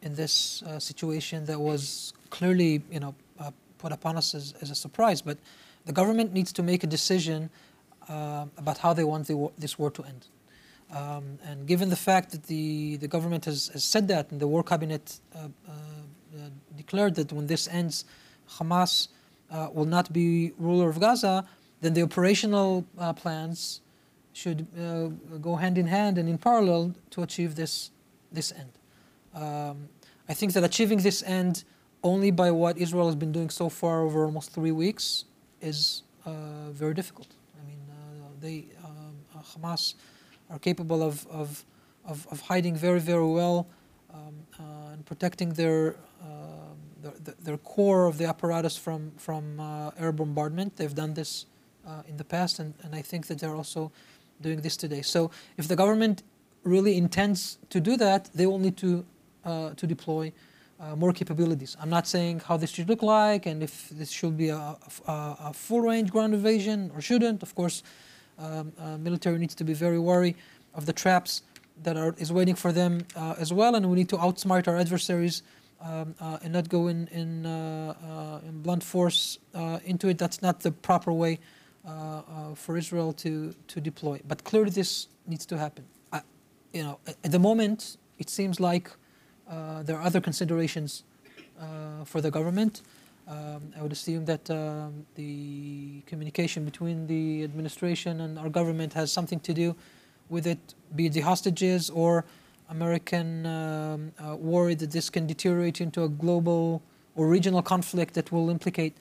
in 0.01 0.15
this 0.15 0.63
situation 0.77 1.45
that 1.45 1.59
was 1.59 2.13
clearly 2.29 2.83
you 2.91 2.99
know 2.99 3.15
put 3.77 3.91
upon 3.91 4.17
us 4.17 4.33
as, 4.33 4.53
as 4.61 4.71
a 4.71 4.75
surprise. 4.75 5.21
But 5.21 5.37
the 5.85 5.91
government 5.91 6.33
needs 6.33 6.51
to 6.53 6.63
make 6.63 6.83
a 6.83 6.87
decision 6.87 7.49
uh, 8.09 8.45
about 8.57 8.77
how 8.77 8.93
they 8.93 9.03
want 9.03 9.27
the 9.27 9.35
war, 9.35 9.51
this 9.57 9.77
war 9.79 9.91
to 9.91 10.03
end. 10.03 10.27
Um, 10.91 11.39
and 11.43 11.67
given 11.67 11.89
the 11.89 11.95
fact 11.95 12.31
that 12.31 12.43
the, 12.43 12.97
the 12.97 13.07
government 13.07 13.45
has, 13.45 13.69
has 13.69 13.83
said 13.83 14.07
that 14.09 14.31
and 14.31 14.39
the 14.39 14.47
war 14.47 14.63
cabinet 14.63 15.19
uh, 15.33 15.39
uh, 15.39 15.71
uh, 15.71 16.49
declared 16.77 17.15
that 17.15 17.33
when 17.33 17.47
this 17.47 17.67
ends, 17.67 18.05
Hamas 18.57 19.07
uh, 19.49 19.69
will 19.73 19.85
not 19.85 20.13
be 20.13 20.53
ruler 20.57 20.89
of 20.89 20.99
Gaza, 20.99 21.45
then 21.81 21.93
the 21.93 22.03
operational 22.03 22.85
uh, 22.97 23.13
plans 23.13 23.81
should 24.33 24.67
uh, 24.79 25.07
go 25.37 25.55
hand 25.55 25.77
in 25.77 25.87
hand 25.87 26.17
and 26.17 26.29
in 26.29 26.37
parallel 26.37 26.93
to 27.09 27.23
achieve 27.23 27.55
this, 27.55 27.89
this 28.31 28.51
end. 28.51 28.71
Um, 29.33 29.89
I 30.29 30.33
think 30.33 30.53
that 30.53 30.63
achieving 30.63 30.99
this 30.99 31.23
end 31.23 31.63
only 32.03 32.31
by 32.31 32.51
what 32.51 32.77
Israel 32.77 33.07
has 33.07 33.15
been 33.15 33.31
doing 33.31 33.49
so 33.49 33.69
far 33.69 34.01
over 34.01 34.25
almost 34.25 34.51
three 34.51 34.71
weeks 34.71 35.25
is 35.61 36.03
very 36.71 36.93
difficult. 36.93 37.27
They, 38.45 38.65
um, 38.83 39.15
Hamas 39.51 39.95
are 40.51 40.59
capable 40.59 41.01
of, 41.01 41.25
of, 41.27 41.65
of, 42.05 42.27
of 42.29 42.41
hiding 42.41 42.75
very, 42.75 42.99
very 42.99 43.25
well 43.25 43.67
um, 44.13 44.35
uh, 44.59 44.93
and 44.93 45.03
protecting 45.03 45.49
their, 45.53 45.95
uh, 46.21 46.27
their, 47.01 47.33
their, 47.45 47.57
core 47.57 48.05
of 48.05 48.19
the 48.19 48.25
apparatus 48.25 48.77
from, 48.77 49.11
from 49.17 49.59
uh, 49.59 49.89
air 49.97 50.11
bombardment. 50.11 50.75
They've 50.75 50.93
done 50.93 51.15
this 51.15 51.47
uh, 51.87 52.03
in 52.07 52.17
the 52.17 52.23
past, 52.23 52.59
and, 52.59 52.75
and 52.83 52.93
I 52.93 53.01
think 53.01 53.25
that 53.27 53.39
they're 53.39 53.55
also 53.55 53.91
doing 54.41 54.61
this 54.61 54.77
today. 54.77 55.01
So 55.01 55.31
if 55.57 55.67
the 55.67 55.75
government 55.75 56.21
really 56.63 56.97
intends 56.97 57.57
to 57.71 57.79
do 57.79 57.97
that, 57.97 58.29
they 58.35 58.45
will 58.45 58.59
need 58.59 58.77
to, 58.77 59.03
uh, 59.43 59.71
to 59.71 59.87
deploy 59.87 60.31
uh, 60.79 60.95
more 60.95 61.13
capabilities. 61.13 61.75
I'm 61.81 61.89
not 61.89 62.05
saying 62.07 62.41
how 62.41 62.57
this 62.57 62.69
should 62.69 62.89
look 62.89 63.01
like 63.01 63.47
and 63.47 63.63
if 63.63 63.89
this 63.89 64.11
should 64.11 64.37
be 64.37 64.49
a, 64.49 64.77
a, 65.07 65.37
a 65.49 65.51
full 65.53 65.81
range 65.81 66.11
ground 66.11 66.35
invasion 66.35 66.91
or 66.93 67.01
shouldn't. 67.01 67.41
Of 67.41 67.55
course, 67.55 67.81
um, 68.37 68.73
uh, 68.79 68.97
military 68.97 69.37
needs 69.37 69.55
to 69.55 69.63
be 69.63 69.73
very 69.73 69.99
wary 69.99 70.35
of 70.73 70.85
the 70.85 70.93
traps 70.93 71.41
that 71.83 71.97
are 71.97 72.15
is 72.17 72.31
waiting 72.31 72.55
for 72.55 72.71
them 72.71 73.05
uh, 73.15 73.35
as 73.37 73.51
well, 73.51 73.75
and 73.75 73.89
we 73.89 73.95
need 73.95 74.09
to 74.09 74.17
outsmart 74.17 74.67
our 74.67 74.77
adversaries 74.77 75.43
um, 75.81 76.15
uh, 76.19 76.37
and 76.43 76.53
not 76.53 76.69
go 76.69 76.87
in 76.87 77.07
in, 77.07 77.45
uh, 77.45 77.93
uh, 78.43 78.47
in 78.47 78.61
blunt 78.61 78.83
force 78.83 79.39
uh, 79.53 79.79
into 79.85 80.07
it. 80.07 80.17
That's 80.17 80.41
not 80.41 80.61
the 80.61 80.71
proper 80.71 81.11
way 81.11 81.39
for 82.55 82.77
Israel 82.77 83.13
to 83.13 83.53
to 83.67 83.81
deploy. 83.81 84.19
But 84.27 84.43
clearly, 84.43 84.71
this 84.71 85.07
needs 85.27 85.45
to 85.47 85.57
happen. 85.57 85.85
you 86.73 86.83
know, 86.83 86.99
at- 87.07 87.31
the 87.31 87.39
moment, 87.39 87.97
it 88.17 88.29
seems 88.29 88.59
like 88.59 88.89
there 89.85 89.95
are 89.97 90.01
other 90.01 90.21
considerations 90.21 91.03
for 92.05 92.21
the 92.21 92.31
government. 92.31 92.81
Um, 93.27 93.73
I 93.77 93.81
would 93.81 93.91
assume 93.91 94.25
that 94.25 94.49
um, 94.51 95.05
the 95.15 96.01
communication 96.05 96.63
between 96.63 97.07
the 97.07 97.43
administration 97.43 98.21
and 98.21 98.37
our 98.37 98.49
government 98.49 98.93
has 98.93 99.11
something 99.11 99.39
to 99.41 99.53
do 99.53 99.75
with 100.29 100.45
it, 100.45 100.75
be 100.95 101.07
it 101.07 101.13
the 101.13 101.21
hostages 101.21 101.89
or 101.89 102.25
American 102.69 103.45
um, 103.45 104.11
uh, 104.19 104.35
worry 104.35 104.75
that 104.75 104.91
this 104.91 105.09
can 105.09 105.25
deteriorate 105.27 105.81
into 105.81 106.03
a 106.03 106.09
global 106.09 106.81
or 107.15 107.27
regional 107.27 107.61
conflict 107.61 108.13
that 108.13 108.31
will 108.31 108.49
implicate 108.49 108.95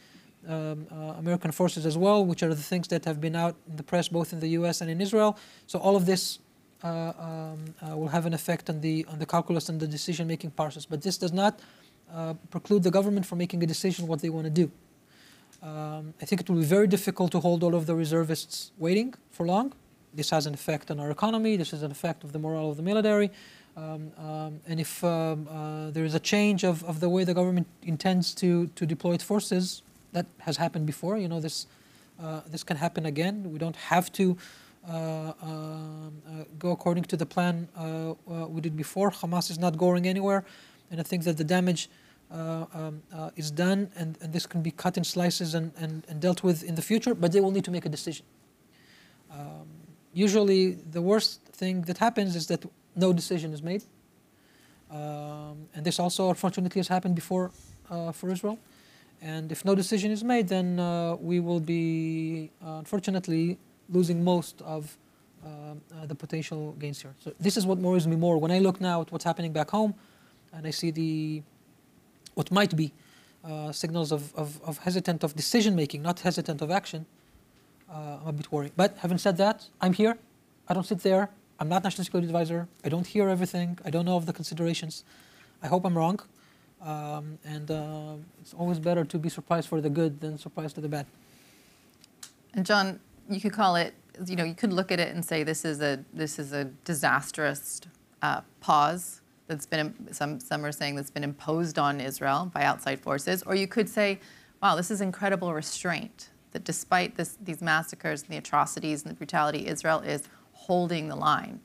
um, 0.49 0.87
uh, 0.91 1.15
American 1.19 1.51
forces 1.51 1.87
as 1.87 1.97
well, 1.97 2.25
which 2.25 2.43
are 2.43 2.55
the 2.55 2.63
things 2.63 2.89
that 2.89 3.05
have 3.05 3.21
been 3.21 3.35
out 3.37 3.57
in 3.69 3.77
the 3.77 3.83
press 3.83 4.09
both 4.09 4.33
in 4.33 4.41
the 4.41 4.49
U.S. 4.49 4.81
and 4.81 4.91
in 4.91 5.01
Israel. 5.01 5.39
So 5.67 5.79
all 5.79 5.97
of 5.97 6.07
this 6.07 6.39
uh, 6.83 7.13
um, 7.19 7.65
uh, 7.81 7.97
will 7.97 8.09
have 8.09 8.27
an 8.27 8.35
effect 8.35 8.69
on 8.69 8.81
the 8.81 9.07
on 9.09 9.19
the 9.19 9.27
calculus 9.27 9.71
and 9.71 9.81
the 9.81 9.87
decision-making 9.87 10.51
process. 10.51 10.85
But 10.85 11.01
this 11.03 11.17
does 11.17 11.33
not 11.33 11.61
uh, 12.15 12.35
preclude 12.51 12.83
the 12.83 12.91
government 12.91 13.27
from 13.27 13.39
making 13.39 13.63
a 13.63 13.67
decision 13.67 14.07
what 14.07 14.21
they 14.21 14.31
want 14.31 14.45
to 14.45 14.51
do. 14.51 14.71
Um, 15.63 16.15
I 16.21 16.25
think 16.27 16.41
it 16.43 16.49
will 16.49 16.61
be 16.61 16.65
very 16.65 16.87
difficult 16.87 17.33
to 17.33 17.41
hold 17.41 17.63
all 17.63 17.75
of 17.75 17.87
the 17.87 17.95
reservists 17.95 18.71
waiting 18.79 19.15
for 19.31 19.47
long. 19.47 19.73
This 20.13 20.31
has 20.31 20.47
an 20.47 20.55
effect 20.55 20.91
on 20.91 21.01
our 21.01 21.11
economy. 21.11 21.57
This 21.57 21.71
has 21.73 21.83
an 21.83 21.91
effect 21.91 22.23
of 22.23 22.33
the 22.33 22.39
morale 22.39 22.71
of 22.71 22.77
the 22.77 22.83
military. 22.83 23.31
Um, 23.77 24.13
um, 24.19 24.61
and 24.69 24.79
if 24.79 25.03
um, 25.03 25.49
uh, 25.49 25.91
there 25.91 26.05
is 26.05 26.15
a 26.15 26.21
change 26.21 26.63
of, 26.63 26.85
of 26.85 27.01
the 27.01 27.09
way 27.09 27.25
the 27.25 27.35
government 27.35 27.67
intends 27.83 28.33
to, 28.35 28.69
to 28.69 28.87
deploy 28.87 29.15
its 29.15 29.25
forces, 29.25 29.83
that 30.13 30.27
has 30.39 30.57
happened 30.57 30.87
before. 30.87 31.19
You 31.19 31.29
know, 31.29 31.41
this, 31.41 31.67
uh, 32.23 32.43
this 32.47 32.63
can 32.63 32.77
happen 32.77 33.05
again. 33.05 33.51
We 33.53 33.59
don't 33.59 33.77
have 33.77 34.13
to 34.13 34.37
uh, 34.89 34.93
uh, 34.93 35.35
go 36.59 36.71
according 36.71 37.05
to 37.05 37.17
the 37.17 37.27
plan 37.27 37.69
we 38.27 38.61
did 38.61 38.77
before. 38.77 39.11
Hamas 39.11 39.51
is 39.51 39.59
not 39.59 39.77
going 39.77 40.07
anywhere. 40.07 40.45
And 40.91 41.01
I 41.01 41.03
think 41.03 41.25
that 41.25 41.37
the 41.37 41.45
damage 41.45 41.91
um, 42.35 43.03
uh, 43.13 43.31
is 43.37 43.51
done, 43.51 43.91
and, 43.97 44.19
and 44.21 44.33
this 44.33 44.47
can 44.47 44.63
be 44.63 44.71
cut 44.71 44.97
in 44.97 45.05
slices 45.05 45.55
and, 45.55 45.73
and, 45.79 46.05
and 46.09 46.21
dealt 46.21 46.43
with 46.43 46.63
in 46.65 46.75
the 46.75 46.83
future, 46.83 47.15
but 47.15 47.33
they 47.33 47.41
will 47.41 47.51
need 47.51 47.65
to 47.65 47.71
make 47.71 47.87
a 47.87 47.89
decision. 47.89 48.27
Um, 49.31 49.67
usually, 50.13 50.73
the 50.73 51.03
worst 51.03 51.43
thing 51.45 51.83
that 51.83 51.99
happens 51.99 52.37
is 52.37 52.47
that 52.49 52.65
no 52.97 53.13
decision 53.13 53.53
is 53.53 53.63
made. 53.63 53.85
Um, 54.91 55.69
and 55.75 55.85
this 55.85 55.99
also, 55.99 56.29
unfortunately, 56.29 56.79
has 56.79 56.89
happened 56.89 57.15
before 57.15 57.51
uh, 57.91 58.13
for 58.13 58.31
Israel. 58.31 58.59
And 59.21 59.51
if 59.51 59.65
no 59.65 59.75
decision 59.75 60.11
is 60.11 60.23
made, 60.23 60.49
then 60.49 60.79
uh, 60.79 61.17
we 61.17 61.41
will 61.41 61.61
be, 61.61 62.51
uh, 62.65 62.79
unfortunately, 62.79 63.59
losing 63.89 64.23
most 64.23 64.61
of 64.63 64.97
um, 65.45 65.81
uh, 65.95 66.07
the 66.07 66.15
potential 66.15 66.73
gains 66.79 67.01
here. 67.01 67.15
So 67.19 67.33
this 67.41 67.57
is 67.57 67.67
what 67.67 67.79
worries 67.79 68.07
me 68.07 68.17
more. 68.17 68.39
When 68.39 68.51
I 68.51 68.59
look 68.59 68.81
now 68.81 69.01
at 69.03 69.13
what's 69.13 69.25
happening 69.25 69.53
back 69.53 69.71
home, 69.71 69.95
and 70.53 70.67
I 70.67 70.71
see 70.71 70.91
the 70.91 71.43
what 72.35 72.51
might 72.51 72.77
be 72.77 72.93
uh, 73.45 73.73
signals 73.73 74.13
of, 74.13 74.35
of, 74.35 74.61
of 74.63 74.79
hesitant 74.79 75.23
of 75.23 75.35
decision 75.35 75.75
making, 75.75 76.03
not 76.03 76.21
hesitant 76.21 76.63
of 76.63 76.71
action, 76.71 77.07
uh, 77.91 78.19
I'm 78.23 78.29
a 78.29 78.33
bit 78.33 78.51
worried. 78.51 78.73
But 78.77 78.97
having 78.99 79.19
said 79.19 79.37
that, 79.37 79.69
I'm 79.81 79.93
here. 79.93 80.17
I 80.69 80.75
don't 80.75 80.87
sit 80.87 81.01
there. 81.01 81.31
I'm 81.61 81.69
not 81.69 81.85
national 81.85 82.05
security 82.05 82.27
advisor. 82.27 82.69
I 82.85 82.89
don't 82.89 83.07
hear 83.07 83.29
everything. 83.29 83.79
I 83.85 83.91
don't 83.91 84.05
know 84.05 84.17
of 84.17 84.27
the 84.27 84.33
considerations. 84.33 85.05
I 85.63 85.69
hope 85.69 85.85
I'm 85.85 85.97
wrong. 85.97 86.21
Um, 86.83 87.39
and 87.45 87.71
uh, 87.71 88.15
it's 88.41 88.53
always 88.55 88.79
better 88.79 89.05
to 89.05 89.19
be 89.19 89.29
surprised 89.29 89.69
for 89.69 89.81
the 89.81 89.91
good 89.91 90.21
than 90.21 90.37
surprised 90.37 90.75
to 90.75 90.81
the 90.81 90.89
bad. 90.89 91.07
And 92.55 92.67
John, 92.67 93.01
you 93.31 93.41
could 93.41 93.53
call 93.53 93.77
it, 93.77 93.95
you 94.27 94.37
know, 94.37 94.45
you 94.45 94.55
could 94.55 94.73
look 94.73 94.93
at 94.93 95.01
it 95.01 95.15
and 95.15 95.25
say 95.25 95.43
this 95.43 95.65
is 95.65 95.81
a 95.81 96.05
this 96.13 96.39
is 96.39 96.53
a 96.53 96.65
disastrous 96.85 97.81
uh, 98.23 98.43
pause 98.61 99.23
that's 99.47 99.67
been 99.67 99.95
some 100.13 100.41
some 100.41 100.65
are 100.65 100.73
saying 100.73 100.97
that's 100.97 101.11
been 101.11 101.25
imposed 101.25 101.79
on 101.79 102.01
Israel 102.01 102.51
by 102.55 102.65
outside 102.65 103.01
forces, 103.01 103.43
or 103.43 103.55
you 103.55 103.67
could 103.67 103.89
say, 103.89 104.21
wow, 104.63 104.75
this 104.75 104.91
is 104.91 105.01
incredible 105.01 105.53
restraint 105.53 106.31
that 106.55 106.65
despite 106.65 107.17
this, 107.17 107.37
these 107.43 107.61
massacres 107.61 108.23
and 108.23 108.31
the 108.31 108.37
atrocities 108.39 109.03
and 109.03 109.11
the 109.11 109.15
brutality, 109.15 109.67
Israel 109.67 110.01
is 110.01 110.23
holding 110.53 111.09
the 111.09 111.17
line. 111.17 111.61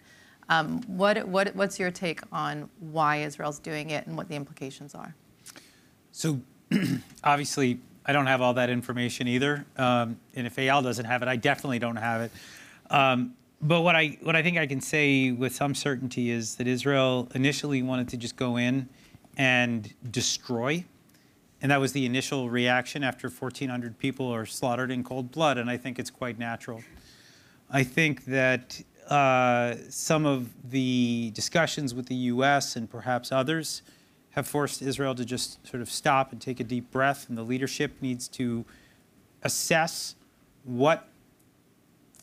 Um, 0.50 0.82
what, 0.88 1.28
what, 1.28 1.56
what's 1.56 1.80
your 1.80 1.92
take 1.92 2.22
on 2.32 2.70
why 2.80 3.18
Israel's 3.18 3.60
doing 3.60 3.92
it 3.92 4.08
and 4.08 4.18
what 4.18 4.28
the 4.28 4.36
implications 4.36 4.96
are? 4.96 5.16
So 6.12 6.42
obviously, 7.24 7.80
I 8.04 8.14
don't 8.14 8.26
have 8.26 8.42
all 8.42 8.56
that 8.56 8.72
information 8.72 9.28
either. 9.28 9.64
Um, 9.78 10.20
and 10.36 10.48
if 10.48 10.56
Eyal 10.56 10.82
doesn't 10.82 11.06
have 11.06 11.22
it, 11.22 11.28
I 11.28 11.36
definitely 11.36 11.78
don't 11.78 11.98
have 11.98 12.22
it. 12.22 12.32
Um, 12.90 13.36
but 13.62 13.82
what 13.82 13.95
I 13.95 14.18
what 14.22 14.36
I 14.36 14.43
think 14.43 14.57
I 14.57 14.68
can 14.68 14.82
say 14.82 15.32
with 15.32 15.53
some 15.53 15.76
certainty 15.76 16.32
is 16.32 16.55
that 16.55 16.68
Israel 16.68 17.30
initially 17.36 17.82
wanted 17.82 18.07
to 18.10 18.18
just 18.18 18.36
go 18.36 18.57
in 18.57 18.88
and 19.38 19.93
destroy, 20.12 20.86
and 21.62 21.72
that 21.72 21.80
was 21.80 21.91
the 21.91 22.05
initial 22.05 22.49
reaction 22.49 23.03
after 23.03 23.30
1,400 23.30 23.97
people 23.97 24.34
are 24.34 24.45
slaughtered 24.45 24.91
in 24.91 25.03
cold 25.03 25.32
blood, 25.32 25.57
and 25.57 25.70
I 25.70 25.78
think 25.78 25.99
it's 25.99 26.10
quite 26.10 26.39
natural. 26.39 26.82
I 27.70 27.84
think 27.84 28.26
that 28.26 28.82
uh, 29.10 29.76
some 29.89 30.26
of 30.26 30.49
the 30.72 31.32
discussions 31.34 31.93
with 31.93 32.07
the 32.07 32.16
U.S. 32.16 32.76
and 32.76 32.89
perhaps 32.89 33.32
others 33.32 33.82
have 34.32 34.47
forced 34.47 34.82
Israel 34.82 35.16
to 35.16 35.26
just 35.26 35.66
sort 35.68 35.82
of 35.82 35.89
stop 35.89 36.32
and 36.32 36.39
take 36.39 36.60
a 36.60 36.64
deep 36.64 36.91
breath, 36.91 37.28
and 37.28 37.38
the 37.38 37.43
leadership 37.43 37.93
needs 38.01 38.28
to 38.30 38.66
assess 39.43 40.16
what 40.64 41.07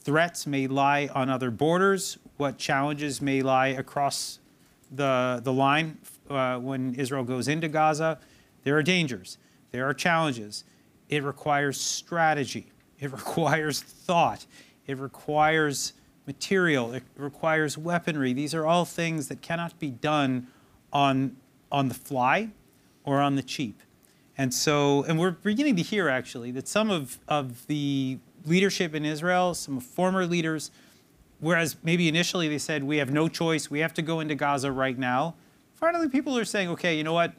threats 0.07 0.47
may 0.47 0.69
lie 0.69 1.09
on 1.17 1.29
other 1.29 1.51
borders, 1.51 2.17
what 2.37 2.59
challenges 2.59 3.21
may 3.21 3.43
lie 3.43 3.67
across 3.67 4.39
the, 4.93 5.41
the 5.43 5.53
line 5.53 5.99
uh, 6.31 6.57
when 6.59 6.95
Israel 6.95 7.25
goes 7.25 7.49
into 7.49 7.67
Gaza. 7.67 8.21
There 8.63 8.77
are 8.77 8.85
dangers, 8.85 9.37
there 9.73 9.85
are 9.85 9.93
challenges. 9.93 10.63
It 11.09 11.25
requires 11.25 11.81
strategy, 11.81 12.71
it 13.01 13.11
requires 13.21 13.81
thought, 13.81 14.47
it 14.87 14.97
requires 14.97 15.93
material, 16.25 16.93
it 16.93 17.03
requires 17.17 17.77
weaponry. 17.77 18.33
These 18.33 18.55
are 18.55 18.65
all 18.65 18.85
things 18.85 19.27
that 19.27 19.43
cannot 19.43 19.77
be 19.81 19.91
done 19.91 20.47
on, 20.93 21.37
on 21.73 21.89
the 21.89 21.95
fly 21.95 22.51
or 23.03 23.21
on 23.21 23.35
the 23.35 23.43
cheap. 23.43 23.83
And 24.39 24.55
so, 24.55 25.03
and 25.05 25.19
we're 25.19 25.33
beginning 25.33 25.75
to 25.77 25.83
hear 25.83 26.09
actually 26.09 26.53
that 26.53 26.69
some 26.69 26.91
of, 26.91 27.19
of 27.27 27.67
the 27.67 28.19
leadership 28.47 28.95
in 28.95 29.05
Israel, 29.05 29.55
some 29.55 29.81
former 29.81 30.25
leaders, 30.25 30.71
whereas 31.41 31.77
maybe 31.83 32.09
initially 32.09 32.49
they 32.49 32.59
said, 32.59 32.85
we 32.85 32.97
have 32.99 33.11
no 33.11 33.29
choice, 33.29 33.71
we 33.71 33.81
have 33.81 33.93
to 33.95 34.03
go 34.03 34.21
into 34.21 34.35
Gaza 34.35 34.73
right 34.73 34.99
now. 34.99 35.35
Finally, 35.75 36.09
people 36.09 36.39
are 36.39 36.45
saying, 36.45 36.69
okay, 36.71 36.97
you 36.97 37.05
know 37.05 37.13
what? 37.13 37.35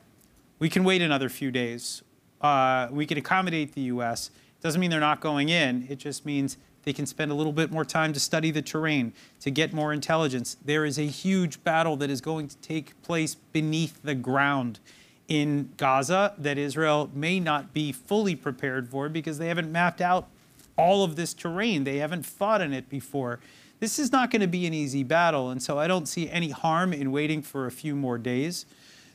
We 0.60 0.70
can 0.70 0.84
wait 0.84 1.02
another 1.02 1.30
few 1.30 1.52
days. 1.52 2.04
Uh, 2.42 2.88
we 2.92 3.06
can 3.06 3.18
accommodate 3.18 3.74
the 3.74 3.82
U.S. 3.82 4.30
It 4.60 4.62
doesn't 4.62 4.80
mean 4.80 4.92
they're 4.92 5.00
not 5.00 5.22
going 5.22 5.50
in. 5.50 5.88
It 5.90 5.98
just 5.98 6.26
means 6.26 6.58
they 6.84 6.94
can 6.94 7.06
spend 7.06 7.32
a 7.32 7.34
little 7.34 7.52
bit 7.52 7.72
more 7.72 7.84
time 7.84 8.14
to 8.14 8.20
study 8.20 8.52
the 8.52 8.62
terrain, 8.62 9.14
to 9.42 9.52
get 9.52 9.74
more 9.74 9.92
intelligence. 9.92 10.58
There 10.64 10.86
is 10.86 10.98
a 10.98 11.06
huge 11.06 11.64
battle 11.64 11.98
that 11.98 12.10
is 12.10 12.22
going 12.22 12.48
to 12.48 12.58
take 12.58 13.02
place 13.02 13.36
beneath 13.36 14.02
the 14.04 14.16
ground 14.16 14.80
in 15.28 15.74
Gaza 15.78 16.34
that 16.38 16.58
Israel 16.58 17.10
may 17.14 17.40
not 17.40 17.74
be 17.74 17.92
fully 17.92 18.36
prepared 18.36 18.88
for 18.90 19.10
because 19.10 19.38
they 19.38 19.48
haven't 19.48 19.72
mapped 19.72 20.00
out 20.00 20.30
all 20.78 21.04
of 21.04 21.16
this 21.16 21.34
terrain. 21.34 21.84
They 21.84 21.98
haven't 21.98 22.26
fought 22.26 22.62
in 22.62 22.74
it 22.74 22.90
before. 22.90 23.40
This 23.80 24.00
is 24.00 24.12
not 24.12 24.32
going 24.32 24.42
to 24.42 24.48
be 24.48 24.66
an 24.66 24.74
easy 24.74 25.04
battle, 25.04 25.50
and 25.50 25.62
so 25.62 25.78
I 25.78 25.88
don't 25.88 26.08
see 26.08 26.30
any 26.30 26.50
harm 26.50 26.94
in 26.94 27.12
waiting 27.12 27.42
for 27.42 27.68
a 27.68 27.72
few 27.72 27.96
more 27.96 28.18
days. 28.18 28.66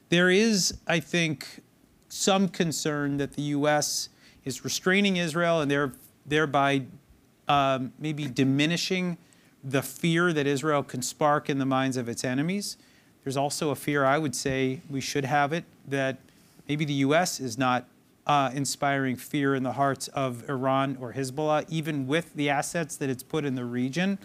There 0.08 0.30
is, 0.30 0.78
I 0.86 1.00
think, 1.00 1.62
some 2.08 2.48
concern 2.48 3.16
that 3.16 3.32
the 3.32 3.42
U.S. 3.42 4.08
is 4.44 4.64
restraining 4.64 5.16
Israel 5.16 5.60
and 5.60 5.70
there, 5.70 5.92
thereby 6.26 6.82
um, 7.48 7.92
maybe 7.98 8.26
diminishing 8.26 9.16
the 9.64 9.82
fear 9.82 10.32
that 10.32 10.46
Israel 10.46 10.82
can 10.82 11.02
spark 11.02 11.48
in 11.48 11.58
the 11.58 11.66
minds 11.66 11.96
of 11.96 12.08
its 12.08 12.24
enemies. 12.24 12.76
There's 13.24 13.36
also 13.36 13.70
a 13.70 13.74
fear, 13.74 14.04
I 14.04 14.18
would 14.18 14.34
say, 14.34 14.80
we 14.90 15.00
should 15.00 15.24
have 15.24 15.52
it, 15.52 15.64
that 15.88 16.18
maybe 16.68 16.84
the 16.84 16.94
U.S. 16.94 17.40
is 17.40 17.56
not 17.56 17.86
uh, 18.26 18.50
inspiring 18.54 19.16
fear 19.16 19.54
in 19.54 19.62
the 19.62 19.72
hearts 19.72 20.08
of 20.08 20.48
Iran 20.48 20.96
or 21.00 21.12
Hezbollah, 21.12 21.66
even 21.68 22.06
with 22.06 22.34
the 22.34 22.50
assets 22.50 22.96
that 22.96 23.10
it's 23.10 23.22
put 23.22 23.44
in 23.44 23.54
the 23.54 23.64
region. 23.64 24.18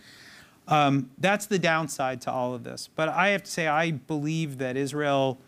Um, 0.67 1.11
that's 1.17 1.45
the 1.45 1.59
downside 1.59 2.21
to 2.21 2.31
all 2.31 2.53
of 2.53 2.63
this. 2.63 2.89
But 2.95 3.09
I 3.09 3.29
have 3.29 3.43
to 3.43 3.51
say, 3.51 3.67
I 3.67 3.91
believe 3.91 4.57
that 4.57 4.75
Israel 4.75 5.39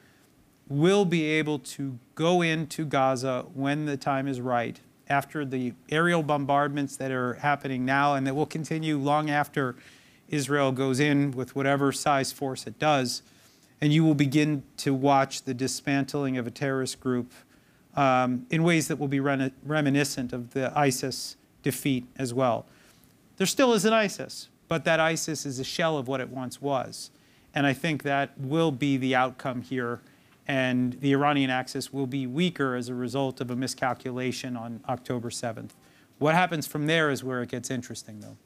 will 0.70 1.04
be 1.04 1.26
able 1.26 1.60
to 1.60 1.98
go 2.16 2.42
into 2.42 2.86
Gaza 2.86 3.46
when 3.54 3.86
the 3.86 3.98
time 3.98 4.28
is 4.28 4.40
right, 4.40 4.80
after 5.08 5.44
the 5.44 5.74
aerial 5.90 6.22
bombardments 6.22 6.96
that 6.98 7.12
are 7.12 7.34
happening 7.36 7.84
now 7.84 8.14
and 8.14 8.28
that 8.28 8.36
will 8.36 8.46
continue 8.46 8.98
long 8.98 9.30
after 9.30 9.76
Israel 10.30 10.72
goes 10.72 11.00
in 11.00 11.32
with 11.32 11.56
whatever 11.56 11.92
size 11.92 12.32
force 12.32 12.68
it 12.68 12.78
does. 12.78 13.24
And 13.82 13.92
you 13.92 14.04
will 14.04 14.14
begin 14.14 14.64
to 14.78 14.94
watch 14.94 15.44
the 15.44 15.54
dismantling 15.54 16.38
of 16.38 16.46
a 16.46 16.52
terrorist 16.52 17.00
group 17.00 17.32
um, 18.00 18.46
in 18.50 18.64
ways 18.64 18.88
that 18.88 18.98
will 18.98 19.10
be 19.10 19.20
rem- 19.20 19.52
reminiscent 19.66 20.32
of 20.32 20.54
the 20.54 20.72
ISIS 20.74 21.36
defeat 21.64 22.06
as 22.16 22.34
well. 22.34 22.66
There 23.36 23.46
still 23.46 23.74
is 23.74 23.84
an 23.84 23.92
ISIS, 23.92 24.48
but 24.70 24.86
that 24.86 25.02
ISIS 25.02 25.46
is 25.46 25.60
a 25.60 25.66
shell 25.66 25.98
of 25.98 26.08
what 26.08 26.22
it 26.22 26.30
once 26.30 26.62
was. 26.62 27.12
And 27.54 27.68
I 27.68 27.74
think 27.74 28.04
that 28.04 28.40
will 28.40 28.72
be 28.72 28.96
the 28.96 29.16
outcome 29.16 29.62
here. 29.64 30.00
And 30.48 30.94
the 31.02 31.12
Iranian 31.12 31.50
axis 31.50 31.92
will 31.92 32.08
be 32.08 32.26
weaker 32.26 32.74
as 32.76 32.88
a 32.88 32.94
result 32.96 33.42
of 33.42 33.52
a 33.52 33.56
miscalculation 33.56 34.56
on 34.56 34.80
October 34.88 35.30
7th. 35.30 35.72
What 36.20 36.36
happens 36.36 36.68
from 36.68 36.88
there 36.88 37.10
is 37.10 37.22
where 37.22 37.42
it 37.42 37.50
gets 37.50 37.70
interesting, 37.70 38.22
though. 38.22 38.38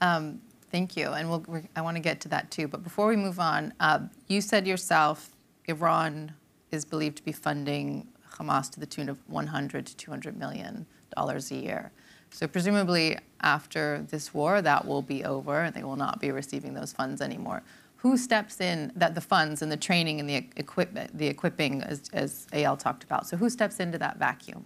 Um, 0.00 0.40
thank 0.72 0.96
you, 0.96 1.10
and 1.10 1.30
we'll, 1.30 1.44
I 1.76 1.82
want 1.82 1.96
to 1.96 2.02
get 2.02 2.20
to 2.22 2.28
that 2.30 2.50
too. 2.50 2.66
But 2.66 2.82
before 2.82 3.06
we 3.06 3.16
move 3.16 3.38
on, 3.38 3.72
uh, 3.78 4.00
you 4.26 4.40
said 4.40 4.66
yourself 4.66 5.36
Iran 5.66 6.32
is 6.72 6.84
believed 6.84 7.18
to 7.18 7.22
be 7.22 7.32
funding 7.32 8.08
Hamas 8.34 8.70
to 8.72 8.80
the 8.80 8.86
tune 8.86 9.08
of 9.08 9.18
100 9.28 9.86
to 9.86 9.96
200 9.96 10.36
million 10.36 10.86
dollars 11.14 11.50
a 11.50 11.56
year. 11.56 11.92
So 12.30 12.48
presumably 12.48 13.18
after 13.40 14.04
this 14.10 14.34
war, 14.34 14.60
that 14.60 14.86
will 14.86 15.02
be 15.02 15.24
over, 15.24 15.60
and 15.60 15.74
they 15.74 15.84
will 15.84 15.96
not 15.96 16.20
be 16.20 16.32
receiving 16.32 16.74
those 16.74 16.92
funds 16.92 17.20
anymore. 17.20 17.62
Who 17.98 18.16
steps 18.16 18.60
in 18.60 18.92
that 18.96 19.14
the 19.14 19.20
funds 19.20 19.62
and 19.62 19.70
the 19.70 19.76
training 19.76 20.20
and 20.20 20.28
the 20.28 20.44
equipment, 20.56 21.16
the 21.16 21.26
equipping, 21.28 21.82
as, 21.82 22.10
as 22.12 22.46
Eyal 22.52 22.78
talked 22.78 23.04
about? 23.04 23.26
So 23.26 23.36
who 23.36 23.48
steps 23.48 23.80
into 23.80 23.98
that 23.98 24.18
vacuum? 24.18 24.64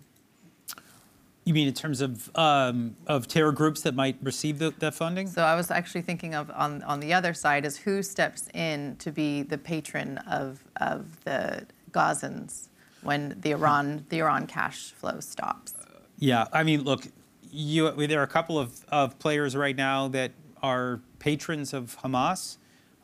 You 1.45 1.55
mean 1.55 1.69
in 1.69 1.75
terms 1.75 2.01
of 2.01 2.31
um, 2.37 2.97
of 3.07 3.27
terror 3.29 3.53
groups 3.53 3.83
that 3.83 3.95
might 3.95 4.17
receive 4.23 4.59
the, 4.59 4.73
that 4.81 4.95
funding? 4.95 5.29
So 5.29 5.43
I 5.43 5.55
was 5.55 5.71
actually 5.71 6.03
thinking 6.03 6.35
of 6.35 6.51
on, 6.55 6.83
on 6.83 7.01
the 7.01 7.15
other 7.15 7.33
side 7.33 7.65
is 7.65 7.77
who 7.77 8.03
steps 8.03 8.49
in 8.53 8.97
to 8.97 9.11
be 9.11 9.43
the 9.43 9.57
patron 9.57 10.19
of, 10.19 10.63
of 10.77 11.23
the 11.25 11.67
Gazans 11.91 12.69
when 13.03 13.37
the 13.41 13.53
Iran 13.53 14.07
the 14.09 14.19
Iran 14.19 14.47
cash 14.47 14.93
flow 14.93 15.21
stops. 15.21 15.75
Yeah, 16.19 16.47
I 16.53 16.65
mean, 16.65 16.83
look, 16.83 17.07
you, 17.51 17.91
there 18.07 18.21
are 18.21 18.25
a 18.25 18.27
couple 18.27 18.59
of, 18.59 18.85
of 18.89 19.19
players 19.19 19.57
right 19.57 19.77
now 19.77 20.09
that 20.09 20.33
are 20.63 21.01
patrons 21.19 21.73
of 21.73 21.97
Hamas 22.03 22.57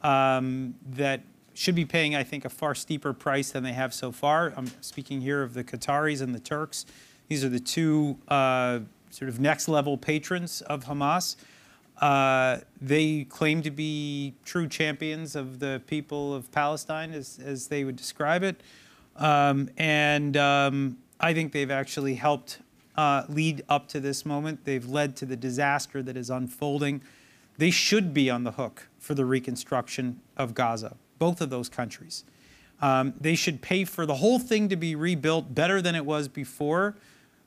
um, 0.03 0.75
that 0.91 1.23
should 1.55 1.77
be 1.77 1.85
paying, 1.85 2.17
I 2.17 2.25
think, 2.25 2.45
a 2.45 2.49
far 2.49 2.75
steeper 2.75 3.13
price 3.13 3.53
than 3.53 3.63
they 3.63 3.73
have 3.73 3.95
so 3.95 4.11
far. 4.11 4.53
I'm 4.57 4.67
speaking 4.81 5.21
here 5.21 5.43
of 5.43 5.55
the 5.55 5.63
Qataris 5.63 6.21
and 6.21 6.35
the 6.35 6.41
Turks. 6.41 6.85
These 7.29 7.45
are 7.45 7.49
the 7.49 7.61
two 7.61 8.19
uh, 8.29 8.81
sort 9.11 9.29
of 9.29 9.39
next 9.39 9.69
level 9.69 9.97
patrons 9.97 10.61
of 10.63 10.85
Hamas. 10.85 11.37
Uh, 12.01 12.59
they 12.81 13.25
claim 13.25 13.63
to 13.63 13.71
be 13.71 14.35
true 14.45 14.69
champions 14.69 15.37
of 15.37 15.61
the 15.61 15.81
people 15.87 16.35
of 16.35 16.51
Palestine, 16.51 17.13
as, 17.13 17.39
as 17.43 17.69
they 17.69 17.85
would 17.85 17.97
describe 17.97 18.43
it. 18.43 18.61
Um, 19.17 19.71
and 19.77 20.37
um, 20.37 20.99
I 21.21 21.35
think 21.35 21.53
they've 21.53 21.71
actually 21.71 22.17
helped 22.17 22.59
uh, 22.97 23.25
lead 23.29 23.63
up 23.69 23.89
to 23.89 24.01
this 24.01 24.25
moment. 24.25 24.65
They've 24.65 24.87
led 24.87 25.17
to 25.17 25.27
the 25.27 25.37
disaster 25.37 26.03
that 26.03 26.17
is 26.17 26.31
unfolding. 26.31 27.03
They 27.57 27.71
should 27.71 28.13
be 28.13 28.31
on 28.31 28.45
the 28.45 28.53
hook 28.53 28.89
for 28.99 29.15
the 29.15 29.25
reconstruction 29.25 30.21
of 30.37 30.55
Gaza, 30.55 30.97
both 31.19 31.41
of 31.41 31.51
those 31.51 31.69
countries. 31.69 32.25
Um, 32.81 33.15
they 33.21 33.35
should 33.35 33.63
pay 33.63 33.85
for 33.85 34.05
the 34.05 34.17
whole 34.17 34.39
thing 34.39 34.69
to 34.69 34.77
be 34.77 34.95
rebuilt 34.95 35.55
better 35.55 35.81
than 35.81 35.95
it 35.95 36.05
was 36.05 36.29
before. 36.29 36.97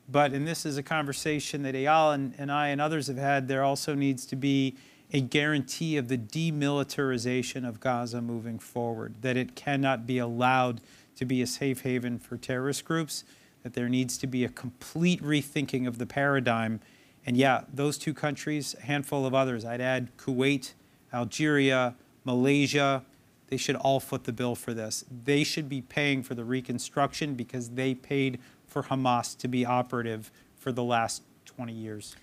But, 0.09 0.31
and 0.31 0.47
this 0.47 0.65
is 0.65 0.77
a 0.77 0.83
conversation 0.83 1.63
that 1.63 1.75
Eyal 1.75 2.13
and, 2.13 2.33
and 2.37 2.49
I 2.51 2.69
and 2.69 2.79
others 2.79 3.07
have 3.07 3.17
had, 3.17 3.49
there 3.49 3.63
also 3.63 3.93
needs 3.93 4.25
to 4.27 4.37
be 4.37 4.75
a 5.11 5.19
guarantee 5.21 5.97
of 5.97 6.07
the 6.07 6.17
demilitarization 6.17 7.67
of 7.67 7.79
Gaza 7.79 8.21
moving 8.21 8.59
forward, 8.59 9.15
that 9.21 9.37
it 9.37 9.55
cannot 9.55 10.07
be 10.07 10.17
allowed 10.17 10.81
to 11.17 11.25
be 11.25 11.41
a 11.41 11.47
safe 11.47 11.81
haven 11.81 12.17
for 12.17 12.37
terrorist 12.37 12.85
groups, 12.85 13.23
that 13.63 13.73
there 13.73 13.89
needs 13.89 14.17
to 14.19 14.27
be 14.27 14.45
a 14.45 14.49
complete 14.49 15.21
rethinking 15.21 15.87
of 15.87 15.97
the 15.97 16.05
paradigm. 16.05 16.79
And 17.25 17.35
yeah, 17.35 17.63
those 17.73 17.97
two 17.97 18.13
countries, 18.13 18.75
a 18.79 18.83
handful 18.83 19.25
of 19.25 19.33
others, 19.33 19.65
I'd 19.65 19.81
add 19.81 20.15
Kuwait, 20.17 20.73
Algeria, 21.13 21.95
Malaysia, 22.23 23.03
they 23.47 23.57
should 23.57 23.75
all 23.75 23.99
foot 23.99 24.25
the 24.25 24.33
bill 24.33 24.55
for 24.55 24.73
this. 24.73 25.05
They 25.25 25.43
should 25.43 25.69
be 25.69 25.81
paying 25.81 26.23
for 26.23 26.35
the 26.35 26.43
reconstruction 26.43 27.35
because 27.35 27.69
they 27.69 27.93
paid 27.93 28.39
for 28.65 28.83
Hamas 28.83 29.37
to 29.37 29.47
be 29.47 29.65
operative 29.65 30.31
for 30.57 30.71
the 30.71 30.83
last 30.83 31.23
20 31.45 31.73
years. 31.73 32.15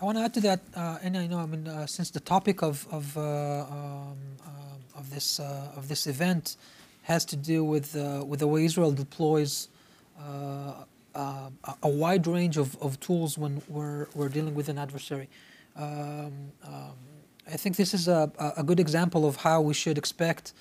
I 0.00 0.04
want 0.04 0.18
to 0.18 0.24
add 0.24 0.34
to 0.34 0.40
that, 0.40 0.60
uh, 0.74 0.98
and 1.02 1.16
I 1.16 1.26
know, 1.26 1.38
I 1.38 1.46
mean, 1.46 1.68
uh, 1.68 1.86
since 1.86 2.10
the 2.10 2.20
topic 2.20 2.62
of 2.62 2.88
of, 2.90 3.16
uh, 3.16 3.20
um, 3.20 4.16
uh, 4.44 4.98
of 4.98 5.10
this 5.14 5.38
uh, 5.38 5.72
of 5.76 5.86
this 5.86 6.06
event 6.08 6.56
has 7.02 7.24
to 7.26 7.36
do 7.36 7.64
with 7.64 7.96
uh, 7.96 8.24
with 8.24 8.40
the 8.40 8.46
way 8.46 8.64
Israel 8.64 8.92
deploys 8.92 9.68
a, 11.14 11.50
a 11.82 11.88
wide 11.88 12.26
range 12.26 12.56
of, 12.56 12.76
of 12.80 12.98
tools 13.00 13.36
when 13.36 13.62
we're 13.68 14.06
we're 14.14 14.28
dealing 14.28 14.54
with 14.54 14.68
an 14.68 14.78
adversary. 14.78 15.28
Um, 15.76 16.52
um, 16.64 16.96
I 17.46 17.56
think 17.56 17.76
this 17.76 17.92
is 17.92 18.08
a, 18.08 18.30
a 18.56 18.62
good 18.62 18.78
example 18.78 19.26
of 19.26 19.36
how 19.36 19.60
we 19.60 19.74
should 19.74 19.98
expect 19.98 20.52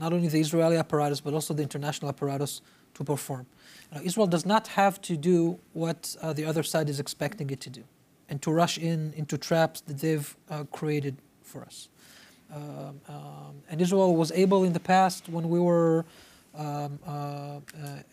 not 0.00 0.12
only 0.12 0.28
the 0.28 0.40
Israeli 0.40 0.76
apparatus 0.76 1.20
but 1.20 1.34
also 1.34 1.52
the 1.52 1.62
international 1.62 2.08
apparatus 2.08 2.62
to 2.94 3.04
perform. 3.04 3.46
Now, 3.92 4.00
Israel 4.02 4.26
does 4.26 4.44
not 4.44 4.68
have 4.68 5.00
to 5.02 5.16
do 5.16 5.58
what 5.72 6.16
uh, 6.20 6.32
the 6.32 6.44
other 6.44 6.62
side 6.62 6.88
is 6.88 7.00
expecting 7.00 7.50
it 7.50 7.60
to 7.60 7.70
do 7.70 7.84
and 8.28 8.40
to 8.42 8.50
rush 8.50 8.76
in 8.78 9.12
into 9.16 9.38
traps 9.38 9.80
that 9.82 9.98
they've 9.98 10.36
uh, 10.50 10.64
created 10.64 11.16
for 11.42 11.62
us. 11.62 11.88
Um, 12.54 13.00
um, 13.08 13.62
and 13.68 13.80
Israel 13.80 14.16
was 14.16 14.32
able 14.32 14.64
in 14.64 14.72
the 14.72 14.80
past, 14.80 15.28
when 15.28 15.48
we 15.48 15.60
were 15.60 16.04
um, 16.54 16.98
uh, 17.06 17.10
uh 17.10 17.60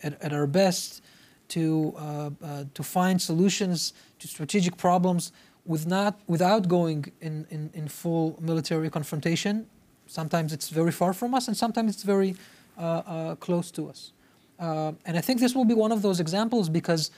at, 0.02 0.22
at, 0.22 0.32
our 0.32 0.46
best, 0.46 1.02
to, 1.48 1.94
uh, 1.96 2.30
uh, 2.42 2.64
to 2.74 2.82
find 2.82 3.20
solutions 3.20 3.94
to 4.18 4.28
strategic 4.28 4.76
problems 4.76 5.32
with 5.64 5.86
not, 5.86 6.18
without 6.26 6.68
going 6.68 7.12
in, 7.20 7.46
in, 7.50 7.70
in 7.72 7.88
full 7.88 8.38
military 8.40 8.90
confrontation. 8.90 9.66
Sometimes 10.06 10.52
it's 10.52 10.68
very 10.68 10.92
far 10.92 11.12
from 11.12 11.34
us, 11.34 11.48
and 11.48 11.56
sometimes 11.56 11.94
it's 11.94 12.02
very 12.02 12.36
close 13.40 13.70
to 13.72 13.88
us. 13.88 14.12
Uh, 14.58 14.92
and 15.04 15.16
I 15.16 15.20
think 15.20 15.40
this 15.40 15.54
will 15.54 15.64
be 15.64 15.74
one 15.74 15.92
of 15.92 16.02
those 16.02 16.20
examples 16.20 16.68
because 16.68 17.10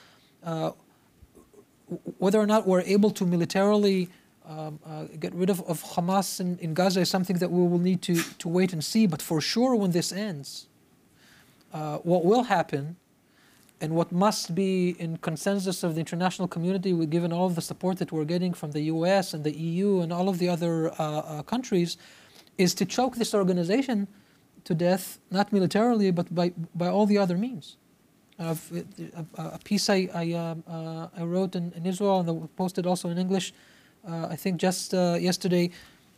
uh, 0.43 0.71
whether 2.17 2.39
or 2.39 2.45
not 2.45 2.67
we're 2.67 2.81
able 2.81 3.11
to 3.11 3.25
militarily 3.25 4.09
um, 4.49 4.79
uh, 4.85 5.03
get 5.19 5.33
rid 5.35 5.49
of, 5.49 5.61
of 5.61 5.83
Hamas 5.83 6.39
in, 6.39 6.57
in, 6.57 6.73
Gaza 6.73 7.01
is 7.01 7.09
something 7.09 7.37
that 7.37 7.51
we 7.51 7.61
will 7.67 7.77
need 7.77 8.01
to, 8.01 8.15
to 8.39 8.49
wait 8.49 8.73
and 8.73 8.83
see. 8.83 9.05
But 9.05 9.21
for 9.21 9.39
sure, 9.39 9.75
when 9.75 9.91
this 9.91 10.11
ends, 10.11 10.67
uh, 11.71 11.97
what 11.97 12.25
will 12.25 12.43
happen 12.43 12.95
and 13.79 13.93
what 13.93 14.11
must 14.11 14.55
be 14.55 14.95
in 14.99 15.17
consensus 15.17 15.83
of 15.83 15.93
the 15.93 15.99
international 15.99 16.47
community, 16.47 16.93
given 17.05 17.31
all 17.31 17.45
of 17.45 17.55
the 17.55 17.61
support 17.61 17.99
that 17.99 18.11
we're 18.11 18.25
getting 18.25 18.53
from 18.53 18.71
the 18.71 18.81
US 18.81 19.33
and 19.33 19.43
the 19.43 19.55
EU 19.55 20.01
and 20.01 20.11
all 20.11 20.27
of 20.27 20.39
the 20.39 20.49
other 20.49 20.89
uh, 20.99 21.19
uh, 21.19 21.41
countries, 21.43 21.97
is 22.57 22.73
to 22.73 22.85
choke 22.85 23.15
this 23.15 23.33
organization 23.33 24.07
to 24.65 24.73
death, 24.73 25.19
not 25.31 25.53
militarily, 25.53 26.11
but 26.11 26.33
by, 26.33 26.51
by 26.75 26.87
all 26.87 27.05
the 27.05 27.17
other 27.17 27.37
means. 27.37 27.77
Uh, 28.39 28.55
a, 29.37 29.43
a, 29.43 29.59
piece 29.63 29.89
I, 29.89 30.09
I, 30.13 30.31
um, 30.33 30.63
uh, 30.67 31.07
I 31.15 31.23
wrote 31.23 31.55
in, 31.55 31.71
in, 31.73 31.85
Israel 31.85 32.21
and 32.21 32.55
posted 32.55 32.87
also 32.87 33.09
in 33.09 33.17
English, 33.17 33.51
uh, 33.51 33.78
I 34.29 34.35
think 34.35 34.59
just 34.59 34.93
uh, 34.93 35.17
yesterday. 35.19 35.71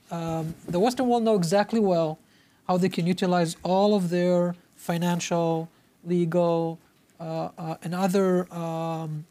Um, 0.10 0.56
the 0.68 0.80
Western 0.80 1.08
world 1.08 1.24
know 1.24 1.36
exactly 1.36 1.80
well 1.80 2.20
how 2.68 2.78
they 2.78 2.90
can 2.90 3.08
utilize 3.08 3.56
all 3.64 3.96
of 3.96 4.10
their 4.10 4.56
financial, 4.76 5.70
legal, 6.04 6.80
uh, 7.20 7.50
uh, 7.58 7.76
and 7.84 7.94
other 7.94 8.52
um, 8.54 9.26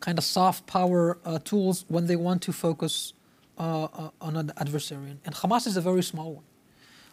kind 0.00 0.18
of 0.18 0.24
soft 0.24 0.66
power 0.66 1.18
tools 1.44 1.84
when 1.88 2.06
they 2.06 2.16
want 2.16 2.42
to 2.42 2.52
focus 2.52 3.12
on 3.58 4.36
an 4.36 4.52
adversary. 4.56 5.16
And 5.24 5.34
Hamas 5.34 5.66
is 5.66 5.76
a 5.76 5.80
very 5.80 6.02
small 6.02 6.32
one. 6.34 6.44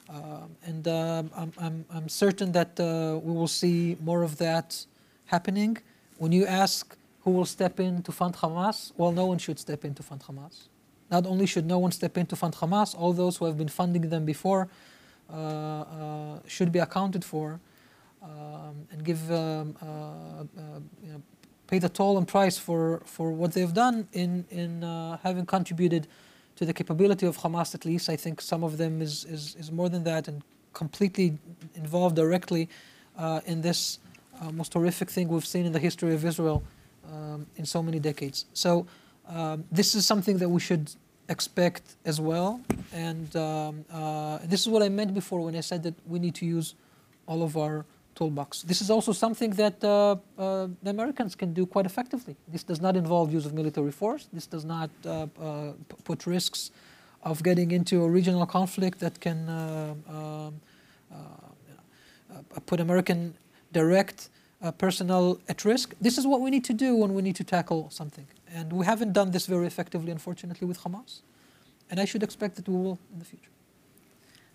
Um, 0.08 0.56
and 0.64 0.88
um, 0.88 1.32
I'm, 1.36 1.54
I'm, 1.58 1.86
I'm, 1.90 2.10
certain 2.10 2.52
that 2.52 2.80
uh, 2.80 3.20
we 3.24 3.34
will 3.34 3.48
see 3.48 3.98
more 4.02 4.22
of 4.22 4.38
that 4.38 4.86
happening. 5.26 5.80
When 6.18 6.32
you 6.32 6.46
ask 6.46 6.96
who 7.24 7.32
will 7.32 7.46
step 7.46 7.80
in 7.80 8.04
to 8.04 8.12
fund 8.12 8.36
Hamas, 8.36 8.92
well, 8.98 9.12
no 9.12 9.26
one 9.26 9.40
should 9.40 9.58
step 9.58 9.84
in 9.84 9.96
to 9.96 10.04
fund 10.04 10.22
Hamas. 10.22 10.68
Not 11.12 11.26
only 11.26 11.45
should 11.45 11.66
no 11.66 11.78
one 11.78 11.91
step 11.91 12.18
in 12.18 12.26
to 12.28 12.36
fund 12.36 12.56
Hamas, 12.56 12.95
all 12.97 13.14
those 13.14 13.38
who 13.38 13.45
have 13.45 13.58
been 13.58 13.68
funding 13.68 14.10
them 14.10 14.26
before 14.26 14.68
uh, 15.32 15.36
uh, 15.36 16.39
should 16.47 16.72
be 16.72 16.80
accounted 16.80 17.24
for 17.24 17.60
um, 18.22 18.88
and 18.91 19.03
give 19.03 19.32
um, 19.32 19.76
uh, 19.82 19.86
uh, 19.86 20.80
you 21.03 21.12
know, 21.12 21.22
pay 21.68 21.80
the 21.80 21.89
toll 21.89 22.18
and 22.18 22.28
price 22.28 22.58
for, 22.58 23.01
for 23.06 23.32
what 23.32 23.53
they've 23.53 23.74
done 23.74 24.08
in, 24.14 24.45
in 24.49 24.84
uh, 24.84 25.18
having 25.24 25.45
contributed 25.45 26.08
to 26.56 26.66
the 26.66 26.74
capability 26.74 27.26
of 27.26 27.38
Hamas, 27.38 27.76
at 27.76 27.86
least. 27.86 28.10
I 28.10 28.16
think 28.16 28.39
some 28.41 28.64
of 28.64 28.78
them 28.78 29.01
is, 29.01 29.26
is, 29.26 29.56
is 29.56 29.72
more 29.72 29.89
than 29.89 30.03
that 30.03 30.28
and 30.28 30.41
completely 30.74 31.38
involved 31.76 32.16
directly 32.16 32.70
in 33.45 33.62
this 33.62 33.99
most 34.51 34.74
horrific 34.74 35.10
thing 35.10 35.28
we've 35.28 35.45
seen 35.45 35.66
in 35.66 35.72
the 35.72 35.80
history 35.80 36.14
of 36.14 36.24
Israel 36.26 36.64
um, 37.12 37.47
in 37.56 37.66
so 37.66 37.82
many 37.82 37.99
decades. 37.99 38.45
So 38.53 38.86
um, 39.28 39.66
this 39.72 39.96
is 39.96 40.06
something 40.06 40.38
that 40.38 40.50
we 40.50 40.60
should 40.60 40.92
expect 41.30 41.96
as 42.06 42.22
well. 42.22 42.62
And 42.94 43.36
um, 43.36 43.86
uh, 43.92 44.40
this 44.44 44.62
is 44.62 44.70
what 44.70 44.84
I 44.84 44.90
meant 44.90 45.14
before 45.14 45.42
when 45.42 45.56
I 45.56 45.62
said 45.62 45.84
that 45.84 45.96
we 46.08 46.20
need 46.20 46.36
to 46.36 46.46
use 46.46 46.76
all 47.28 47.44
of 47.44 47.58
our 47.58 47.86
toolbox. 48.16 48.62
This 48.62 48.82
is 48.82 48.90
also 48.90 49.12
something 49.12 49.52
that 49.52 49.84
uh, 49.84 50.16
uh, 50.38 50.68
the 50.82 50.90
Americans 50.90 51.36
can 51.36 51.54
do 51.54 51.66
quite 51.66 51.86
effectively. 51.86 52.36
This 52.48 52.64
does 52.64 52.80
not 52.80 52.96
involve 52.96 53.34
use 53.34 53.46
of 53.46 53.54
military 53.54 53.92
force. 53.92 54.28
This 54.32 54.48
does 54.48 54.66
not 54.66 54.90
uh, 55.06 55.28
uh 55.42 55.74
put 56.04 56.26
risks 56.26 56.72
of 57.24 57.44
getting 57.44 57.72
into 57.72 58.04
a 58.04 58.10
regional 58.10 58.46
conflict 58.46 59.00
that 59.00 59.20
can 59.20 59.50
uh, 59.50 59.94
um, 60.10 60.62
put 62.66 62.80
American 62.80 63.34
direct 63.72 64.30
personnel 64.78 65.40
at 65.50 65.66
risk. 65.66 65.94
This 66.00 66.18
is 66.18 66.26
what 66.26 66.40
we 66.42 66.50
need 66.50 66.64
to 66.66 66.74
do 66.74 66.96
when 66.96 67.14
we 67.14 67.22
need 67.22 67.36
to 67.36 67.44
tackle 67.44 67.90
something. 67.90 68.28
And 68.56 68.72
we 68.72 68.86
haven't 68.86 69.12
done 69.12 69.32
this 69.32 69.47
very 69.47 69.68
effectively, 69.68 70.12
unfortunately, 70.12 70.66
with 70.66 70.80
Hamas. 70.82 71.22
And 71.91 71.99
I 71.99 72.06
should 72.06 72.24
expect 72.24 72.56
that 72.56 72.70
we 72.70 72.76
will 72.76 72.97
in 73.12 73.20
the 73.20 73.26
future. 73.26 73.51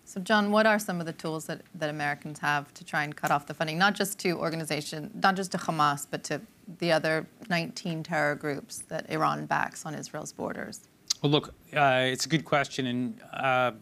So, 0.07 0.21
John, 0.21 0.51
what 0.51 0.67
are 0.67 0.79
some 0.79 1.01
of 1.01 1.07
the 1.07 1.13
tools 1.13 1.45
that, 1.45 1.61
that 1.75 1.91
Americans 1.91 2.39
have 2.39 2.73
to 2.75 2.83
try 2.83 3.05
and 3.05 3.15
cut 3.15 3.31
off 3.31 3.47
the 3.47 3.53
funding, 3.53 3.77
not 3.79 3.95
just 3.95 4.19
to 4.21 4.33
organization, 4.33 5.11
not 5.23 5.37
just 5.37 5.53
to 5.53 5.59
Hamas, 5.59 6.07
but 6.11 6.25
to 6.25 6.41
the 6.79 6.91
other 6.91 7.27
19 7.51 8.03
terror 8.03 8.35
groups 8.35 8.79
that 8.89 9.09
Iran 9.11 9.45
backs 9.45 9.85
on 9.85 9.95
Israel's 9.95 10.33
borders? 10.33 10.89
Well, 11.23 11.31
look, 11.31 11.55
uh, 11.77 12.07
it's 12.07 12.25
a 12.25 12.29
good 12.29 12.47
question, 12.47 12.87
and 12.87 13.21
uh, 13.35 13.73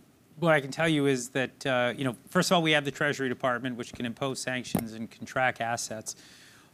what 0.40 0.52
I 0.52 0.60
can 0.60 0.72
tell 0.72 0.88
you 0.88 1.06
is 1.06 1.28
that 1.30 1.64
uh, 1.64 1.94
you 1.96 2.02
know, 2.04 2.16
first 2.28 2.50
of 2.50 2.56
all, 2.56 2.62
we 2.62 2.72
have 2.72 2.84
the 2.84 2.90
Treasury 2.90 3.28
Department, 3.28 3.76
which 3.76 3.92
can 3.92 4.04
impose 4.04 4.40
sanctions 4.40 4.94
and 4.94 5.08
can 5.08 5.24
track 5.24 5.60
assets. 5.60 6.16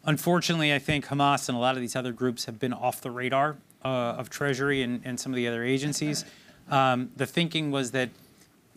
Unfortunately, 0.06 0.74
I 0.74 0.78
think 0.78 1.06
Hamas 1.06 1.48
and 1.48 1.56
a 1.56 1.60
lot 1.60 1.76
of 1.76 1.80
these 1.80 1.96
other 1.96 2.12
groups 2.12 2.44
have 2.44 2.58
been 2.58 2.74
off 2.74 3.00
the 3.00 3.10
radar 3.10 3.56
uh, 3.84 3.88
of 3.88 4.28
Treasury 4.28 4.82
and, 4.82 5.00
and, 5.04 5.18
some 5.18 5.32
of 5.32 5.36
the 5.36 5.48
other 5.48 5.64
agencies. 5.64 6.24
Um, 6.70 7.10
the 7.16 7.26
thinking 7.26 7.70
was 7.70 7.90
that, 7.92 8.10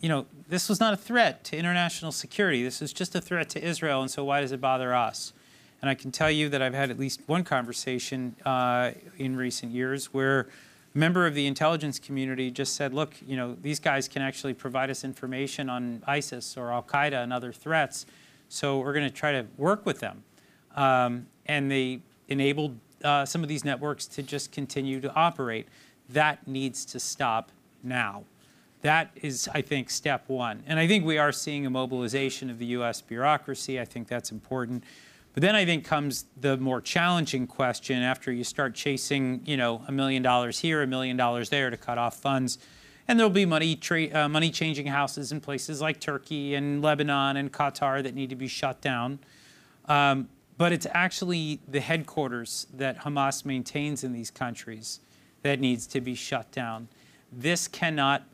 you 0.00 0.08
know, 0.08 0.26
this 0.48 0.68
was 0.68 0.80
not 0.80 0.94
a 0.94 0.96
threat 0.96 1.44
to 1.44 1.56
international 1.56 2.12
security. 2.12 2.62
This 2.62 2.80
is 2.80 2.92
just 2.92 3.14
a 3.14 3.20
threat 3.20 3.48
to 3.50 3.62
Israel, 3.62 4.00
and 4.00 4.10
so 4.10 4.24
why 4.24 4.40
does 4.40 4.52
it 4.52 4.60
bother 4.60 4.94
us? 4.94 5.32
And 5.80 5.90
I 5.90 5.94
can 5.94 6.10
tell 6.10 6.30
you 6.30 6.48
that 6.48 6.62
I've 6.62 6.74
had 6.74 6.90
at 6.90 6.98
least 6.98 7.20
one 7.26 7.44
conversation 7.44 8.34
uh, 8.44 8.92
in 9.18 9.36
recent 9.36 9.72
years 9.72 10.12
where 10.12 10.48
a 10.94 10.98
member 10.98 11.26
of 11.26 11.34
the 11.34 11.46
intelligence 11.46 11.98
community 11.98 12.50
just 12.50 12.74
said, 12.74 12.94
look, 12.94 13.14
you 13.26 13.36
know, 13.36 13.56
these 13.60 13.78
guys 13.78 14.08
can 14.08 14.22
actually 14.22 14.54
provide 14.54 14.90
us 14.90 15.04
information 15.04 15.68
on 15.68 16.02
ISIS 16.06 16.56
or 16.56 16.72
Al 16.72 16.82
Qaeda 16.82 17.22
and 17.22 17.32
other 17.32 17.52
threats, 17.52 18.06
so 18.48 18.78
we're 18.78 18.94
going 18.94 19.08
to 19.08 19.14
try 19.14 19.32
to 19.32 19.46
work 19.56 19.84
with 19.84 20.00
them. 20.00 20.24
Um, 20.78 21.26
and 21.46 21.68
they 21.68 22.00
enabled 22.28 22.78
uh, 23.02 23.24
some 23.24 23.42
of 23.42 23.48
these 23.48 23.64
networks 23.64 24.06
to 24.06 24.22
just 24.22 24.52
continue 24.52 25.00
to 25.00 25.12
operate. 25.12 25.66
That 26.08 26.46
needs 26.46 26.84
to 26.86 27.00
stop 27.00 27.50
now. 27.82 28.22
That 28.82 29.10
is, 29.16 29.48
I 29.52 29.60
think, 29.60 29.90
step 29.90 30.28
one. 30.28 30.62
And 30.68 30.78
I 30.78 30.86
think 30.86 31.04
we 31.04 31.18
are 31.18 31.32
seeing 31.32 31.66
a 31.66 31.70
mobilization 31.70 32.48
of 32.48 32.60
the 32.60 32.66
U.S. 32.66 33.02
bureaucracy. 33.02 33.80
I 33.80 33.84
think 33.84 34.06
that's 34.06 34.30
important. 34.30 34.84
But 35.34 35.42
then 35.42 35.56
I 35.56 35.64
think 35.64 35.84
comes 35.84 36.26
the 36.40 36.56
more 36.56 36.80
challenging 36.80 37.48
question 37.48 38.00
after 38.00 38.30
you 38.30 38.44
start 38.44 38.76
chasing, 38.76 39.42
you 39.44 39.56
know, 39.56 39.82
a 39.88 39.92
million 39.92 40.22
dollars 40.22 40.60
here, 40.60 40.80
a 40.80 40.86
million 40.86 41.16
dollars 41.16 41.48
there 41.48 41.70
to 41.70 41.76
cut 41.76 41.98
off 41.98 42.16
funds. 42.20 42.58
And 43.08 43.18
there'll 43.18 43.30
be 43.30 43.46
money, 43.46 43.80
uh, 44.12 44.28
money 44.28 44.50
changing 44.50 44.86
houses 44.86 45.32
in 45.32 45.40
places 45.40 45.80
like 45.80 45.98
Turkey 45.98 46.54
and 46.54 46.82
Lebanon 46.82 47.36
and 47.36 47.52
Qatar 47.52 48.00
that 48.04 48.14
need 48.14 48.30
to 48.30 48.36
be 48.36 48.46
shut 48.46 48.80
down. 48.80 49.18
Um, 49.86 50.28
but 50.58 50.72
it's 50.72 50.86
actually 50.90 51.60
the 51.68 51.80
headquarters 51.80 52.66
that 52.74 52.98
Hamas 52.98 53.44
maintains 53.44 54.02
in 54.04 54.12
these 54.12 54.30
countries 54.30 55.00
that 55.42 55.60
needs 55.60 55.86
to 55.86 56.00
be 56.00 56.14
shut 56.16 56.50
down. 56.50 56.88
This 57.32 57.68
cannot 57.68 58.24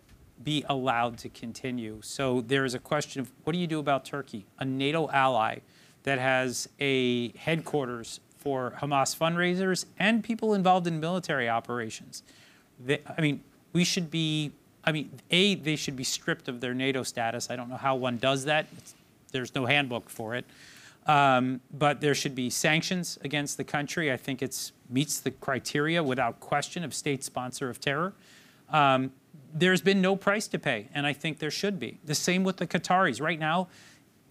be 0.43 0.65
allowed 0.69 1.19
to 1.19 1.29
continue. 1.29 1.99
So 2.03 2.41
there 2.41 2.65
is 2.65 2.75
a 2.75 2.79
question 2.79 3.21
of 3.21 3.31
what 3.45 3.53
do 3.53 3.59
you 3.59 3.67
do 3.67 3.79
about 3.79 4.05
Turkey, 4.05 4.47
a 4.59 4.65
NATO 4.65 5.09
ally 5.11 5.59
that 6.03 6.19
has 6.19 6.69
a 6.81 7.29
headquarters 7.37 8.21
for 8.39 8.75
Hamas 8.81 9.17
fundraisers 9.17 9.87
and 9.99 10.25
people 10.25 10.55
involved 10.55 10.87
in 10.87 10.99
military 11.01 11.49
operations. 11.49 12.23
They, 12.85 13.01
I 13.17 13.21
mean, 13.21 13.43
we 13.73 13.85
should 13.85 14.11
be, 14.11 14.53
I 14.85 14.93
mean, 14.93 15.11
A, 15.31 15.55
they 15.57 15.77
should 15.77 15.97
be 15.97 16.05
stripped 16.05 16.49
of 16.49 16.61
their 16.61 16.75
NATO 16.75 17.03
status. 17.03 17.51
I 17.51 17.57
don't 17.57 17.69
know 17.69 17.77
how 17.77 17.97
one 17.97 18.17
does 18.17 18.45
that. 18.47 18.67
It's, 18.79 18.95
there's 19.33 19.55
no 19.55 19.67
handbook 19.67 20.09
for 20.09 20.35
it. 20.35 20.45
Um, 21.07 21.61
but 21.71 22.01
there 22.01 22.15
should 22.15 22.35
be 22.35 22.49
sanctions 22.49 23.19
against 23.23 23.57
the 23.57 23.65
country. 23.65 24.11
I 24.11 24.17
think 24.17 24.41
it 24.41 24.73
meets 24.89 25.21
the 25.21 25.31
criteria 25.31 26.03
without 26.03 26.41
question 26.41 26.83
of 26.83 26.95
state 26.95 27.23
sponsor 27.23 27.69
of 27.69 27.79
terror. 27.81 28.15
Um, 28.71 29.13
there's 29.53 29.83
been 29.83 30.01
no 30.01 30.17
price 30.17 30.49
to 30.49 30.59
pay, 30.59 30.89
and 30.95 31.07
I 31.07 31.13
think 31.13 31.39
there 31.39 31.51
should 31.51 31.79
be. 31.79 32.01
The 32.05 32.15
same 32.15 32.43
with 32.43 32.57
the 32.57 32.67
Qataris. 32.67 33.21
Right 33.21 33.39
now, 33.39 33.69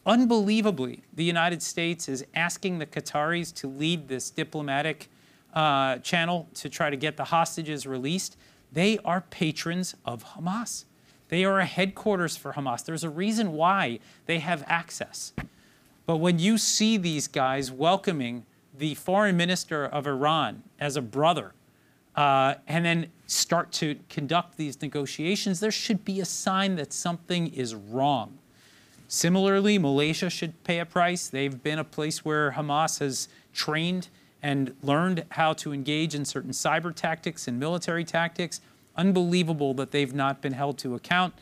unbelievably, 0.06 1.04
the 1.14 1.24
United 1.24 1.62
States 1.62 2.10
is 2.10 2.26
asking 2.36 2.80
the 2.80 2.86
Qataris 2.86 3.54
to 3.56 3.68
lead 3.68 4.08
this 4.08 4.30
diplomatic 4.30 5.10
uh, 5.54 5.98
channel 5.98 6.50
to 6.56 6.70
try 6.70 6.90
to 6.90 6.98
get 6.98 7.16
the 7.16 7.26
hostages 7.26 7.86
released. 7.86 8.36
They 8.72 8.98
are 9.06 9.22
patrons 9.22 9.96
of 10.04 10.26
Hamas. 10.34 10.86
They 11.30 11.46
are 11.46 11.60
a 11.60 11.66
headquarters 11.66 12.36
for 12.36 12.54
Hamas. 12.54 12.84
There's 12.84 13.04
a 13.04 13.10
reason 13.10 13.54
why 13.54 14.00
they 14.26 14.40
have 14.40 14.64
access. 14.68 15.34
But 16.06 16.18
when 16.18 16.40
you 16.40 16.58
see 16.58 16.98
these 16.98 17.28
guys 17.28 17.72
welcoming 17.72 18.46
the 18.78 18.96
foreign 18.96 19.38
minister 19.38 19.86
of 19.86 20.08
Iran 20.08 20.64
as 20.80 20.98
a 20.98 21.02
brother, 21.02 21.54
uh, 22.16 22.56
and 22.68 22.86
then 22.86 23.08
start 23.28 23.72
to 23.72 23.98
conduct 24.10 24.58
these 24.58 24.82
negotiations, 24.82 25.60
there 25.60 25.72
should 25.72 26.06
be 26.06 26.20
a 26.20 26.26
sign 26.26 26.76
that 26.76 26.94
something 26.94 27.48
is 27.54 27.74
wrong. 27.74 28.38
Similarly, 29.08 29.78
Malaysia 29.78 30.30
should 30.30 30.64
pay 30.64 30.80
a 30.80 30.86
price. 30.86 31.28
They've 31.28 31.62
been 31.62 31.80
a 31.80 31.84
place 31.84 32.26
where 32.26 32.52
Hamas 32.52 33.00
has 33.00 33.28
trained 33.54 34.10
and 34.42 34.76
learned 34.82 35.26
how 35.30 35.54
to 35.54 35.72
engage 35.72 36.14
in 36.16 36.26
certain 36.26 36.52
cyber 36.52 36.94
tactics 36.94 37.48
and 37.48 37.60
military 37.60 38.04
tactics. 38.04 38.60
Unbelievable 38.96 39.74
that 39.76 39.92
they've 39.92 40.14
not 40.14 40.42
been 40.42 40.54
held 40.54 40.78
to 40.80 40.96
account. 40.96 41.34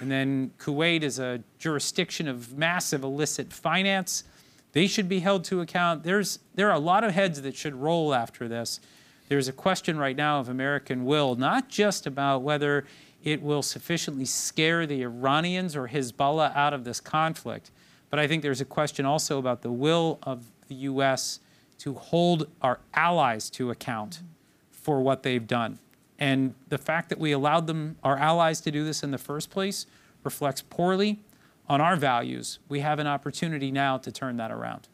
And 0.00 0.10
then 0.10 0.52
Kuwait 0.58 1.02
is 1.02 1.18
a 1.18 1.42
jurisdiction 1.58 2.28
of 2.28 2.56
massive 2.56 3.02
illicit 3.02 3.52
finance. 3.52 4.24
They 4.72 4.86
should 4.86 5.08
be 5.08 5.20
held 5.20 5.44
to 5.44 5.60
account. 5.60 6.04
There's, 6.04 6.38
there 6.54 6.68
are 6.68 6.76
a 6.76 6.80
lot 6.80 7.04
of 7.04 7.12
heads 7.12 7.42
that 7.42 7.56
should 7.56 7.74
roll 7.74 8.14
after 8.14 8.46
this. 8.48 8.80
There's 9.28 9.48
a 9.48 9.52
question 9.52 9.98
right 9.98 10.16
now 10.16 10.40
of 10.40 10.48
American 10.48 11.04
will, 11.04 11.34
not 11.34 11.68
just 11.68 12.06
about 12.06 12.42
whether 12.42 12.86
it 13.22 13.42
will 13.42 13.62
sufficiently 13.62 14.24
scare 14.24 14.86
the 14.86 15.02
Iranians 15.02 15.74
or 15.74 15.88
Hezbollah 15.88 16.54
out 16.56 16.72
of 16.72 16.84
this 16.84 17.00
conflict. 17.00 17.70
But 18.10 18.18
I 18.18 18.26
think 18.26 18.42
there's 18.42 18.60
a 18.60 18.66
question 18.66 19.04
also 19.04 19.38
about 19.38 19.62
the 19.62 19.72
will 19.72 20.18
of 20.22 20.46
the 20.68 20.76
U.S. 20.76 21.40
to 21.78 21.94
hold 21.94 22.48
our 22.62 22.78
allies 22.94 23.50
to 23.50 23.70
account 23.70 24.22
for 24.70 25.00
what 25.00 25.22
they've 25.22 25.46
done. 25.46 25.78
And 26.18 26.54
the 26.68 26.78
fact 26.78 27.08
that 27.10 27.18
we 27.18 27.32
allowed 27.32 27.66
them, 27.66 27.96
our 28.02 28.16
allies, 28.16 28.60
to 28.62 28.70
do 28.70 28.84
this 28.84 29.02
in 29.02 29.10
the 29.10 29.18
first 29.18 29.50
place 29.50 29.86
reflects 30.24 30.62
poorly 30.62 31.20
on 31.68 31.80
our 31.80 31.96
values. 31.96 32.58
We 32.68 32.80
have 32.80 32.98
an 32.98 33.06
opportunity 33.06 33.70
now 33.70 33.98
to 33.98 34.10
turn 34.10 34.36
that 34.38 34.50
around. 34.50 34.88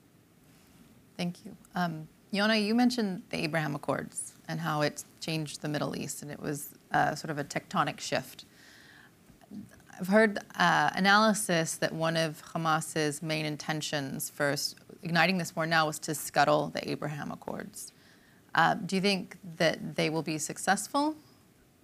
Thank 1.16 1.44
you. 1.44 1.56
Um, 1.74 2.08
Yonah, 2.30 2.56
you 2.56 2.74
mentioned 2.74 3.22
the 3.30 3.38
Abraham 3.38 3.74
Accords 3.74 4.34
and 4.48 4.60
how 4.60 4.82
it 4.82 5.04
changed 5.20 5.62
the 5.62 5.68
Middle 5.68 5.96
East, 5.96 6.20
and 6.20 6.30
it 6.30 6.40
was 6.40 6.70
uh, 6.92 7.14
sort 7.14 7.30
of 7.30 7.38
a 7.38 7.44
tectonic 7.44 8.00
shift. 8.00 8.44
I've 9.98 10.08
heard 10.08 10.38
uh, 10.58 10.90
analysis 10.94 11.76
that 11.76 11.92
one 11.92 12.16
of 12.16 12.42
Hamas's 12.52 13.22
main 13.22 13.46
intentions 13.46 14.28
for 14.28 14.56
igniting 15.04 15.38
this 15.38 15.54
war 15.54 15.66
now 15.66 15.86
was 15.86 16.00
to 16.00 16.14
scuttle 16.14 16.68
the 16.68 16.90
Abraham 16.90 17.30
Accords. 17.30 17.92
Uh, 18.54 18.74
do 18.74 18.96
you 18.96 19.02
think 19.02 19.36
that 19.56 19.96
they 19.96 20.10
will 20.10 20.22
be 20.22 20.38
successful? 20.38 21.16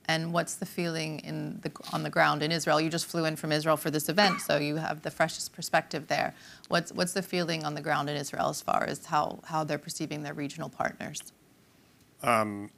And 0.07 0.33
what's 0.33 0.55
the 0.57 0.67
feeling 0.67 1.21
in 1.21 1.61
the, 1.63 1.71
on 1.93 2.03
the 2.03 2.11
ground 2.11 2.43
in 2.43 2.51
Israel? 2.51 2.81
You 2.81 2.91
just 2.91 3.07
flew 3.07 3.25
in 3.27 3.37
from 3.37 3.53
Israel 3.53 3.77
for 3.77 3.91
this 3.91 4.09
event, 4.09 4.41
so 4.41 4.57
you 4.57 4.77
have 4.77 5.03
the 5.03 5.11
freshest 5.11 5.53
perspective 5.53 6.09
there. 6.09 6.35
What's, 6.69 6.93
what's 6.93 7.13
the 7.13 7.23
feeling 7.23 7.65
on 7.65 7.75
the 7.75 7.81
ground 7.81 8.11
in 8.11 8.17
Israel 8.17 8.49
as 8.49 8.61
far 8.61 8.85
as 8.89 9.07
how, 9.07 9.41
how 9.45 9.63
they're 9.63 9.79
perceiving 9.79 10.23
their 10.23 10.35
regional 10.35 10.69
partners? 10.69 11.33
Um, 12.23 12.71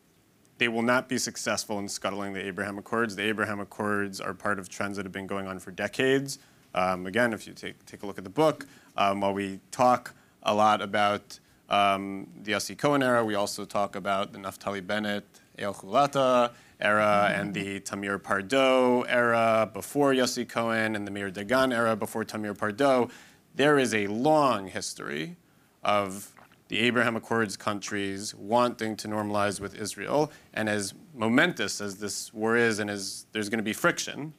they 0.59 0.69
will 0.69 0.83
not 0.83 1.09
be 1.09 1.17
successful 1.17 1.79
in 1.79 1.89
scuttling 1.89 2.35
the 2.35 2.45
Abraham 2.45 2.79
Accords. 2.79 3.17
The 3.17 3.25
Abraham 3.25 3.61
Accords 3.61 4.21
are 4.21 4.35
part 4.35 4.59
of 4.59 4.69
trends 4.69 4.97
that 4.97 5.07
have 5.07 5.13
been 5.13 5.27
going 5.27 5.47
on 5.47 5.59
for 5.59 5.71
decades. 5.71 6.39
Um, 6.75 7.07
again, 7.07 7.33
if 7.33 7.47
you 7.47 7.55
take, 7.55 7.85
take 7.87 8.03
a 8.03 8.07
look 8.07 8.19
at 8.19 8.25
the 8.25 8.31
book, 8.31 8.67
um, 8.97 9.23
while 9.23 9.33
we 9.33 9.61
talk 9.71 10.15
a 10.43 10.55
lot 10.55 10.83
about 10.83 11.39
um, 11.73 12.29
the 12.43 12.53
Yossi 12.53 12.77
Cohen 12.77 13.03
era, 13.03 13.25
we 13.25 13.35
also 13.35 13.65
talk 13.65 13.97
about 13.97 14.33
the 14.33 14.39
Naftali 14.39 14.87
Bennett, 14.87 15.25
Eyal 15.59 15.75
Hulata 15.75 16.53
era, 16.79 17.33
and 17.35 17.55
the 17.55 17.81
Tamir 17.81 18.23
Pardo 18.23 19.03
era 19.03 19.71
before 19.73 20.13
Yossi 20.13 20.47
Cohen, 20.47 20.95
and 20.95 21.07
the 21.07 21.11
Meir 21.11 21.31
Dagan 21.31 21.75
era 21.75 21.97
before 21.97 22.25
Tamir 22.25 22.57
Pardo. 22.57 23.09
There 23.55 23.79
is 23.79 23.95
a 23.95 24.07
long 24.09 24.67
history 24.67 25.37
of 25.83 26.35
the 26.69 26.79
Abraham 26.81 27.17
Accords 27.17 27.57
countries 27.57 28.35
wanting 28.35 28.97
to 28.97 29.09
normalize 29.09 29.61
with 29.61 29.75
Israel. 29.75 30.31
And 30.55 30.69
as 30.69 30.95
momentous 31.15 31.81
as 31.81 31.97
this 31.97 32.33
war 32.35 32.57
is, 32.57 32.79
and 32.79 32.91
as 32.91 33.27
there's 33.33 33.49
going 33.49 33.59
to 33.59 33.65
be 33.65 33.73
friction, 33.73 34.35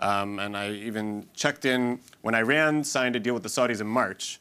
um, 0.00 0.40
and 0.40 0.56
I 0.56 0.70
even 0.70 1.28
checked 1.32 1.64
in 1.64 2.00
when 2.22 2.34
Iran 2.34 2.82
signed 2.82 3.14
a 3.14 3.20
deal 3.20 3.34
with 3.34 3.44
the 3.44 3.48
Saudis 3.48 3.80
in 3.80 3.86
March. 3.86 4.40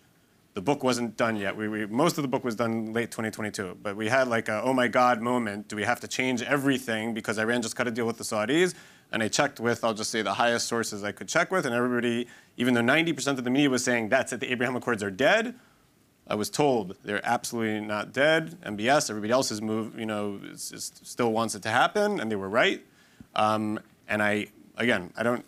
The 0.53 0.61
book 0.61 0.83
wasn't 0.83 1.15
done 1.15 1.35
yet. 1.35 1.55
We, 1.55 1.67
we, 1.67 1.85
most 1.85 2.17
of 2.17 2.23
the 2.23 2.27
book 2.27 2.43
was 2.43 2.55
done 2.55 2.93
late 2.93 3.11
2022, 3.11 3.77
but 3.81 3.95
we 3.95 4.09
had 4.09 4.27
like 4.27 4.49
a 4.49 4.61
oh 4.63 4.73
my 4.73 4.87
god 4.87 5.21
moment. 5.21 5.67
Do 5.67 5.75
we 5.75 5.83
have 5.83 5.99
to 6.01 6.07
change 6.07 6.41
everything 6.41 7.13
because 7.13 7.37
Iran 7.37 7.61
just 7.61 7.75
cut 7.75 7.87
a 7.87 7.91
deal 7.91 8.05
with 8.05 8.17
the 8.17 8.23
Saudis? 8.23 8.73
And 9.13 9.21
I 9.21 9.27
checked 9.27 9.59
with, 9.59 9.83
I'll 9.83 9.93
just 9.93 10.09
say 10.09 10.21
the 10.21 10.33
highest 10.33 10.67
sources 10.67 11.03
I 11.03 11.11
could 11.11 11.27
check 11.27 11.51
with, 11.51 11.65
and 11.65 11.75
everybody, 11.75 12.27
even 12.55 12.73
though 12.73 12.81
90% 12.81 13.37
of 13.37 13.43
the 13.43 13.49
media 13.49 13.69
was 13.69 13.83
saying 13.83 14.07
that's 14.07 14.31
it, 14.31 14.39
the 14.39 14.51
Abraham 14.51 14.75
Accords 14.77 15.03
are 15.03 15.11
dead, 15.11 15.55
I 16.27 16.35
was 16.35 16.49
told 16.49 16.95
they're 17.03 17.25
absolutely 17.25 17.85
not 17.85 18.13
dead. 18.13 18.57
MBS, 18.61 19.09
everybody 19.09 19.33
else 19.33 19.49
has 19.49 19.61
moved, 19.61 19.99
you 19.99 20.05
know, 20.05 20.39
is, 20.43 20.71
is 20.71 20.91
still 21.03 21.33
wants 21.33 21.55
it 21.55 21.63
to 21.63 21.69
happen, 21.69 22.21
and 22.21 22.31
they 22.31 22.37
were 22.37 22.47
right. 22.47 22.81
Um, 23.35 23.79
and 24.07 24.23
I, 24.23 24.47
again, 24.77 25.11
I 25.17 25.23
don't 25.23 25.43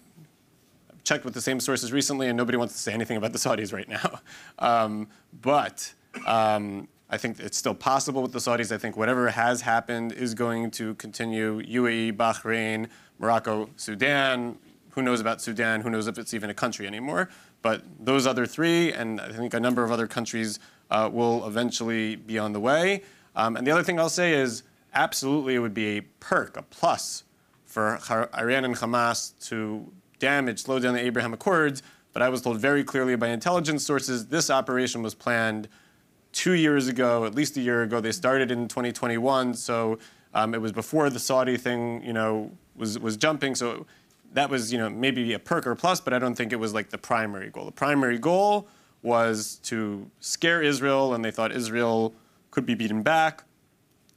checked 1.03 1.25
with 1.25 1.33
the 1.33 1.41
same 1.41 1.59
sources 1.59 1.91
recently, 1.91 2.27
and 2.27 2.37
nobody 2.37 2.57
wants 2.57 2.73
to 2.73 2.79
say 2.79 2.93
anything 2.93 3.17
about 3.17 3.33
the 3.33 3.39
Saudis 3.39 3.73
right 3.73 3.89
now. 3.89 4.19
Um, 4.59 5.07
but 5.41 5.93
um, 6.25 6.87
I 7.09 7.17
think 7.17 7.39
it's 7.39 7.57
still 7.57 7.73
possible 7.73 8.21
with 8.21 8.31
the 8.31 8.39
Saudis. 8.39 8.71
I 8.71 8.77
think 8.77 8.95
whatever 8.95 9.29
has 9.29 9.61
happened 9.61 10.13
is 10.13 10.33
going 10.33 10.71
to 10.71 10.93
continue. 10.95 11.61
UAE, 11.61 12.13
Bahrain, 12.13 12.87
Morocco, 13.19 13.69
Sudan. 13.75 14.57
Who 14.91 15.01
knows 15.01 15.19
about 15.19 15.41
Sudan? 15.41 15.81
Who 15.81 15.89
knows 15.89 16.07
if 16.07 16.17
it's 16.17 16.33
even 16.33 16.49
a 16.49 16.53
country 16.53 16.87
anymore? 16.87 17.29
But 17.61 17.83
those 17.99 18.25
other 18.27 18.45
three, 18.45 18.93
and 18.93 19.19
I 19.19 19.31
think 19.31 19.53
a 19.53 19.59
number 19.59 19.83
of 19.83 19.91
other 19.91 20.07
countries, 20.07 20.59
uh, 20.91 21.09
will 21.11 21.45
eventually 21.47 22.15
be 22.15 22.37
on 22.37 22.53
the 22.53 22.59
way. 22.59 23.01
Um, 23.35 23.57
and 23.57 23.65
the 23.65 23.71
other 23.71 23.83
thing 23.83 23.99
I'll 23.99 24.09
say 24.09 24.33
is 24.33 24.63
absolutely 24.93 25.55
it 25.55 25.59
would 25.59 25.73
be 25.73 25.97
a 25.97 26.01
perk, 26.19 26.55
a 26.57 26.61
plus 26.61 27.23
for 27.65 27.99
Iran 28.37 28.65
and 28.65 28.75
Hamas 28.75 29.33
to 29.47 29.91
damage, 30.23 30.63
slow 30.63 30.79
down 30.79 30.93
the 30.93 31.01
Abraham 31.01 31.33
Accords. 31.33 31.83
But 32.13 32.21
I 32.21 32.29
was 32.29 32.41
told 32.41 32.57
very 32.57 32.83
clearly 32.83 33.15
by 33.17 33.27
intelligence 33.27 33.85
sources 33.85 34.27
this 34.27 34.49
operation 34.49 35.03
was 35.03 35.13
planned 35.13 35.67
two 36.31 36.53
years 36.53 36.87
ago, 36.87 37.25
at 37.25 37.35
least 37.35 37.57
a 37.57 37.61
year 37.61 37.83
ago. 37.83 37.99
They 37.99 38.13
started 38.13 38.49
in 38.49 38.67
2021, 38.69 39.53
so 39.55 39.99
um, 40.33 40.53
it 40.53 40.61
was 40.61 40.71
before 40.71 41.09
the 41.09 41.19
Saudi 41.19 41.57
thing, 41.57 42.01
you 42.03 42.13
know, 42.13 42.51
was 42.75 42.97
was 42.97 43.17
jumping. 43.17 43.53
So 43.53 43.85
that 44.33 44.49
was, 44.49 44.71
you 44.71 44.79
know, 44.79 44.89
maybe 44.89 45.33
a 45.33 45.39
perk 45.39 45.67
or 45.67 45.71
a 45.71 45.75
plus, 45.75 45.99
but 45.99 46.13
I 46.13 46.19
don't 46.19 46.35
think 46.35 46.53
it 46.53 46.59
was 46.59 46.73
like 46.73 46.89
the 46.89 46.97
primary 46.97 47.49
goal. 47.49 47.65
The 47.65 47.71
primary 47.71 48.17
goal 48.17 48.67
was 49.01 49.59
to 49.63 50.09
scare 50.21 50.61
Israel, 50.63 51.13
and 51.13 51.25
they 51.25 51.31
thought 51.31 51.51
Israel 51.51 52.13
could 52.51 52.65
be 52.65 52.75
beaten 52.75 53.01
back. 53.03 53.43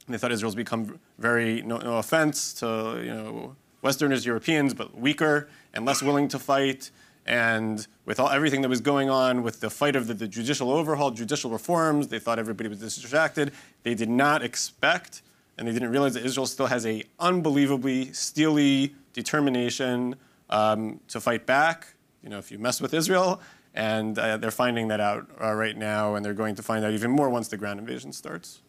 And 0.05 0.13
they 0.13 0.17
thought 0.17 0.31
Israel's 0.31 0.55
become 0.55 0.99
very, 1.17 1.61
no, 1.63 1.77
no 1.77 1.97
offense 1.97 2.53
to, 2.53 3.01
you 3.03 3.13
know, 3.13 3.55
Westerners, 3.81 4.25
Europeans, 4.25 4.73
but 4.73 4.97
weaker 4.97 5.49
and 5.77 5.85
less 5.85 6.01
willing 6.01 6.27
to 6.27 6.39
fight. 6.39 6.91
And 7.25 7.85
with 8.05 8.19
all, 8.19 8.29
everything 8.29 8.61
that 8.63 8.69
was 8.69 8.81
going 8.81 9.09
on 9.09 9.43
with 9.43 9.59
the 9.59 9.69
fight 9.69 9.95
of 9.95 10.07
the, 10.07 10.13
the 10.13 10.27
judicial 10.27 10.71
overhaul, 10.71 11.11
judicial 11.11 11.51
reforms, 11.51 12.07
they 12.07 12.19
thought 12.19 12.39
everybody 12.39 12.67
was 12.67 12.79
distracted. 12.79 13.51
They 13.83 13.93
did 13.93 14.09
not 14.09 14.41
expect, 14.43 15.21
and 15.57 15.67
they 15.67 15.71
didn't 15.71 15.91
realize 15.91 16.15
that 16.15 16.25
Israel 16.25 16.47
still 16.47 16.65
has 16.65 16.85
a 16.85 17.03
unbelievably 17.19 18.13
steely 18.13 18.95
determination 19.13 20.15
um, 20.49 20.99
to 21.09 21.19
fight 21.19 21.45
back. 21.45 21.93
You 22.23 22.29
know, 22.29 22.39
if 22.39 22.51
you 22.51 22.57
mess 22.57 22.81
with 22.81 22.93
Israel, 22.93 23.39
and 23.75 24.17
uh, 24.17 24.37
they're 24.37 24.49
finding 24.49 24.87
that 24.87 24.99
out 24.99 25.29
uh, 25.39 25.53
right 25.53 25.77
now, 25.77 26.15
and 26.15 26.25
they're 26.25 26.33
going 26.33 26.55
to 26.55 26.63
find 26.63 26.83
out 26.83 26.93
even 26.93 27.11
more 27.11 27.29
once 27.29 27.49
the 27.49 27.57
ground 27.57 27.79
invasion 27.79 28.11
starts. 28.11 28.61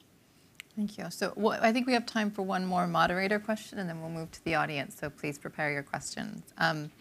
Thank 0.78 0.96
you. 0.96 1.06
So 1.10 1.30
wh- 1.30 1.60
I 1.60 1.72
think 1.72 1.88
we 1.88 1.92
have 1.94 2.06
time 2.06 2.30
for 2.30 2.42
one 2.42 2.64
more 2.64 2.86
moderator 2.86 3.40
question, 3.40 3.80
and 3.80 3.88
then 3.88 4.00
we'll 4.00 4.10
move 4.10 4.30
to 4.30 4.44
the 4.44 4.54
audience. 4.54 4.96
So 5.00 5.10
please 5.10 5.36
prepare 5.36 5.72
your 5.72 5.82
questions. 5.82 6.42
Um, 6.58 6.92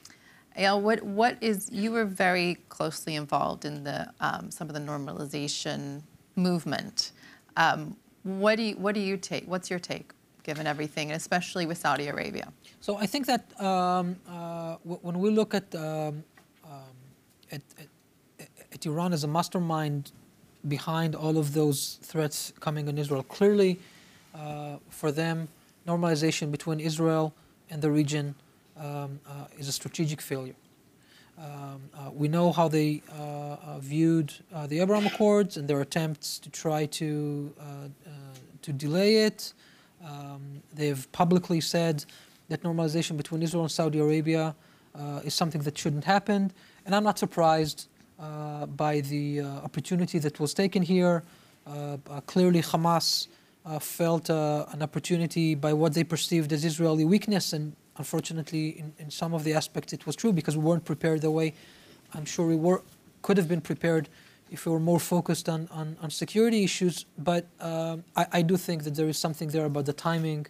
Eyal, 0.58 0.82
what, 0.82 1.04
what 1.04 1.38
is, 1.42 1.70
you 1.72 1.92
were 1.92 2.06
very 2.06 2.58
closely 2.70 3.16
involved 3.16 3.64
in 3.66 3.84
the, 3.84 4.12
um, 4.20 4.50
some 4.50 4.68
of 4.68 4.74
the 4.74 4.80
normalization 4.80 6.02
movement. 6.36 7.12
Um, 7.56 7.96
what, 8.24 8.56
do 8.56 8.64
you, 8.64 8.76
what 8.76 8.96
do 8.96 9.02
you 9.02 9.18
take, 9.18 9.46
what's 9.48 9.70
your 9.70 9.80
take, 9.80 10.12
given 10.44 10.66
everything, 10.66 11.12
especially 11.12 11.66
with 11.66 11.78
Saudi 11.78 12.08
Arabia? 12.08 12.52
So 12.82 12.98
I 12.98 13.06
think 13.06 13.28
that 13.28 13.44
um, 13.62 14.16
uh, 14.28 14.76
when 14.84 15.20
we 15.20 15.30
look 15.30 15.54
at, 15.54 15.74
um, 15.76 16.24
um, 16.66 16.96
at, 17.52 17.62
at, 17.80 18.50
at 18.74 18.86
Iran 18.86 19.14
as 19.14 19.24
a 19.24 19.28
mastermind 19.28 20.12
behind 20.68 21.16
all 21.16 21.38
of 21.38 21.54
those 21.54 22.00
threats 22.02 22.52
coming 22.60 22.88
on 22.88 22.98
Israel. 22.98 23.24
Clearly, 23.24 23.80
uh, 24.34 24.78
for 24.90 25.12
them, 25.12 25.48
normalization 25.88 26.52
between 26.52 26.80
Israel 26.80 27.34
and 27.70 27.82
the 27.82 27.92
region 27.92 28.36
um, 28.80 29.20
uh, 29.28 29.46
is 29.58 29.68
a 29.68 29.72
strategic 29.72 30.22
failure. 30.22 30.56
Um, 31.38 31.82
uh, 31.94 32.10
we 32.12 32.28
know 32.28 32.52
how 32.52 32.68
they 32.68 33.04
uh, 33.12 33.22
uh, 33.22 33.80
viewed 33.80 34.34
uh, 34.54 34.66
the 34.66 34.80
Abraham 34.80 35.06
Accords 35.06 35.56
and 35.56 35.68
their 35.68 35.82
attempts 35.82 36.40
to 36.40 36.50
try 36.50 36.86
to 36.88 37.54
to 38.64 38.74
delay 38.74 39.18
it. 39.18 39.54
Um, 40.04 40.64
they've 40.74 41.10
publicly 41.12 41.62
said 41.62 42.04
that 42.50 42.64
normalization 42.64 43.16
between 43.16 43.42
Israel 43.44 43.64
and 43.64 43.72
Saudi 43.72 44.00
Arabia 44.00 44.56
is 45.24 45.34
something 45.34 45.62
that 45.62 45.78
shouldn't 45.78 46.06
happen, 46.06 46.52
and 46.86 46.96
I'm 46.96 47.04
not 47.04 47.20
surprised 47.20 47.88
uh, 48.20 48.66
by 48.66 49.02
the 49.02 49.42
uh, 49.42 49.48
opportunity 49.68 50.18
that 50.18 50.40
was 50.40 50.52
taken 50.52 50.82
here. 50.82 51.22
Uh, 51.68 51.98
clearly, 52.26 52.64
Hamas 52.64 53.28
felt 53.80 54.30
an 54.30 54.82
opportunity 54.82 55.54
by 55.54 55.72
what 55.72 55.94
they 55.94 56.04
perceived 56.04 56.52
as 56.52 56.66
Israeli 56.66 57.06
weakness, 57.06 57.54
and 57.54 57.76
unfortunately, 57.98 58.70
in, 58.80 58.94
in 59.00 59.12
some 59.12 59.34
of 59.34 59.44
the 59.44 59.54
aspects, 59.54 59.94
it 59.94 60.06
was 60.06 60.16
true 60.16 60.34
because 60.34 60.56
we 60.58 60.64
weren't 60.64 60.86
prepared 60.86 61.22
the 61.22 61.32
way 61.32 61.54
I'm 62.14 62.26
sure 62.26 62.48
we 62.48 62.56
were 62.56 62.82
could 63.22 63.38
have 63.38 63.48
been 63.48 63.62
prepared 63.62 64.08
if 64.52 64.66
we 64.66 64.72
were 64.72 64.80
more 64.80 65.00
focused 65.00 65.50
on, 65.50 65.68
on, 65.72 65.98
on 66.02 66.10
security 66.10 66.64
issues. 66.64 67.06
But 67.18 67.46
uh, 67.60 67.98
I, 68.16 68.26
I, 68.32 68.42
do 68.42 68.56
think 68.56 68.84
that 68.84 68.96
there 68.96 69.10
is 69.10 69.18
something 69.18 69.50
there 69.50 69.66
about 69.66 69.86
the 69.86 69.92
timing 69.92 70.46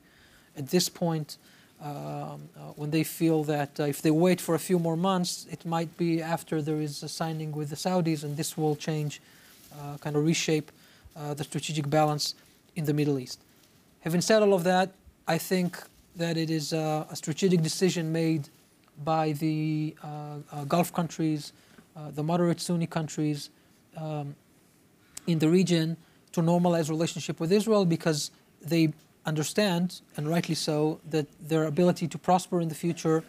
at 0.55 0.67
this 0.67 0.87
point 0.87 1.37
um, 1.81 1.89
uh, 1.89 2.37
when 2.75 2.91
they 2.91 3.03
feel 3.03 3.43
that 3.45 3.79
uh, 3.79 3.83
if 3.83 4.01
they 4.01 4.11
wait 4.11 4.39
for 4.39 4.53
a 4.53 4.59
few 4.59 4.77
more 4.77 4.95
months, 4.95 5.47
it 5.49 5.65
might 5.65 5.97
be 5.97 6.21
after 6.21 6.61
there 6.61 6.79
is 6.79 7.01
a 7.01 7.09
signing 7.09 7.51
with 7.51 7.69
the 7.69 7.75
Saudis, 7.75 8.23
and 8.23 8.37
this 8.37 8.57
will 8.57 8.75
change, 8.75 9.21
uh, 9.73 9.97
kind 9.97 10.15
of 10.15 10.23
reshape 10.23 10.71
the 11.35 11.43
strategic 11.43 11.89
balance 11.89 12.35
in 12.75 12.85
the 12.85 12.93
Middle 12.93 13.17
East. 13.17 13.39
Having 14.01 14.21
said 14.21 14.43
all 14.43 14.53
of 14.53 14.63
that, 14.65 14.91
I 15.27 15.39
think 15.39 15.81
that 16.17 16.37
it 16.37 16.49
is 16.49 16.73
a 16.73 17.07
strategic 17.13 17.61
decision 17.61 18.11
made 18.11 18.49
by 19.03 19.31
the 19.33 19.95
Gulf 20.67 20.91
countries, 20.91 21.53
the 21.95 22.23
moderate 22.23 22.59
Sunni 22.59 22.87
countries 22.87 23.49
um, 23.95 24.35
in 25.25 25.39
the 25.39 25.49
region 25.49 25.97
to 26.31 26.41
normalize 26.41 26.89
relationship 26.89 27.39
with 27.39 27.51
Israel 27.51 27.85
because 27.85 28.31
they 28.61 28.93
understand, 29.25 30.01
and 30.15 30.27
rightly 30.27 30.55
so, 30.55 30.99
that 31.09 31.27
their 31.39 31.65
ability 31.65 32.07
to 32.07 32.17
prosper 32.17 32.61
in 32.61 32.69
the 32.69 32.75
future 32.75 33.23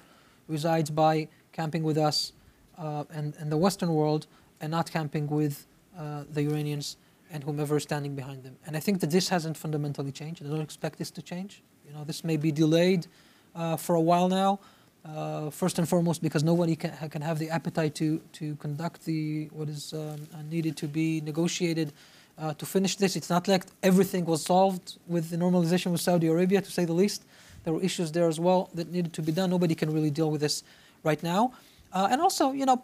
resides 0.46 0.90
by 0.90 1.28
camping 1.52 1.82
with 1.82 1.98
us 1.98 2.32
uh, 2.78 3.04
and, 3.10 3.34
and 3.38 3.50
the 3.50 3.56
Western 3.56 3.92
world 3.92 4.26
and 4.60 4.70
not 4.70 4.90
camping 4.90 5.26
with 5.26 5.66
uh, 5.98 6.24
the 6.30 6.42
Iranians 6.42 6.96
and 7.30 7.44
whomever 7.44 7.76
is 7.76 7.82
standing 7.82 8.14
behind 8.14 8.42
them. 8.42 8.56
And 8.66 8.76
I 8.76 8.80
think 8.80 9.00
that 9.00 9.10
this 9.10 9.28
hasn't 9.28 9.56
fundamentally 9.56 10.12
changed. 10.12 10.44
I 10.44 10.48
don't 10.48 10.60
expect 10.60 10.98
this 10.98 11.10
to 11.12 11.22
change. 11.22 11.62
You 11.86 11.92
know, 11.94 12.04
this 12.04 12.24
may 12.24 12.36
be 12.36 12.52
delayed 12.52 13.06
uh, 13.54 13.76
for 13.76 13.94
a 13.94 14.00
while 14.00 14.28
now. 14.28 14.60
Uh, 15.04 15.48
first 15.48 15.78
and 15.78 15.88
foremost, 15.88 16.20
because 16.22 16.44
nobody 16.44 16.76
can, 16.76 16.92
can 17.08 17.22
have 17.22 17.38
the 17.38 17.48
appetite 17.48 17.94
to, 17.94 18.20
to 18.32 18.56
conduct 18.56 19.04
the 19.04 19.48
what 19.52 19.68
is 19.68 19.94
um, 19.94 20.16
needed 20.50 20.76
to 20.76 20.86
be 20.86 21.20
negotiated 21.22 21.92
uh, 22.36 22.52
to 22.54 22.66
finish 22.66 22.96
this. 22.96 23.16
It's 23.16 23.30
not 23.30 23.48
like 23.48 23.64
everything 23.82 24.24
was 24.26 24.42
solved 24.42 24.98
with 25.06 25.30
the 25.30 25.36
normalization 25.36 25.92
with 25.92 26.00
Saudi 26.00 26.26
Arabia, 26.26 26.60
to 26.60 26.70
say 26.70 26.84
the 26.84 26.92
least. 26.92 27.24
There 27.64 27.72
were 27.72 27.82
issues 27.82 28.12
there 28.12 28.28
as 28.28 28.38
well 28.38 28.70
that 28.74 28.90
needed 28.90 29.12
to 29.14 29.22
be 29.22 29.32
done. 29.32 29.50
Nobody 29.50 29.74
can 29.74 29.92
really 29.92 30.10
deal 30.10 30.30
with 30.30 30.40
this 30.40 30.62
right 31.04 31.22
now. 31.22 31.52
Uh, 31.92 32.08
and 32.10 32.20
also, 32.20 32.52
you 32.52 32.66
know, 32.66 32.82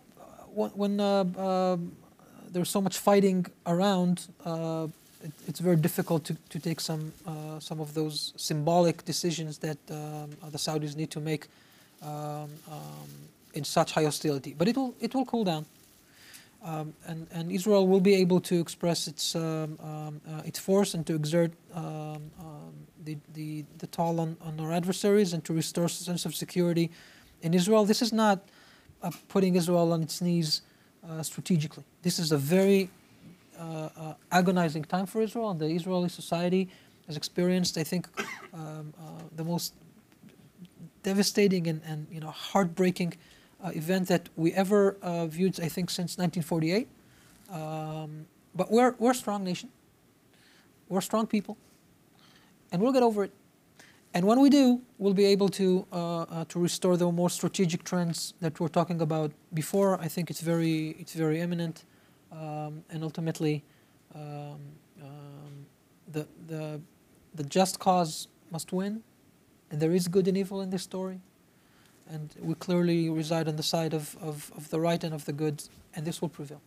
when, 0.55 0.71
when 0.71 1.01
uh, 1.01 1.77
there's 2.55 2.71
so 2.71 2.81
much 2.81 2.97
fighting 2.99 3.47
around, 3.67 4.29
uh, 4.47 4.87
it, 5.23 5.33
it's 5.49 5.61
very 5.61 5.77
difficult 5.77 6.25
to, 6.25 6.35
to 6.49 6.59
take 6.59 6.81
some 6.81 7.13
uh, 7.27 7.59
some 7.59 7.81
of 7.81 7.93
those 7.95 8.33
symbolic 8.37 9.05
decisions 9.05 9.59
that 9.59 9.79
um, 9.91 10.31
the 10.51 10.59
Saudis 10.59 10.97
need 10.97 11.11
to 11.11 11.21
make 11.21 11.49
um, 12.03 12.49
um, 12.77 13.11
in 13.55 13.65
such 13.65 13.93
high 13.93 14.05
hostility. 14.05 14.55
But 14.57 14.69
it 14.69 14.77
will 14.77 14.95
it 15.01 15.15
will 15.15 15.27
cool 15.27 15.45
down. 15.45 15.67
Um, 16.65 16.95
and, 17.07 17.27
and, 17.31 17.53
Israel 17.53 17.87
will 17.87 18.01
be 18.01 18.15
able 18.15 18.41
to 18.41 18.59
express 18.59 19.07
its 19.07 19.37
um, 19.37 19.79
um, 19.83 20.21
uh, 20.27 20.41
its 20.47 20.59
force 20.59 20.95
and 20.95 21.07
to 21.07 21.15
exert 21.15 21.53
um, 21.75 21.85
um, 22.41 22.73
the, 23.05 23.19
the, 23.35 23.67
the 23.77 23.87
toll 23.89 24.19
on, 24.19 24.39
on 24.41 24.59
our 24.59 24.73
adversaries 24.73 25.35
and 25.35 25.45
to 25.45 25.53
restore 25.53 25.85
a 25.85 25.91
sense 25.91 26.25
of 26.25 26.35
security 26.35 26.91
in 27.43 27.53
Israel. 27.53 27.85
This 27.85 28.01
is 28.01 28.15
not 28.15 28.39
uh, 29.03 29.11
putting 29.29 29.57
Israel 29.57 29.93
on 29.93 30.03
its 30.03 30.23
knees 30.23 30.63
uh, 30.63 30.74
strategically. 31.23 31.85
This 32.03 32.19
is 32.19 32.33
a 32.33 32.39
very 32.39 32.91
uh, 33.59 33.89
uh, 33.97 34.15
agonizing 34.33 34.85
time 34.85 35.07
for 35.07 35.23
Israel, 35.23 35.51
and 35.51 35.61
the 35.61 35.67
Israeli 35.67 36.09
society 36.09 36.69
has 37.07 37.17
experienced, 37.17 37.79
I 37.79 37.85
think, 37.85 38.09
um, 38.53 38.93
uh, 38.99 39.23
the 39.37 39.45
most 39.45 39.75
devastating 41.03 41.67
and, 41.69 41.81
and 41.87 42.07
you 42.11 42.19
know 42.19 42.31
heartbreaking 42.31 43.15
uh, 43.65 43.71
event 43.75 44.09
that 44.09 44.29
we 44.37 44.53
ever 44.53 44.97
uh, 45.03 45.27
viewed, 45.27 45.61
I 45.61 45.69
think, 45.69 45.91
since 45.91 46.19
1948. 46.19 46.89
Um, 47.51 48.27
but 48.55 48.71
we're, 48.71 48.95
we're 48.99 49.13
a 49.13 49.15
strong 49.15 49.45
nation. 49.45 49.71
We're 50.89 51.01
strong 51.01 51.27
people. 51.27 51.57
And 52.73 52.83
we'll 52.83 52.93
get 52.93 53.03
over 53.03 53.25
it. 53.25 53.33
And 54.15 54.25
when 54.27 54.41
we 54.41 54.49
do, 54.49 54.81
we'll 54.99 55.13
be 55.13 55.25
able 55.25 55.49
to, 55.51 55.87
uh, 55.93 56.23
uh, 56.23 56.45
to 56.51 56.61
restore 56.61 56.97
the 56.97 57.11
more 57.11 57.29
strategic 57.29 57.83
trends 57.83 58.33
that 58.41 58.61
we're 58.61 58.69
talking 58.69 59.01
about 59.01 59.33
before. 59.53 60.01
I 60.01 60.07
think 60.07 60.31
it's 60.31 60.41
very, 60.41 60.95
it's 61.01 61.15
very 61.15 61.41
imminent. 61.41 61.85
Um, 62.31 62.85
and 62.91 63.03
ultimately, 63.03 63.65
um, 64.15 64.61
um, 65.03 65.67
the, 66.13 66.29
the, 66.47 66.81
the 67.35 67.43
just 67.43 67.81
cause 67.81 68.29
must 68.53 68.73
win. 68.73 69.03
And 69.73 69.81
there 69.81 69.93
is 69.93 70.07
good 70.07 70.29
and 70.29 70.39
evil 70.39 70.61
in 70.61 70.71
this 70.71 70.85
story. 70.85 71.21
And 72.09 72.33
we 72.39 72.55
clearly 72.55 73.11
reside 73.11 73.49
on 73.49 73.57
the 73.57 73.63
side 73.65 73.95
of, 73.95 74.17
of, 74.21 74.53
of 74.57 74.71
the 74.71 74.79
right 74.79 75.03
and 75.03 75.13
of 75.13 75.25
the 75.25 75.33
good, 75.33 75.65
and 75.97 76.07
this 76.07 76.23
will 76.23 76.29
prevail. 76.29 76.61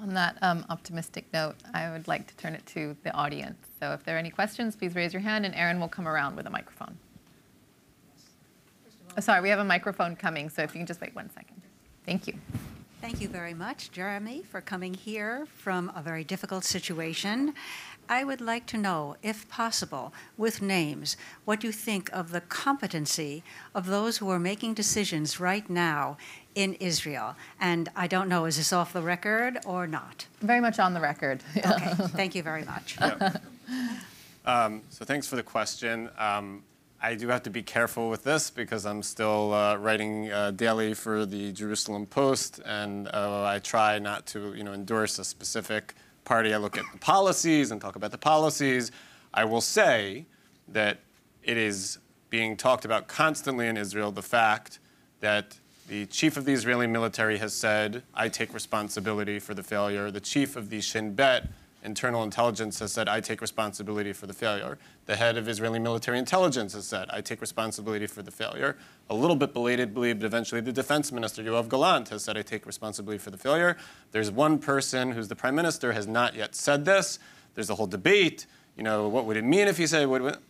On 0.00 0.14
that 0.14 0.38
um, 0.42 0.64
optimistic 0.70 1.24
note, 1.32 1.56
I 1.74 1.90
would 1.90 2.06
like 2.06 2.28
to 2.28 2.36
turn 2.36 2.54
it 2.54 2.64
to 2.66 2.96
the 3.02 3.12
audience. 3.14 3.58
So 3.80 3.92
if 3.92 4.04
there 4.04 4.14
are 4.14 4.18
any 4.18 4.30
questions, 4.30 4.76
please 4.76 4.94
raise 4.94 5.12
your 5.12 5.22
hand, 5.22 5.44
and 5.44 5.54
Aaron 5.56 5.80
will 5.80 5.88
come 5.88 6.06
around 6.06 6.36
with 6.36 6.46
a 6.46 6.50
microphone. 6.50 6.96
Oh, 9.16 9.20
sorry, 9.20 9.40
we 9.40 9.48
have 9.48 9.58
a 9.58 9.64
microphone 9.64 10.14
coming, 10.14 10.48
so 10.50 10.62
if 10.62 10.72
you 10.72 10.78
can 10.78 10.86
just 10.86 11.00
wait 11.00 11.14
one 11.16 11.30
second. 11.30 11.60
Thank 12.06 12.28
you. 12.28 12.34
Thank 13.00 13.20
you 13.20 13.28
very 13.28 13.54
much, 13.54 13.90
Jeremy, 13.90 14.42
for 14.42 14.60
coming 14.60 14.94
here 14.94 15.46
from 15.56 15.90
a 15.94 16.02
very 16.02 16.22
difficult 16.24 16.64
situation. 16.64 17.54
I 18.08 18.24
would 18.24 18.40
like 18.40 18.66
to 18.66 18.78
know, 18.78 19.16
if 19.22 19.48
possible, 19.48 20.12
with 20.36 20.62
names, 20.62 21.16
what 21.44 21.62
you 21.62 21.72
think 21.72 22.10
of 22.12 22.30
the 22.30 22.40
competency 22.40 23.44
of 23.74 23.86
those 23.86 24.18
who 24.18 24.30
are 24.30 24.38
making 24.38 24.74
decisions 24.74 25.38
right 25.38 25.68
now 25.68 26.16
in 26.58 26.74
Israel. 26.74 27.36
And 27.60 27.88
I 27.94 28.08
don't 28.08 28.28
know, 28.28 28.44
is 28.44 28.56
this 28.56 28.72
off 28.72 28.92
the 28.92 29.00
record 29.00 29.58
or 29.64 29.86
not? 29.86 30.26
Very 30.40 30.60
much 30.60 30.80
on 30.80 30.92
the 30.92 31.00
record. 31.00 31.42
Okay, 31.56 31.94
thank 32.08 32.34
you 32.34 32.42
very 32.42 32.64
much. 32.64 32.98
Um, 34.44 34.82
so 34.88 35.04
thanks 35.04 35.26
for 35.28 35.36
the 35.36 35.42
question. 35.42 36.08
Um, 36.18 36.64
I 37.00 37.14
do 37.14 37.28
have 37.28 37.42
to 37.42 37.50
be 37.50 37.62
careful 37.62 38.08
with 38.08 38.24
this 38.24 38.50
because 38.50 38.86
I'm 38.86 39.02
still 39.02 39.52
uh, 39.52 39.76
writing 39.76 40.32
uh, 40.32 40.50
daily 40.52 40.94
for 40.94 41.26
the 41.26 41.52
Jerusalem 41.52 42.06
Post, 42.06 42.60
and 42.64 43.08
uh, 43.08 43.44
I 43.44 43.58
try 43.58 43.98
not 43.98 44.26
to, 44.28 44.54
you 44.54 44.64
know, 44.64 44.72
endorse 44.72 45.18
a 45.18 45.24
specific 45.24 45.94
party. 46.24 46.54
I 46.54 46.56
look 46.56 46.78
at 46.78 46.84
the 46.92 46.98
policies 46.98 47.70
and 47.70 47.80
talk 47.80 47.94
about 47.94 48.10
the 48.10 48.18
policies. 48.18 48.90
I 49.34 49.44
will 49.44 49.60
say 49.60 50.26
that 50.66 51.00
it 51.42 51.56
is 51.56 51.98
being 52.30 52.56
talked 52.56 52.84
about 52.84 53.06
constantly 53.06 53.68
in 53.68 53.76
Israel 53.76 54.10
the 54.10 54.22
fact 54.22 54.80
that 55.20 55.58
the 55.88 56.04
chief 56.06 56.36
of 56.36 56.44
the 56.44 56.52
Israeli 56.52 56.86
military 56.86 57.38
has 57.38 57.54
said, 57.54 58.02
I 58.14 58.28
take 58.28 58.52
responsibility 58.52 59.38
for 59.38 59.54
the 59.54 59.62
failure. 59.62 60.10
The 60.10 60.20
chief 60.20 60.54
of 60.54 60.68
the 60.68 60.80
Shin 60.82 61.14
Bet 61.14 61.48
internal 61.82 62.22
intelligence 62.22 62.78
has 62.80 62.92
said, 62.92 63.08
I 63.08 63.20
take 63.20 63.40
responsibility 63.40 64.12
for 64.12 64.26
the 64.26 64.34
failure. 64.34 64.78
The 65.06 65.16
head 65.16 65.38
of 65.38 65.48
Israeli 65.48 65.78
military 65.78 66.18
intelligence 66.18 66.74
has 66.74 66.86
said, 66.86 67.08
I 67.10 67.22
take 67.22 67.40
responsibility 67.40 68.06
for 68.06 68.22
the 68.22 68.30
failure. 68.30 68.76
A 69.08 69.14
little 69.14 69.36
bit 69.36 69.54
belatedly, 69.54 70.12
but 70.12 70.26
eventually 70.26 70.60
the 70.60 70.72
defense 70.72 71.10
minister, 71.10 71.42
Yoav 71.42 71.68
Gallant, 71.68 72.10
has 72.10 72.22
said, 72.24 72.36
I 72.36 72.42
take 72.42 72.66
responsibility 72.66 73.18
for 73.18 73.30
the 73.30 73.38
failure. 73.38 73.76
There's 74.12 74.30
one 74.30 74.58
person 74.58 75.12
who's 75.12 75.28
the 75.28 75.36
prime 75.36 75.54
minister 75.54 75.92
has 75.92 76.06
not 76.06 76.34
yet 76.34 76.54
said 76.54 76.84
this. 76.84 77.18
There's 77.54 77.70
a 77.70 77.76
whole 77.76 77.86
debate. 77.86 78.46
You 78.76 78.82
know, 78.82 79.08
what 79.08 79.24
would 79.24 79.38
it 79.38 79.44
mean 79.44 79.68
if 79.68 79.78
he 79.78 79.86
said, 79.86 80.06
what? 80.06 80.42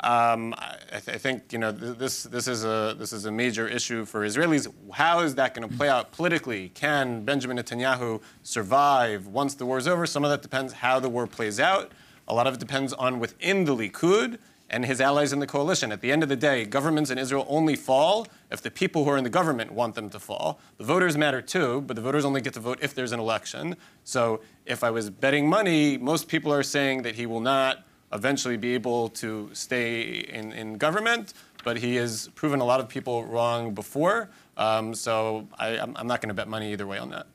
Um, 0.00 0.54
I, 0.56 1.00
th- 1.00 1.16
I, 1.16 1.18
think 1.18 1.52
you 1.52 1.58
know 1.58 1.72
th- 1.72 1.98
this. 1.98 2.22
This 2.22 2.46
is 2.46 2.64
a 2.64 2.94
this 2.96 3.12
is 3.12 3.24
a 3.24 3.32
major 3.32 3.66
issue 3.66 4.04
for 4.04 4.20
Israelis. 4.20 4.72
How 4.92 5.20
is 5.20 5.34
that 5.34 5.54
going 5.54 5.68
to 5.68 5.76
play 5.76 5.88
out 5.88 6.12
politically? 6.12 6.68
Can 6.70 7.24
Benjamin 7.24 7.56
Netanyahu 7.56 8.22
survive 8.44 9.26
once 9.26 9.54
the 9.54 9.66
war 9.66 9.76
is 9.76 9.88
over? 9.88 10.06
Some 10.06 10.24
of 10.24 10.30
that 10.30 10.40
depends 10.40 10.72
how 10.72 11.00
the 11.00 11.08
war 11.08 11.26
plays 11.26 11.58
out. 11.58 11.90
A 12.28 12.34
lot 12.34 12.46
of 12.46 12.54
it 12.54 12.60
depends 12.60 12.92
on 12.92 13.18
within 13.18 13.64
the 13.64 13.74
Likud 13.74 14.38
and 14.70 14.84
his 14.84 15.00
allies 15.00 15.32
in 15.32 15.38
the 15.40 15.46
coalition. 15.46 15.90
At 15.90 16.00
the 16.00 16.12
end 16.12 16.22
of 16.22 16.28
the 16.28 16.36
day, 16.36 16.64
governments 16.64 17.10
in 17.10 17.18
Israel 17.18 17.46
only 17.48 17.74
fall 17.74 18.26
if 18.50 18.62
the 18.62 18.70
people 18.70 19.04
who 19.04 19.10
are 19.10 19.16
in 19.16 19.24
the 19.24 19.30
government 19.30 19.72
want 19.72 19.94
them 19.94 20.10
to 20.10 20.20
fall. 20.20 20.60
The 20.76 20.84
voters 20.84 21.16
matter 21.16 21.40
too, 21.40 21.80
but 21.80 21.96
the 21.96 22.02
voters 22.02 22.24
only 22.24 22.40
get 22.40 22.54
to 22.54 22.60
vote 22.60 22.78
if 22.82 22.94
there's 22.94 23.12
an 23.12 23.18
election. 23.20 23.76
So 24.04 24.40
if 24.66 24.84
I 24.84 24.90
was 24.90 25.10
betting 25.10 25.48
money, 25.48 25.96
most 25.96 26.28
people 26.28 26.52
are 26.52 26.62
saying 26.62 27.02
that 27.02 27.14
he 27.14 27.26
will 27.26 27.40
not 27.40 27.84
eventually 28.12 28.56
be 28.56 28.74
able 28.74 29.08
to 29.10 29.50
stay 29.52 30.02
in, 30.02 30.52
in 30.52 30.78
government, 30.78 31.34
but 31.64 31.76
he 31.76 31.96
has 31.96 32.28
proven 32.34 32.60
a 32.60 32.64
lot 32.64 32.80
of 32.80 32.88
people 32.88 33.24
wrong 33.24 33.74
before. 33.74 34.30
Um, 34.56 34.94
so 34.94 35.46
I, 35.58 35.76
am 35.76 35.94
not 36.06 36.20
going 36.20 36.28
to 36.28 36.34
bet 36.34 36.48
money 36.48 36.72
either 36.72 36.86
way 36.86 36.98
on 36.98 37.10
that. 37.10 37.26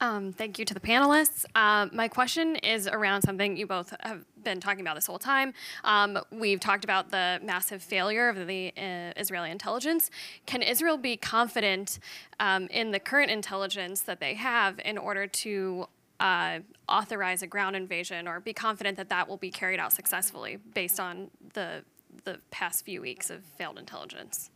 Um, 0.00 0.32
thank 0.32 0.58
you 0.58 0.64
to 0.64 0.74
the 0.74 0.80
panelists. 0.80 1.44
Uh, 1.54 1.88
my 1.92 2.06
question 2.06 2.56
is 2.56 2.86
around 2.86 3.22
something 3.22 3.56
you 3.56 3.66
both 3.66 3.92
have 4.00 4.24
been 4.48 4.60
talking 4.60 4.80
about 4.80 4.94
this 4.94 5.06
whole 5.06 5.18
time. 5.18 5.52
Um, 5.84 6.18
we've 6.30 6.60
talked 6.60 6.84
about 6.84 7.10
the 7.10 7.38
massive 7.42 7.82
failure 7.82 8.28
of 8.30 8.46
the 8.46 8.72
uh, 8.76 9.20
Israeli 9.20 9.50
intelligence. 9.50 10.10
Can 10.46 10.62
Israel 10.62 10.96
be 10.96 11.16
confident 11.16 11.98
um, 12.40 12.66
in 12.68 12.90
the 12.90 12.98
current 12.98 13.30
intelligence 13.30 14.00
that 14.02 14.20
they 14.20 14.34
have 14.34 14.80
in 14.84 14.96
order 14.96 15.26
to 15.26 15.86
uh, 16.20 16.60
authorize 16.88 17.42
a 17.42 17.46
ground 17.46 17.76
invasion 17.76 18.26
or 18.26 18.40
be 18.40 18.52
confident 18.52 18.96
that 18.96 19.10
that 19.10 19.28
will 19.28 19.36
be 19.36 19.50
carried 19.50 19.78
out 19.78 19.92
successfully 19.92 20.58
based 20.74 20.98
on 20.98 21.30
the, 21.52 21.84
the 22.24 22.40
past 22.50 22.84
few 22.84 23.02
weeks 23.02 23.28
of 23.28 23.44
failed 23.58 23.78
intelligence? 23.78 24.50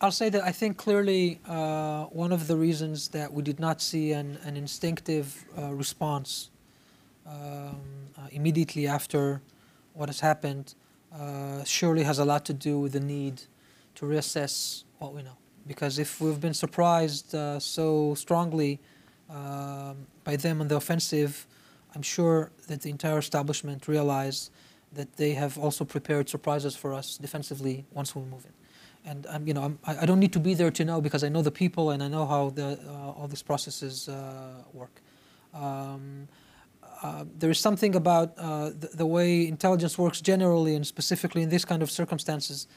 I'll 0.00 0.10
say 0.10 0.28
that 0.30 0.42
I 0.42 0.52
think 0.52 0.76
clearly 0.76 1.38
uh, 1.46 2.04
one 2.04 2.32
of 2.32 2.48
the 2.48 2.56
reasons 2.56 3.08
that 3.08 3.32
we 3.32 3.42
did 3.42 3.60
not 3.60 3.80
see 3.80 4.12
an, 4.12 4.38
an 4.44 4.56
instinctive 4.56 5.44
uh, 5.56 5.72
response 5.72 6.50
um, 7.26 7.80
uh, 8.16 8.26
immediately 8.32 8.86
after 8.86 9.40
what 9.94 10.08
has 10.08 10.20
happened 10.20 10.74
uh, 11.12 11.64
surely 11.64 12.02
has 12.02 12.18
a 12.18 12.24
lot 12.24 12.44
to 12.44 12.52
do 12.52 12.78
with 12.78 12.92
the 12.92 13.00
need 13.00 13.42
to 13.94 14.06
reassess 14.06 14.84
what 14.98 15.14
we 15.14 15.22
know. 15.22 15.36
Because 15.66 15.98
if 15.98 16.20
we've 16.20 16.40
been 16.40 16.54
surprised 16.54 17.34
uh, 17.34 17.58
so 17.58 18.14
strongly 18.14 18.78
um, 19.30 20.06
by 20.24 20.36
them 20.36 20.60
on 20.60 20.68
the 20.68 20.76
offensive, 20.76 21.46
I'm 21.94 22.02
sure 22.02 22.50
that 22.68 22.82
the 22.82 22.90
entire 22.90 23.18
establishment 23.18 23.88
realized 23.88 24.50
that 24.92 25.16
they 25.16 25.32
have 25.32 25.58
also 25.58 25.84
prepared 25.84 26.28
surprises 26.28 26.76
for 26.76 26.94
us 26.94 27.16
defensively 27.18 27.84
once 27.92 28.14
we 28.14 28.22
move 28.22 28.44
in 28.44 28.52
and 29.06 29.26
I'm, 29.28 29.46
you 29.46 29.54
know, 29.54 29.62
I'm, 29.62 29.78
I 29.86 30.04
don't 30.04 30.18
need 30.18 30.32
to 30.32 30.40
be 30.40 30.54
there 30.54 30.70
to 30.72 30.84
know 30.84 31.00
because 31.00 31.22
I 31.22 31.28
know 31.28 31.40
the 31.40 31.52
people 31.52 31.90
and 31.90 32.02
I 32.02 32.08
know 32.08 32.26
how 32.26 32.50
the, 32.50 32.78
uh, 32.86 33.12
all 33.12 33.28
these 33.28 33.42
processes 33.42 34.08
uh, 34.08 34.62
work. 34.72 35.00
Um, 35.54 36.28
uh, 37.02 37.24
there 37.38 37.50
is 37.50 37.58
something 37.58 37.94
about 37.94 38.32
uh, 38.38 38.70
the, 38.70 38.90
the, 38.94 39.06
way 39.06 39.46
intelligence 39.46 39.98
works 39.98 40.20
generally 40.20 40.74
and 40.74 40.86
specifically 40.86 41.42
in 41.42 41.48
this 41.48 41.64
kind 41.64 41.82
of 41.82 41.90
circumstances. 41.90 42.68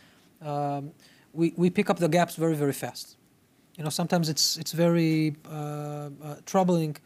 Um, 0.41 0.91
we, 1.33 1.53
we 1.55 1.69
pick 1.69 1.89
up 1.89 1.99
the 1.99 2.09
gaps 2.09 2.35
very, 2.35 2.55
very 2.55 2.73
fast. 2.73 3.17
You 3.77 3.83
know, 3.83 3.89
sometimes 3.89 4.27
it's, 4.27 4.57
it's 4.57 4.73
very 4.73 5.35
uh, 5.45 6.09
uh, 6.23 6.35
troubling 6.45 6.97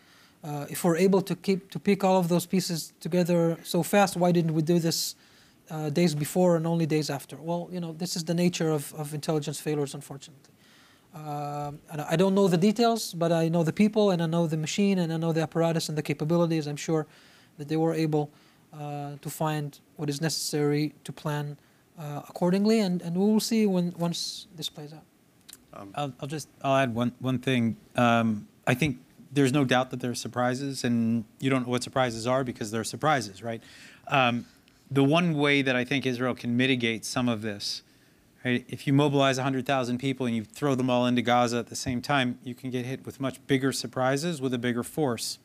if 0.70 0.84
we're 0.84 0.97
able 0.97 1.22
to 1.22 1.36
keep 1.36 1.70
to 1.72 1.80
pick 1.80 2.03
all 2.03 2.20
of 2.20 2.28
those 2.28 2.45
pieces 2.45 2.93
together 2.99 3.57
so 3.64 3.82
fast. 3.82 4.18
Why 4.18 4.32
didn't 4.34 4.53
we 4.53 4.61
do 4.61 4.78
this 4.78 5.16
uh, 5.70 5.89
days 5.89 6.16
before 6.16 6.55
and 6.55 6.68
only 6.68 6.86
days 6.86 7.09
after. 7.09 7.38
Well, 7.38 7.70
you 7.72 7.80
know, 7.80 7.93
this 7.93 8.16
is 8.16 8.24
the 8.26 8.34
nature 8.34 8.70
of, 8.70 8.93
of 8.95 9.14
intelligence 9.14 9.59
failures, 9.59 9.93
unfortunately. 9.93 10.53
Uh, 11.14 11.72
I 12.09 12.16
don't 12.16 12.34
know 12.34 12.47
the 12.47 12.57
details, 12.57 13.14
but 13.14 13.32
I 13.32 13.47
know 13.47 13.64
the 13.64 13.74
people 13.74 14.11
and 14.11 14.22
I 14.22 14.26
know 14.26 14.47
the 14.47 14.57
machine 14.57 14.97
and 14.99 15.14
I 15.14 15.18
know 15.18 15.32
the 15.32 15.41
apparatus 15.41 15.89
and 15.89 15.97
the 15.97 16.01
capabilities. 16.01 16.66
I'm 16.68 16.76
sure 16.76 17.05
that 17.57 17.68
they 17.68 17.78
were 17.78 17.93
able 17.93 18.32
uh, 18.74 19.18
to 19.22 19.30
find 19.30 19.80
what 19.97 20.09
is 20.09 20.22
necessary 20.22 20.93
to 21.03 21.11
plan 21.11 21.57
uh, 21.99 22.22
accordingly, 22.28 22.80
and, 22.80 23.01
and 23.01 23.16
we 23.16 23.26
will 23.26 23.39
see 23.39 23.68
when 23.68 23.93
once 23.97 24.47
this 24.55 24.70
plays 24.70 24.93
out. 24.93 25.03
Um, 25.74 25.91
I'll, 25.95 26.14
I'll, 26.22 26.28
just 26.28 26.47
I'll 26.64 26.78
add 26.78 26.95
one 26.95 27.14
one 27.20 27.38
thing. 27.39 27.78
Um, 27.95 28.47
I 28.66 28.74
think 28.74 28.97
there's 29.32 29.53
no 29.53 29.66
doubt 29.66 29.91
that 29.91 29.99
there 29.99 30.11
are 30.11 30.16
surprises, 30.16 30.84
and 30.84 31.26
you 31.39 31.49
don't 31.49 31.64
know 31.64 31.70
what 31.70 31.84
surprises 31.84 32.26
are 32.26 32.43
because 32.43 32.72
they're 32.72 32.84
surprises, 32.84 33.43
right? 33.43 33.61
Um, 34.07 34.45
the 34.89 35.03
one 35.03 35.36
way 35.36 35.61
that 35.61 35.76
I 35.76 35.84
think 35.84 36.05
Israel 36.05 36.36
can 36.36 36.55
mitigate 36.55 37.05
some 37.05 37.30
of 37.30 37.41
this, 37.41 37.84
right, 38.44 38.66
if 38.68 38.88
you 38.88 38.94
mobilize 38.94 39.38
100,000 39.38 39.98
people 39.98 40.26
and 40.26 40.36
you 40.36 40.44
throw 40.44 40.76
them 40.76 40.89
all 40.89 41.06
into 41.06 41.22
Gaza 41.22 41.58
at 41.58 41.68
the 41.68 41.76
same 41.76 42.02
time, 42.02 42.39
you 42.44 42.56
can 42.56 42.70
get 42.70 42.86
hit 42.86 43.06
with 43.06 43.20
much 43.20 43.46
bigger 43.48 43.72
surprises 43.72 44.41
with 44.41 44.54
a 44.54 44.58
bigger 44.58 44.84
force. 44.84 45.39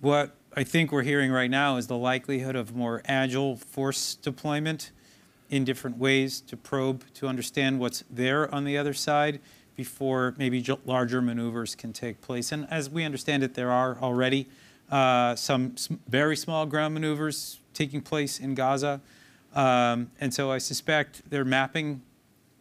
What 0.00 0.36
I 0.54 0.64
think 0.64 0.92
we're 0.92 1.02
hearing 1.02 1.30
right 1.30 1.50
now 1.50 1.76
is 1.76 1.86
the 1.86 1.96
likelihood 1.96 2.56
of 2.56 2.74
more 2.74 3.02
agile 3.06 3.56
force 3.56 4.14
deployment 4.14 4.90
in 5.50 5.64
different 5.64 5.98
ways 5.98 6.40
to 6.42 6.56
probe, 6.56 7.04
to 7.14 7.28
understand 7.28 7.78
what's 7.78 8.04
there 8.10 8.52
on 8.54 8.64
the 8.64 8.76
other 8.76 8.94
side 8.94 9.40
before 9.76 10.34
maybe 10.38 10.64
larger 10.84 11.20
maneuvers 11.20 11.74
can 11.74 11.92
take 11.92 12.20
place. 12.20 12.50
And 12.50 12.66
as 12.70 12.88
we 12.88 13.04
understand 13.04 13.42
it, 13.42 13.54
there 13.54 13.70
are 13.70 13.98
already 14.00 14.48
uh, 14.90 15.36
some 15.36 15.74
very 16.08 16.36
small 16.36 16.66
ground 16.66 16.94
maneuvers 16.94 17.60
taking 17.74 18.00
place 18.00 18.40
in 18.40 18.54
Gaza. 18.54 19.00
Um, 19.56 20.12
and 20.20 20.32
so 20.32 20.52
I 20.52 20.58
suspect 20.58 21.22
they're 21.30 21.44
mapping 21.44 22.02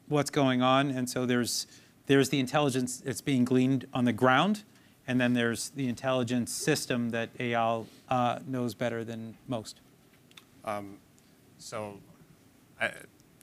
what's 0.07 0.31
going 0.31 0.63
on, 0.63 0.89
and 0.91 1.09
so 1.09 1.27
there's 1.27 1.67
there's 2.07 2.29
the 2.29 2.39
intelligence 2.39 2.97
that's 2.97 3.21
being 3.21 3.45
gleaned 3.45 3.85
on 3.93 4.05
the 4.05 4.13
ground, 4.13 4.63
and 5.07 5.21
then 5.21 5.33
there's 5.33 5.69
the 5.71 5.87
intelligence 5.87 6.51
system 6.51 7.11
that 7.11 7.37
Eyal 7.37 7.85
uh, 8.09 8.39
knows 8.47 8.73
better 8.73 9.03
than 9.03 9.37
most. 9.47 9.81
So 11.57 11.99
I 12.79 12.91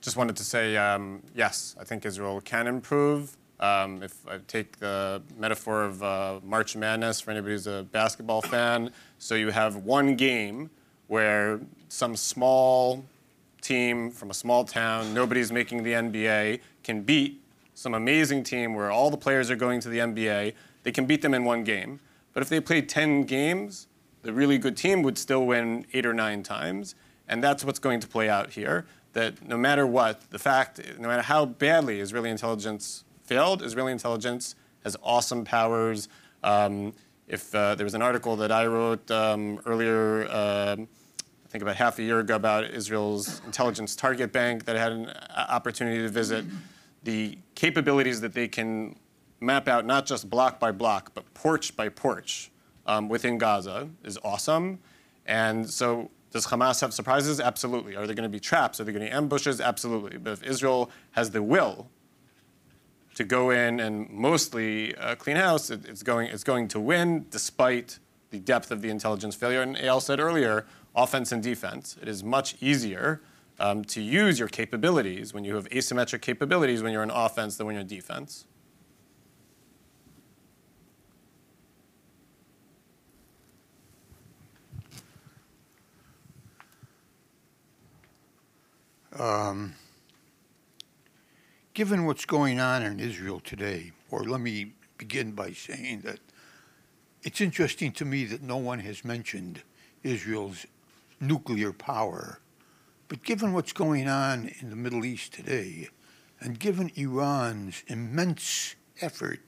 just 0.01 0.17
wanted 0.17 0.37
to 0.37 0.45
say, 0.45 0.77
um, 0.77 1.23
yes, 1.35 1.77
I 1.81 1.85
think 1.85 2.07
Israel 2.07 2.41
can 2.41 2.67
improve. 2.67 3.37
Um, 3.61 4.03
if 4.03 4.27
I 4.29 4.39
take 4.49 4.79
the 4.79 5.23
metaphor 5.39 5.85
of 5.85 6.03
uh, 6.03 6.41
March 6.43 6.77
Madness 6.77 7.21
for 7.21 7.31
anybody 7.31 7.55
who's 7.55 7.67
a 7.67 7.87
basketball 7.93 8.43
fan, 8.43 8.93
so 9.19 9.35
you 9.35 9.51
have 9.51 9.77
one 9.77 10.17
game 10.17 10.71
where 11.09 11.61
some 11.89 12.17
small 12.17 13.05
team 13.63 14.11
from 14.11 14.31
a 14.31 14.35
small 14.35 14.65
town, 14.65 15.15
nobody's 15.15 15.51
making 15.51 15.83
the 15.85 15.93
NBA, 15.93 16.61
can 16.83 17.03
beat 17.03 17.41
some 17.75 17.95
amazing 17.95 18.43
team 18.43 18.75
where 18.75 18.91
all 18.91 19.11
the 19.11 19.17
players 19.17 19.51
are 19.51 19.57
going 19.57 19.81
to 19.81 19.89
the 19.89 19.99
NBA. 19.99 20.53
They 20.83 20.93
can 20.93 21.07
beat 21.07 21.23
them 21.23 21.33
in 21.33 21.45
one 21.45 21.65
game. 21.65 22.01
But 22.35 22.43
if 22.43 22.49
they 22.49 22.61
played 22.61 22.89
10 22.89 23.23
games, 23.23 23.89
the 24.23 24.33
really 24.33 24.59
good 24.59 24.77
team 24.77 25.03
would 25.03 25.19
still 25.19 25.47
win 25.47 25.87
eight 25.93 26.07
or 26.07 26.13
nine 26.13 26.43
times. 26.43 26.95
And 27.29 27.43
that's 27.43 27.65
what's 27.65 27.79
going 27.79 28.01
to 28.01 28.09
play 28.09 28.29
out 28.29 28.51
here. 28.51 28.87
That 29.15 29.47
no 29.47 29.57
matter 29.57 29.87
what, 29.87 30.31
the 30.31 30.39
fact, 30.39 30.81
no 30.99 31.09
matter 31.09 31.23
how 31.23 31.45
badly 31.45 32.01
Israeli 32.01 32.31
intelligence 32.31 33.05
failed, 33.25 33.63
Israeli 33.63 33.93
intelligence 33.93 34.55
has 34.85 34.97
awesome 35.03 35.45
powers. 35.45 36.09
Um, 36.43 36.95
if 37.29 37.55
uh, 37.55 37.75
there 37.75 37.85
was 37.85 37.95
an 37.95 38.03
article 38.03 38.37
that 38.37 38.51
I 38.51 38.67
wrote 38.67 39.11
um, 39.11 39.61
earlier, 39.67 40.29
I 40.31 40.89
think 41.53 41.61
about 41.61 41.77
half 41.77 41.99
a 41.99 42.03
year 42.03 42.19
ago, 42.19 42.35
about 42.35 42.65
Israel's 42.65 43.43
intelligence 43.45 43.95
target 43.95 44.33
bank 44.33 44.65
that 44.65 44.75
had 44.75 44.91
an 44.91 45.09
uh, 45.11 45.47
opportunity 45.51 45.99
to 45.99 46.09
visit, 46.09 46.47
the 47.03 47.37
capabilities 47.55 48.23
that 48.23 48.33
they 48.33 48.49
can 48.49 48.97
map 49.39 49.69
out 49.69 49.85
not 49.85 50.07
just 50.07 50.31
block 50.31 50.59
by 50.59 50.73
block, 50.73 51.13
but 51.13 51.33
porch 51.35 51.77
by 51.77 51.91
porch 51.91 52.51
um, 52.87 53.07
within 53.11 53.37
Gaza 53.37 53.91
is 54.03 54.19
awesome. 54.25 54.79
And 55.27 55.69
so, 55.69 56.11
does 56.31 56.47
Hamas 56.47 56.81
have 56.81 56.95
surprises? 56.95 57.39
Absolutely. 57.39 57.97
Are 57.97 58.07
there 58.07 58.15
going 58.15 58.23
to 58.23 58.31
be 58.31 58.41
traps? 58.41 58.81
Are 58.81 58.85
there 58.85 58.95
going 58.95 59.05
to 59.05 59.11
be 59.11 59.15
ambushes? 59.15 59.61
Absolutely. 59.61 60.17
But 60.17 60.33
if 60.33 60.43
Israel 60.43 60.91
has 61.11 61.33
the 61.33 61.43
will 61.43 61.91
to 63.15 63.25
go 63.25 63.51
in 63.51 63.79
and 63.79 64.09
mostly 64.09 64.97
uh, 64.97 65.17
clean 65.17 65.37
house, 65.37 65.69
it, 65.69 65.85
it's, 65.85 66.03
going, 66.03 66.29
it's 66.29 66.45
going 66.45 66.67
to 66.69 66.81
win 66.81 67.27
despite 67.29 67.99
the 68.31 68.39
depth 68.39 68.71
of 68.71 68.81
the 68.81 68.89
intelligence 68.89 69.35
failure. 69.35 69.61
And 69.61 69.77
Eyal 69.77 70.01
said 70.01 70.19
earlier, 70.19 70.65
offense 70.95 71.33
and 71.33 71.43
defense. 71.43 71.97
It 72.01 72.09
is 72.09 72.23
much 72.23 72.57
easier 72.61 73.21
um, 73.59 73.85
to 73.85 74.01
use 74.01 74.39
your 74.39 74.49
capabilities 74.49 75.33
when 75.33 75.45
you 75.45 75.55
have 75.55 75.69
asymmetric 75.71 76.21
capabilities 76.21 76.83
when 76.83 76.93
you're 76.93 77.03
in 77.03 77.11
offense 77.11 77.57
than 77.57 77.67
when 77.67 77.75
you're 77.75 77.83
in 77.83 77.87
defense. 77.89 78.47
Given 91.75 92.05
what's 92.05 92.27
going 92.27 92.61
on 92.61 92.83
in 92.83 93.01
Israel 93.01 93.41
today, 93.41 93.93
or 94.11 94.25
let 94.25 94.41
me 94.41 94.73
begin 94.99 95.33
by 95.33 95.53
saying 95.53 96.03
that 96.03 96.21
it's 97.23 97.41
interesting 97.41 97.93
to 97.93 98.05
me 98.05 98.25
that 98.27 98.43
no 98.43 98.59
one 98.59 98.79
has 98.81 99.05
mentioned 99.05 99.63
Israel's 100.03 100.67
nuclear 101.23 101.73
power. 101.73 102.41
But 103.09 103.23
given 103.23 103.53
what's 103.53 103.73
going 103.73 104.09
on 104.09 104.51
in 104.61 104.71
the 104.71 104.77
Middle 104.77 105.05
East 105.05 105.33
today, 105.33 105.89
and 106.41 106.59
given 106.59 106.91
Iran's 106.97 107.85
immense 107.87 108.75
effort 109.01 109.41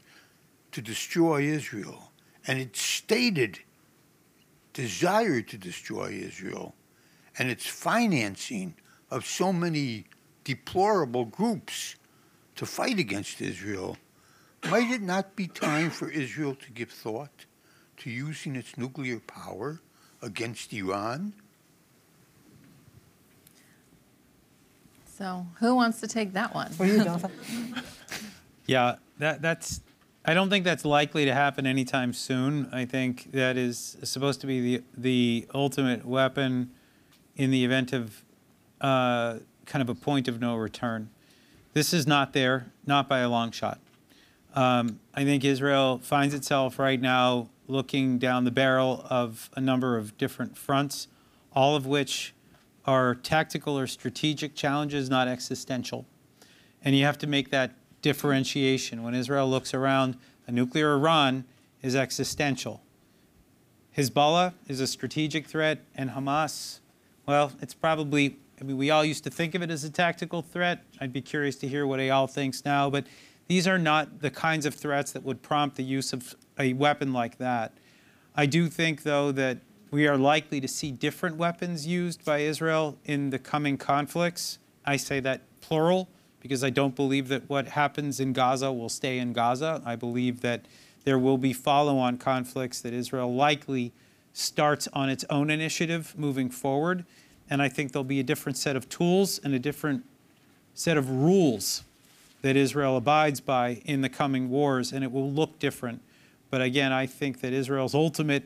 to 0.73 0.81
destroy 0.81 1.43
Israel, 1.43 2.13
and 2.47 2.59
its 2.59 2.81
stated 2.81 3.59
desire 4.73 5.41
to 5.41 5.59
destroy 5.59 6.11
Israel, 6.11 6.75
and 7.39 7.51
its 7.51 7.67
financing 7.67 8.75
of 9.11 9.27
so 9.27 9.53
many 9.53 10.05
deplorable 10.45 11.25
groups 11.25 11.97
to 12.57 12.67
fight 12.67 12.99
against 12.99 13.41
Israel, 13.41 13.97
might 14.71 14.91
it 14.91 15.03
not 15.03 15.37
be 15.37 15.47
time 15.47 15.91
for 15.91 16.09
Israel 16.11 16.55
to 16.55 16.71
give 16.71 16.91
thought 16.91 17.47
to 17.99 18.11
using 18.11 18.57
its 18.57 18.77
nuclear 18.79 19.21
power 19.21 19.81
against 20.23 20.73
Iran? 20.73 21.35
So, 25.25 25.47
who 25.59 25.75
wants 25.75 26.01
to 26.01 26.07
take 26.07 26.35
that 26.35 26.55
one? 26.55 26.71
For 26.73 26.85
you, 26.85 27.03
Jonathan. 27.03 27.33
Yeah, 28.67 28.97
that, 29.19 29.43
that's, 29.43 29.83
I 30.25 30.33
don't 30.33 30.49
think 30.49 30.65
that's 30.65 30.87
likely 30.87 31.27
to 31.27 31.35
happen 31.35 31.67
anytime 31.67 32.15
soon. 32.15 32.69
I 32.73 32.87
think 32.87 33.33
that 33.33 33.59
is 33.59 33.99
supposed 34.03 34.41
to 34.41 34.47
be 34.47 34.61
the, 34.61 34.85
the 34.97 35.47
ultimate 35.55 36.07
weapon 36.07 36.71
in 37.37 37.51
the 37.51 37.63
event 37.63 37.93
of 37.93 38.25
uh, 38.81 39.39
kind 39.67 39.83
of 39.83 39.91
a 39.91 39.95
point 39.95 40.29
of 40.29 40.41
no 40.41 40.57
return. 40.57 41.11
This 41.75 41.93
is 41.93 42.07
not 42.07 42.33
there, 42.33 42.73
not 42.87 43.07
by 43.07 43.19
a 43.19 43.29
long 43.29 43.51
shot. 43.51 43.81
Um, 44.55 45.01
I 45.15 45.25
think 45.25 45.45
Israel 45.45 46.01
finds 46.03 46.33
itself 46.33 46.79
right 46.79 47.01
now 47.01 47.49
looking 47.67 48.19
down 48.19 48.45
the 48.45 48.51
barrel 48.51 49.07
of 49.11 49.51
a 49.55 49.61
number 49.61 49.99
of 49.99 50.17
different 50.17 50.57
fronts, 50.57 51.09
all 51.53 51.77
of 51.77 51.87
which 51.87 52.35
are 52.87 53.15
tactical 53.15 53.79
or 53.79 53.87
strategic 53.87 54.55
challenges, 54.55 55.09
not 55.09 55.29
existential. 55.29 56.07
And 56.83 56.95
you 56.95 57.05
have 57.05 57.19
to 57.19 57.27
make 57.27 57.51
that 57.51 57.73
differentiation. 58.03 59.03
When 59.03 59.15
Israel 59.15 59.49
looks 59.49 59.73
around, 59.73 60.17
a 60.47 60.53
nuclear 60.53 60.93
Iran 60.93 61.45
is 61.83 61.97
existential. 61.97 62.83
Hezbollah 63.97 64.55
is 64.67 64.81
a 64.81 64.87
strategic 64.87 65.47
threat, 65.47 65.81
and 65.95 66.11
Hamas, 66.11 66.81
well, 67.27 67.53
it's 67.63 67.75
probably, 67.75 68.37
I 68.61 68.65
mean, 68.65 68.77
we 68.77 68.91
all 68.91 69.05
used 69.05 69.25
to 69.25 69.31
think 69.31 69.55
of 69.55 69.63
it 69.63 69.71
as 69.71 69.85
a 69.85 69.91
tactical 69.91 70.43
threat. 70.43 70.83
I'd 71.01 71.13
be 71.13 71.23
curious 71.23 71.57
to 71.57 71.69
hear 71.69 71.87
what 71.87 72.01
Eyal 72.01 72.31
thinks 72.31 72.65
now, 72.65 72.91
but 72.91 73.07
these 73.47 73.69
are 73.69 73.79
not 73.79 74.21
the 74.21 74.31
kinds 74.31 74.67
of 74.67 74.75
threats 74.75 75.13
that 75.13 75.23
would 75.23 75.43
prompt 75.43 75.77
the 75.77 75.85
use 75.85 76.13
of 76.13 76.35
a 76.59 76.73
weapon 76.73 77.13
like 77.13 77.39
that. 77.39 77.73
I 78.35 78.47
do 78.47 78.69
think, 78.69 79.05
though, 79.05 79.33
that 79.33 79.59
we 79.95 80.09
are 80.09 80.19
likely 80.19 80.61
to 80.61 80.67
see 80.67 80.91
different 80.91 81.37
weapons 81.37 81.87
used 81.87 82.25
by 82.25 82.39
Israel 82.39 82.99
in 83.05 83.31
the 83.31 83.39
coming 83.39 83.79
conflicts. 83.79 84.59
I 84.85 84.97
say 84.97 85.21
that 85.21 85.43
plural 85.61 86.09
because 86.41 86.65
I 86.65 86.71
don't 86.71 86.97
believe 86.97 87.29
that 87.29 87.49
what 87.49 87.69
happens 87.69 88.19
in 88.19 88.33
Gaza 88.33 88.73
will 88.73 88.89
stay 88.89 89.19
in 89.19 89.33
Gaza. 89.33 89.81
I 89.87 89.95
believe 89.95 90.41
that 90.41 90.65
there 91.05 91.17
will 91.17 91.39
be 91.39 91.53
follow 91.53 91.97
on 91.97 92.19
conflicts 92.19 92.81
that 92.81 92.93
Israel 92.93 93.33
likely 93.33 93.93
starts 94.33 94.89
on 94.93 95.09
its 95.09 95.25
own 95.31 95.49
initiative 95.49 96.13
moving 96.19 96.51
forward. 96.51 97.05
And 97.49 97.63
I 97.63 97.69
think 97.69 97.93
there'll 97.93 98.03
be 98.03 98.19
a 98.19 98.25
different 98.25 98.59
set 98.59 98.75
of 98.75 98.89
tools 98.89 99.39
and 99.45 99.55
a 99.55 99.61
different 99.61 100.05
set 100.75 100.97
of 100.97 101.09
rules 101.09 101.85
that 102.43 102.57
Israel 102.57 102.97
abides 102.97 103.41
by 103.41 103.81
in 103.85 104.01
the 104.01 104.09
coming 104.09 104.51
wars, 104.51 104.93
and 104.93 105.05
it 105.05 105.13
will 105.13 105.31
look 105.31 105.61
different. 105.61 106.03
But 106.51 106.63
again, 106.63 106.91
I 106.91 107.07
think 107.07 107.43
that 107.43 107.53
Israel's 107.53 107.95
ultimate 107.95 108.43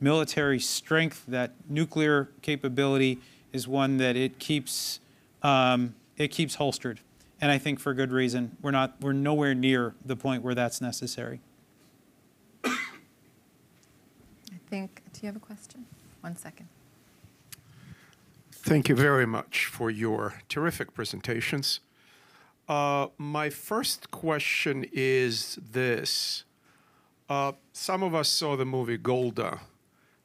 military 0.00 0.58
strength, 0.58 1.24
that 1.28 1.52
nuclear 1.68 2.30
capability, 2.42 3.18
is 3.52 3.68
one 3.68 3.98
that 3.98 4.16
it 4.16 4.38
keeps 4.38 5.00
um, 5.42 5.94
it 6.16 6.28
keeps 6.28 6.56
holstered, 6.56 7.00
and 7.40 7.50
I 7.50 7.58
think 7.58 7.80
for 7.80 7.94
good 7.94 8.12
reason. 8.12 8.56
We're 8.62 8.70
not 8.70 8.96
we're 9.00 9.12
nowhere 9.12 9.54
near 9.54 9.94
the 10.04 10.16
point 10.16 10.42
where 10.42 10.54
that's 10.54 10.80
necessary. 10.80 11.40
I 12.64 12.76
think, 14.68 15.02
do 15.12 15.20
you 15.22 15.26
have 15.26 15.36
a 15.36 15.40
question? 15.40 15.86
One 16.20 16.36
second. 16.36 16.68
Thank 18.52 18.88
you 18.88 18.94
very 18.94 19.26
much 19.26 19.66
for 19.66 19.90
your 19.90 20.34
terrific 20.48 20.92
presentations. 20.94 21.80
Uh, 22.68 23.08
my 23.18 23.50
first 23.50 24.10
question 24.10 24.86
is 24.92 25.58
this. 25.72 26.44
Uh, 27.28 27.52
some 27.72 28.02
of 28.02 28.14
us 28.14 28.28
saw 28.28 28.56
the 28.56 28.64
movie 28.64 28.96
Golda, 28.98 29.60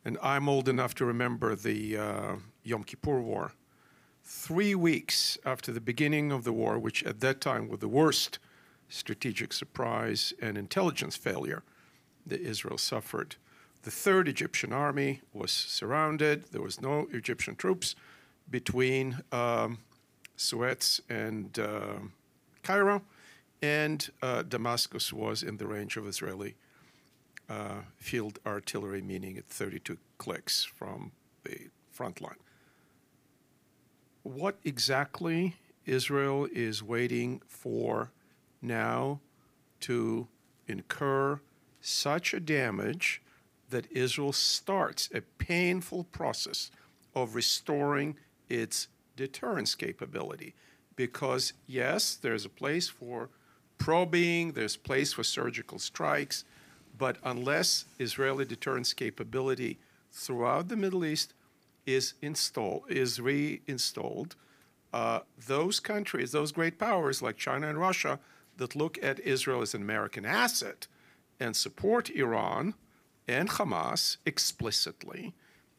and 0.06 0.20
I'm 0.22 0.47
old 0.47 0.70
enough 0.70 0.93
to 0.95 1.06
remember 1.06 1.56
the 1.56 1.97
uh, 1.97 2.36
Yom 2.64 2.84
Kippur 2.84 3.20
War. 3.20 3.51
Three 4.24 4.76
weeks 4.76 5.38
after 5.43 5.72
the 5.72 5.82
beginning 5.82 6.32
of 6.32 6.43
the 6.43 6.53
war, 6.53 6.78
which 6.78 7.03
at 7.03 7.20
that 7.22 7.41
time 7.41 7.68
was 7.68 7.80
the 7.80 7.88
worst 7.88 8.38
strategic 8.88 9.51
surprise 9.51 10.32
and 10.39 10.58
intelligence 10.58 11.16
failure 11.16 11.64
that 12.26 12.39
Israel 12.39 12.78
suffered, 12.78 13.36
the 13.82 13.91
third 13.91 14.28
Egyptian 14.28 14.72
army 14.72 15.22
was 15.34 15.51
surrounded. 15.51 16.45
There 16.51 16.62
was 16.62 16.82
no 16.82 17.08
Egyptian 17.12 17.56
troops 17.56 17.95
between 18.49 19.22
um, 19.32 19.80
Suez 20.38 21.01
and 21.10 21.58
uh, 21.58 21.99
Cairo, 22.64 23.01
and 23.62 24.08
uh, 24.22 24.43
Damascus 24.43 25.12
was 25.12 25.43
in 25.43 25.58
the 25.58 25.68
range 25.68 25.97
of 25.97 26.08
Israeli 26.08 26.56
uh, 27.50 27.82
field 27.98 28.39
artillery, 28.46 29.02
meaning 29.02 29.38
at 29.38 29.46
32 29.46 29.98
clicks 30.18 30.64
from 30.64 31.12
the 31.43 31.70
front 31.91 32.22
line. 32.22 32.36
What 34.24 34.58
exactly 34.64 35.56
Israel 35.86 36.48
is 36.52 36.82
waiting 36.82 37.41
for 37.48 38.12
now 38.62 39.20
to 39.82 40.28
incur 40.68 41.39
such 41.80 42.34
a 42.34 42.39
damage 42.39 43.22
that 43.70 43.91
Israel 43.91 44.34
starts 44.34 45.10
a 45.14 45.22
painful 45.22 46.06
process 46.06 46.72
of 47.14 47.36
restoring 47.36 48.18
its 48.50 48.88
deterrence 49.16 49.76
capability. 49.76 50.54
Because, 50.96 51.54
yes, 51.68 52.16
there's 52.16 52.46
a 52.46 52.50
place 52.50 52.88
for 52.88 53.30
probing, 53.78 54.54
there's 54.54 54.78
place 54.78 55.14
for 55.14 55.24
surgical 55.24 55.80
strikes, 55.80 56.43
but 56.98 57.18
unless 57.24 57.86
Israeli 58.00 58.46
deterrence 58.46 58.93
capability 58.93 59.80
throughout 60.12 60.68
the 60.68 60.76
Middle 60.76 61.06
East 61.06 61.34
is 61.86 62.14
installed, 62.22 62.84
is 62.89 63.20
reinstalled, 63.20 64.36
uh, 64.93 65.20
those 65.48 65.80
countries, 65.80 66.32
those 66.32 66.52
great 66.52 66.80
powers 66.80 67.22
like 67.22 67.38
China 67.38 67.68
and 67.68 67.80
Russia, 67.80 68.20
that 68.58 68.76
look 68.76 68.98
at 69.04 69.20
Israel 69.20 69.62
as 69.62 69.74
an 69.74 69.82
American 69.82 70.26
asset 70.26 70.88
and 71.39 71.56
support 71.56 72.10
Iran 72.10 72.74
and 73.28 73.50
Hamas 73.50 74.18
explicitly 74.26 75.34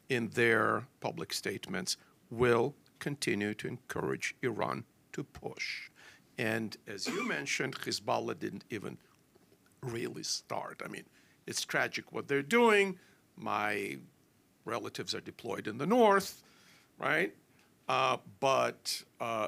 in 0.09 0.29
their 0.29 0.85
public 0.99 1.33
statements, 1.33 1.97
will 2.29 2.75
continue 2.99 3.53
to 3.55 3.67
encourage 3.67 4.35
Iran 4.41 4.83
to 5.13 5.23
push. 5.23 5.89
And 6.37 6.77
as 6.87 7.07
you 7.07 7.27
mentioned, 7.27 7.75
Hezbollah 7.75 8.37
didn't 8.37 8.65
even 8.69 8.97
really 9.81 10.23
start. 10.23 10.81
I 10.83 10.87
mean, 10.87 11.03
it's 11.45 11.63
tragic 11.63 12.11
what 12.11 12.27
they're 12.27 12.41
doing. 12.41 12.97
My 13.35 13.97
relatives 14.65 15.15
are 15.15 15.21
deployed 15.21 15.67
in 15.67 15.77
the 15.77 15.85
north, 15.85 16.43
right? 16.99 17.33
Uh, 17.87 18.17
but 18.39 19.01
uh, 19.21 19.47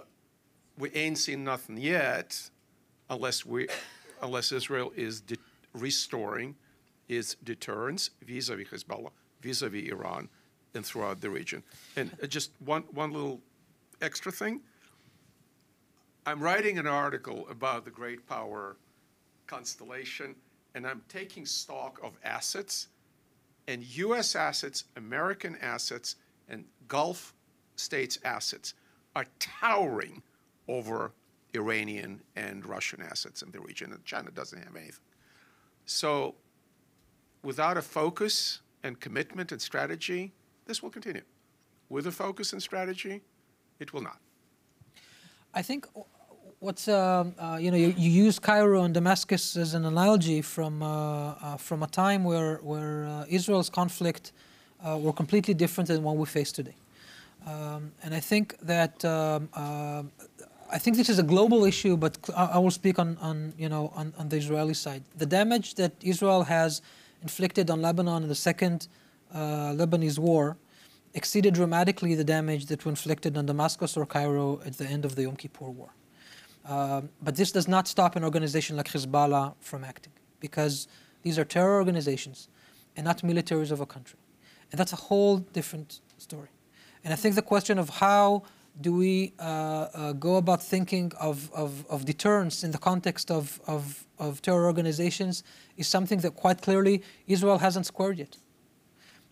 we 0.78 0.92
ain't 0.92 1.18
seen 1.18 1.44
nothing 1.44 1.78
yet, 1.78 2.50
unless 3.10 3.46
we, 3.46 3.68
unless 4.22 4.52
Israel 4.52 4.94
is 4.96 5.22
de- 5.22 5.36
restoring 5.74 6.56
its 7.10 7.36
deterrence 7.44 8.12
vis-a-vis 8.26 8.70
Hezbollah, 8.70 9.12
vis-a-vis 9.42 9.90
Iran, 9.90 10.30
and 10.74 10.86
throughout 10.86 11.20
the 11.20 11.30
region. 11.30 11.64
And 11.96 12.12
uh, 12.24 12.28
just 12.28 12.52
one 12.64 12.84
one 12.92 13.12
little 13.12 13.42
extra 14.02 14.32
thing. 14.32 14.62
I'm 16.26 16.40
writing 16.40 16.78
an 16.78 16.88
article 16.88 17.48
about 17.50 17.84
the 17.86 17.92
great 17.92 18.28
power 18.28 18.78
constellation, 19.50 20.36
and 20.76 20.86
I'm 20.86 21.02
taking 21.10 21.46
stock 21.46 22.00
of 22.04 22.18
assets 22.24 22.88
and 23.68 23.84
U.S. 23.84 24.36
assets, 24.36 24.86
American 24.96 25.56
assets, 25.62 26.16
and 26.48 26.66
Gulf 26.88 27.34
states' 27.76 28.18
assets 28.24 28.74
are 29.16 29.26
towering 29.40 30.22
over 30.68 31.12
Iranian 31.54 32.22
and 32.36 32.66
Russian 32.66 33.02
assets 33.02 33.42
in 33.42 33.52
the 33.52 33.60
region, 33.60 33.92
and 33.92 34.04
China 34.06 34.32
doesn't 34.32 34.58
have 34.64 34.76
anything. 34.76 35.06
So, 35.86 36.36
without 37.44 37.78
a 37.78 37.82
focus 37.82 38.62
and 38.84 39.00
commitment 39.00 39.52
and 39.52 39.62
strategy, 39.62 40.32
this 40.66 40.82
will 40.82 40.92
continue. 40.92 41.24
With 41.90 42.08
a 42.08 42.12
focus 42.12 42.54
and 42.54 42.62
strategy, 42.62 43.22
it 43.80 43.94
will 43.94 44.02
not. 44.02 44.20
I 45.54 45.62
think 45.62 45.88
what's 46.60 46.88
um, 46.88 47.34
uh, 47.40 47.58
you 47.60 47.72
know 47.72 47.78
you, 47.78 47.94
you, 47.98 48.10
use 48.10 48.38
Cairo 48.38 48.84
and 48.84 48.94
Damascus 48.94 49.56
as 49.56 49.74
an 49.74 49.86
analogy 49.86 50.42
from 50.42 50.84
uh, 50.84 51.32
uh, 51.32 51.58
from 51.58 51.84
a 51.84 51.88
time 51.88 52.24
where 52.24 52.58
where 52.58 53.06
uh, 53.06 53.26
Israel's 53.30 53.70
conflict 53.70 54.32
uh, 54.84 54.98
were 54.98 55.14
completely 55.14 55.54
different 55.54 55.88
than 55.88 56.04
what 56.04 56.18
we 56.18 56.26
face 56.26 56.52
today, 56.52 56.76
um, 57.48 57.92
and 58.04 58.14
I 58.14 58.20
think 58.20 58.58
that 58.62 59.04
um, 59.06 59.50
uh, 59.54 60.04
I 60.72 60.78
think 60.78 60.98
this 60.98 61.10
is 61.10 61.18
a 61.18 61.24
global 61.24 61.64
issue, 61.66 61.98
but 61.98 62.18
I, 62.36 62.60
will 62.60 62.72
speak 62.72 63.00
on, 63.00 63.18
on 63.22 63.54
you 63.58 63.70
know 63.70 63.92
on, 63.96 64.14
on, 64.18 64.30
the 64.30 64.38
Israeli 64.38 64.74
side. 64.74 65.04
The 65.18 65.26
damage 65.26 65.76
that 65.76 65.94
Israel 66.02 66.44
has 66.44 66.82
inflicted 67.22 67.70
on 67.70 67.82
Lebanon 67.82 68.24
in 68.24 68.30
the 68.30 68.36
second 68.36 68.88
Lebanese 69.34 70.20
war 70.20 70.58
exceeded 71.16 71.56
dramatically 71.56 72.14
the 72.14 72.24
damage 72.24 72.68
that 72.68 72.86
was 72.86 72.92
inflicted 72.92 73.36
on 73.36 73.46
Damascus 73.48 73.98
or 73.98 74.06
Cairo 74.06 74.62
at 74.64 74.78
the 74.78 74.86
end 74.86 75.06
of 75.06 75.16
the 75.16 75.24
Yom 75.24 75.36
Kippur 75.36 75.70
War. 75.70 75.90
Um, 76.66 77.10
but 77.22 77.36
this 77.36 77.52
does 77.52 77.68
not 77.68 77.88
stop 77.88 78.16
an 78.16 78.24
organization 78.24 78.78
like 78.78 78.88
Hezbollah 78.88 79.56
from 79.60 79.84
acting 79.84 80.14
because 80.40 80.88
these 81.24 81.40
are 81.40 81.46
terror 81.46 81.78
organizations 81.78 82.48
and 82.96 83.06
not 83.06 83.20
militaries 83.22 83.72
of 83.72 83.80
a 83.80 83.86
country. 83.86 84.20
And 84.72 84.80
that's 84.80 84.94
a 84.94 84.98
whole 85.08 85.38
different 85.38 86.02
story. 86.18 86.50
And 87.04 87.14
I 87.14 87.16
think 87.16 87.36
the 87.36 87.42
question 87.42 87.80
of 87.80 87.90
how 87.90 88.44
do 88.80 88.94
we 88.94 89.34
uh, 89.40 89.44
uh, 89.44 90.14
go 90.14 90.36
about 90.36 90.62
thinking 90.62 91.12
of, 91.20 91.52
of, 91.54 91.86
of, 91.90 92.06
deterrence 92.06 92.64
in 92.64 92.72
the 92.72 92.78
context 92.78 93.30
of, 93.30 93.60
of, 93.68 94.06
of 94.20 94.42
terror 94.42 94.66
organizations 94.66 95.44
is 95.76 95.88
something 95.88 96.20
that 96.20 96.36
quite 96.36 96.62
clearly 96.62 97.02
Israel 97.28 97.58
hasn't 97.58 97.86
squared 97.86 98.20
yet. 98.20 98.38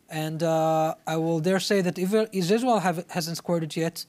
And 0.10 0.44
uh, 0.44 0.96
I 1.06 1.18
will 1.18 1.40
dare 1.40 1.60
say 1.60 1.82
that 1.82 1.98
if 1.98 2.14
Israel 2.34 2.80
have, 2.80 3.06
hasn't 3.10 3.38
squared 3.38 3.64
it 3.64 3.78
yet, 3.78 4.06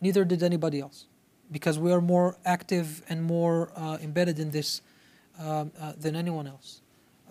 neither 0.00 0.24
did 0.24 0.42
anybody 0.42 0.80
else 0.80 1.06
because 1.52 1.78
we 1.78 1.92
are 1.92 2.00
more 2.00 2.36
active 2.44 3.02
and 3.08 3.22
more 3.22 3.70
uh, 3.76 3.98
embedded 4.02 4.38
in 4.38 4.50
this 4.50 4.80
um, 5.38 5.70
uh, 5.80 5.92
than 5.98 6.16
anyone 6.16 6.46
else. 6.46 6.80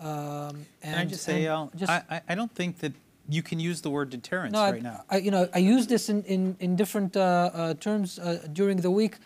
Um, 0.00 0.66
and, 0.82 0.94
can 0.94 0.94
I 0.94 1.04
just 1.04 1.22
say, 1.22 1.44
Eyal, 1.44 1.74
just, 1.76 1.90
I, 1.90 2.22
I 2.28 2.34
don't 2.34 2.52
think 2.52 2.78
that 2.78 2.92
you 3.28 3.42
can 3.42 3.60
use 3.60 3.80
the 3.82 3.90
word 3.90 4.10
deterrence 4.10 4.52
no, 4.52 4.62
right 4.62 4.74
I, 4.74 4.78
now. 4.78 5.04
I, 5.10 5.16
you 5.18 5.30
know, 5.30 5.48
I 5.54 5.58
use 5.58 5.86
this 5.86 6.08
in, 6.08 6.22
in, 6.24 6.56
in 6.58 6.76
different 6.76 7.16
uh, 7.16 7.50
uh 7.54 7.74
terms 7.74 8.18
uh, 8.18 8.46
during 8.52 8.78
the 8.78 8.90
week. 8.90 9.16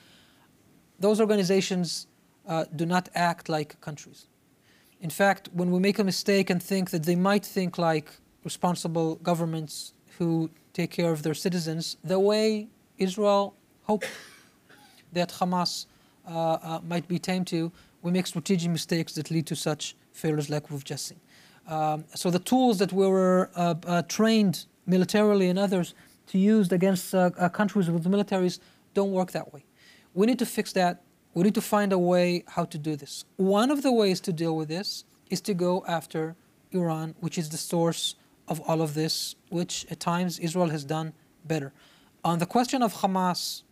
Those 1.00 1.20
organizations 1.20 2.06
uh, 2.46 2.64
do 2.74 2.86
not 2.86 3.08
act 3.14 3.48
like 3.48 3.80
countries. 3.80 4.26
In 5.00 5.10
fact, 5.10 5.48
when 5.52 5.70
we 5.70 5.78
make 5.78 5.98
a 5.98 6.04
mistake 6.04 6.50
and 6.50 6.62
think 6.62 6.90
that 6.90 7.04
they 7.04 7.16
might 7.16 7.44
think 7.44 7.78
like 7.78 8.10
responsible 8.44 9.16
governments 9.16 9.92
who 10.18 10.50
take 10.72 10.90
care 10.90 11.12
of 11.12 11.22
their 11.22 11.34
citizens, 11.34 11.96
the 12.04 12.18
way 12.18 12.68
Israel 12.98 13.54
hoped 13.82 14.08
that 15.16 15.30
Hamas 15.38 15.86
uh, 16.28 16.32
uh, 16.32 16.80
might 16.92 17.06
be 17.08 17.18
tamed 17.18 17.46
to, 17.48 17.72
we 18.02 18.10
make 18.10 18.26
strategic 18.26 18.70
mistakes 18.70 19.10
that 19.14 19.30
lead 19.30 19.46
to 19.46 19.56
such 19.56 19.96
failures 20.12 20.48
like 20.48 20.70
we've 20.70 20.84
just 20.92 21.04
seen. 21.08 21.20
Um, 21.66 22.04
so 22.14 22.30
the 22.30 22.44
tools 22.52 22.78
that 22.78 22.92
we 22.92 23.06
were 23.06 23.50
uh, 23.56 24.02
trained 24.16 24.66
militarily 24.86 25.48
and 25.48 25.58
others 25.58 25.94
to 26.28 26.38
use 26.38 26.70
against 26.70 27.04
countries 27.52 27.90
with 27.90 28.04
militaries 28.04 28.60
don't 28.94 29.12
work 29.12 29.30
that 29.32 29.52
way. 29.52 29.64
We 30.14 30.26
need 30.26 30.38
to 30.38 30.46
fix 30.46 30.72
that. 30.72 31.02
We 31.34 31.42
need 31.42 31.54
to 31.54 31.66
find 31.74 31.92
a 31.92 31.98
way 31.98 32.44
how 32.54 32.64
to 32.64 32.78
do 32.78 32.96
this. 32.96 33.24
One 33.36 33.70
of 33.70 33.82
the 33.82 33.92
ways 33.92 34.20
to 34.26 34.32
deal 34.32 34.54
with 34.56 34.68
this 34.68 35.04
is 35.28 35.40
to 35.42 35.54
go 35.54 35.84
after 35.98 36.36
Iran, 36.72 37.14
which 37.20 37.36
is 37.38 37.50
the 37.50 37.62
source 37.72 38.14
of 38.48 38.60
all 38.68 38.80
of 38.80 38.94
this, 38.94 39.34
which 39.58 39.86
at 39.90 39.98
times 40.00 40.38
Israel 40.38 40.70
has 40.76 40.84
done 40.84 41.12
better. 41.44 41.72
On 42.24 42.38
the 42.38 42.46
question 42.46 42.82
of 42.82 42.94
Hamas, 43.02 43.62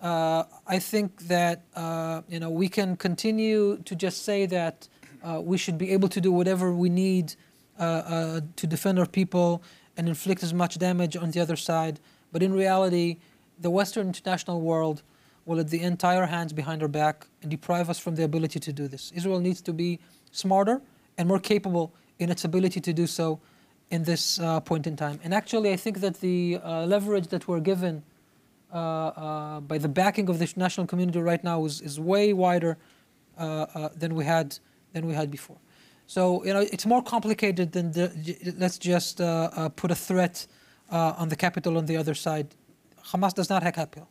uh, 0.00 0.44
I 0.66 0.78
think 0.78 1.22
that 1.28 1.62
uh, 1.76 2.22
you 2.28 2.40
know 2.40 2.50
we 2.50 2.68
can 2.68 2.96
continue 2.96 3.78
to 3.84 3.94
just 3.94 4.24
say 4.24 4.46
that 4.46 4.88
uh, 5.22 5.40
we 5.42 5.58
should 5.58 5.76
be 5.76 5.90
able 5.90 6.08
to 6.08 6.20
do 6.20 6.32
whatever 6.32 6.72
we 6.72 6.88
need 6.88 7.34
uh, 7.78 7.82
uh, 7.82 8.40
to 8.56 8.66
defend 8.66 8.98
our 8.98 9.06
people 9.06 9.62
and 9.96 10.08
inflict 10.08 10.42
as 10.42 10.54
much 10.54 10.78
damage 10.78 11.16
on 11.16 11.30
the 11.32 11.40
other 11.40 11.56
side. 11.56 12.00
But 12.32 12.42
in 12.42 12.52
reality, 12.54 13.18
the 13.58 13.70
Western 13.70 14.06
international 14.06 14.62
world 14.62 15.02
will 15.44 15.56
let 15.56 15.68
the 15.68 15.82
entire 15.82 16.26
hands 16.26 16.52
behind 16.52 16.80
our 16.82 16.88
back 16.88 17.26
and 17.42 17.50
deprive 17.50 17.90
us 17.90 17.98
from 17.98 18.14
the 18.14 18.24
ability 18.24 18.60
to 18.60 18.72
do 18.72 18.88
this. 18.88 19.12
Israel 19.14 19.40
needs 19.40 19.60
to 19.62 19.72
be 19.72 19.98
smarter 20.30 20.80
and 21.18 21.28
more 21.28 21.40
capable 21.40 21.92
in 22.18 22.30
its 22.30 22.44
ability 22.44 22.80
to 22.80 22.92
do 22.92 23.06
so 23.06 23.40
in 23.90 24.04
this 24.04 24.38
uh, 24.38 24.60
point 24.60 24.86
in 24.86 24.96
time. 24.96 25.20
And 25.24 25.34
actually, 25.34 25.72
I 25.72 25.76
think 25.76 26.00
that 26.00 26.20
the 26.20 26.58
leverage 26.64 27.28
that 27.28 27.48
we're 27.48 27.60
given 27.60 28.02
Uh, 28.72 28.76
uh, 28.76 29.60
by 29.60 29.78
the 29.78 29.88
backing 29.88 30.28
of 30.28 30.38
the 30.38 30.52
national 30.54 30.86
community 30.86 31.20
right 31.20 31.42
now 31.42 31.64
is, 31.64 31.80
is 31.80 31.98
way 31.98 32.32
wider 32.32 32.78
uh, 33.36 33.66
uh, 33.74 33.88
than 33.96 34.14
we 34.14 34.24
had 34.24 34.56
than 34.92 35.06
we 35.06 35.12
had 35.12 35.28
before. 35.28 35.56
So 36.06 36.44
you 36.44 36.54
know 36.54 36.60
it's 36.60 36.86
more 36.86 37.02
complicated 37.02 37.72
than 37.72 37.90
the, 37.90 38.12
let's 38.56 38.78
just 38.78 39.18
put 39.76 39.90
a 39.90 39.94
threat 39.94 40.46
on 40.90 41.28
the 41.28 41.36
capital 41.36 41.78
on 41.78 41.86
the 41.86 41.96
other 41.96 42.14
side. 42.14 42.54
Hamas 43.06 43.34
does 43.34 43.50
not 43.50 43.64
have 43.64 43.74
capital, 43.74 44.08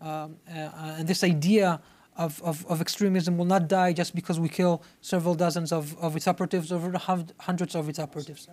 um, 0.00 0.36
and 0.46 1.08
this 1.08 1.24
idea 1.24 1.80
of, 2.16 2.40
of, 2.42 2.64
of, 2.66 2.80
extremism 2.80 3.38
will 3.38 3.46
not 3.46 3.68
die 3.68 3.92
just 3.92 4.14
because 4.14 4.38
we 4.38 4.48
kill 4.48 4.82
several 5.00 5.34
dozens 5.34 5.72
of, 5.72 5.96
of 5.98 6.14
its 6.14 6.28
operatives, 6.28 6.70
over 6.70 6.92
hundreds 7.40 7.74
of 7.74 7.88
its 7.88 7.98
operatives. 7.98 8.48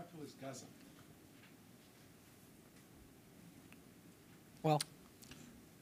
Well, 4.64 4.82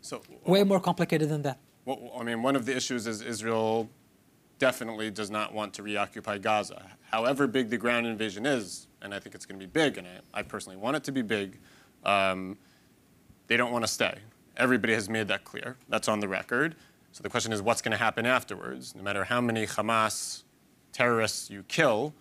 so 0.07 0.21
way 0.45 0.63
more 0.63 0.79
complicated 0.79 1.29
than 1.29 1.41
that. 1.43 1.59
Well, 1.85 2.11
I 2.19 2.23
mean, 2.23 2.41
one 2.41 2.55
of 2.55 2.65
the 2.65 2.75
issues 2.75 3.07
is 3.07 3.21
Israel 3.21 3.89
definitely 4.59 5.11
does 5.11 5.29
not 5.29 5.53
want 5.53 5.73
to 5.75 5.83
reoccupy 5.83 6.37
Gaza. 6.39 6.91
However 7.11 7.47
big 7.47 7.69
the 7.69 7.77
ground 7.77 8.07
invasion 8.07 8.45
is, 8.45 8.87
and 9.01 9.13
I 9.13 9.19
think 9.19 9.35
it's 9.35 9.45
going 9.45 9.59
to 9.59 9.65
be 9.65 9.69
big, 9.71 9.97
and 9.97 10.07
I, 10.07 10.39
I, 10.39 10.41
personally 10.41 10.77
want 10.77 10.97
it 10.97 11.03
to 11.05 11.11
be 11.11 11.21
big, 11.21 11.59
um, 12.03 12.57
they 13.47 13.57
don't 13.57 13.71
want 13.71 13.83
to 13.85 13.91
stay. 13.91 14.15
Everybody 14.57 14.93
has 14.93 15.07
made 15.07 15.27
that 15.27 15.43
clear. 15.43 15.77
That's 15.87 16.07
on 16.07 16.19
the 16.19 16.27
record. 16.27 16.75
So 17.11 17.21
the 17.21 17.29
question 17.29 17.53
is, 17.53 17.61
what's 17.61 17.81
going 17.81 17.91
to 17.91 17.97
happen 17.97 18.25
afterwards? 18.25 18.95
No 18.95 19.03
matter 19.03 19.23
how 19.23 19.41
many 19.41 19.65
Hamas 19.65 20.43
terrorists 20.91 21.49
you 21.49 21.63
kill, 21.67 22.13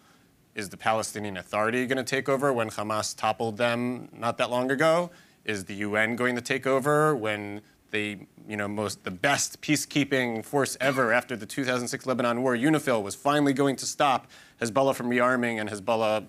is 0.55 0.69
the 0.69 0.77
Palestinian 0.77 1.37
Authority 1.37 1.87
going 1.87 1.99
to 1.99 2.05
take 2.05 2.29
over 2.29 2.53
when 2.53 2.71
Hamas 2.71 3.17
toppled 3.17 3.57
them 3.57 4.09
not 4.13 4.39
that 4.39 4.51
long 4.51 4.71
ago? 4.71 5.11
Is 5.45 5.65
the 5.65 5.75
UN 5.77 6.17
going 6.17 6.35
to 6.35 6.41
take 6.41 6.67
over 6.67 7.15
when 7.15 7.63
the 7.91 8.19
you 8.49 8.57
know 8.57 8.69
most 8.69 9.05
the 9.05 9.11
best 9.11 9.61
peacekeeping 9.61 10.45
force 10.45 10.77
ever 10.81 11.13
after 11.13 11.37
the 11.37 11.47
2006 11.47 12.07
Lebanon 12.07 12.43
war, 12.43 12.57
UNIFIL, 12.57 13.03
was 13.03 13.15
finally 13.15 13.53
going 13.53 13.77
to 13.77 13.87
stop 13.87 14.31
Hezbollah 14.61 14.95
from 14.95 15.09
rearming, 15.09 15.61
and 15.61 15.69
Hezbollah 15.69 16.27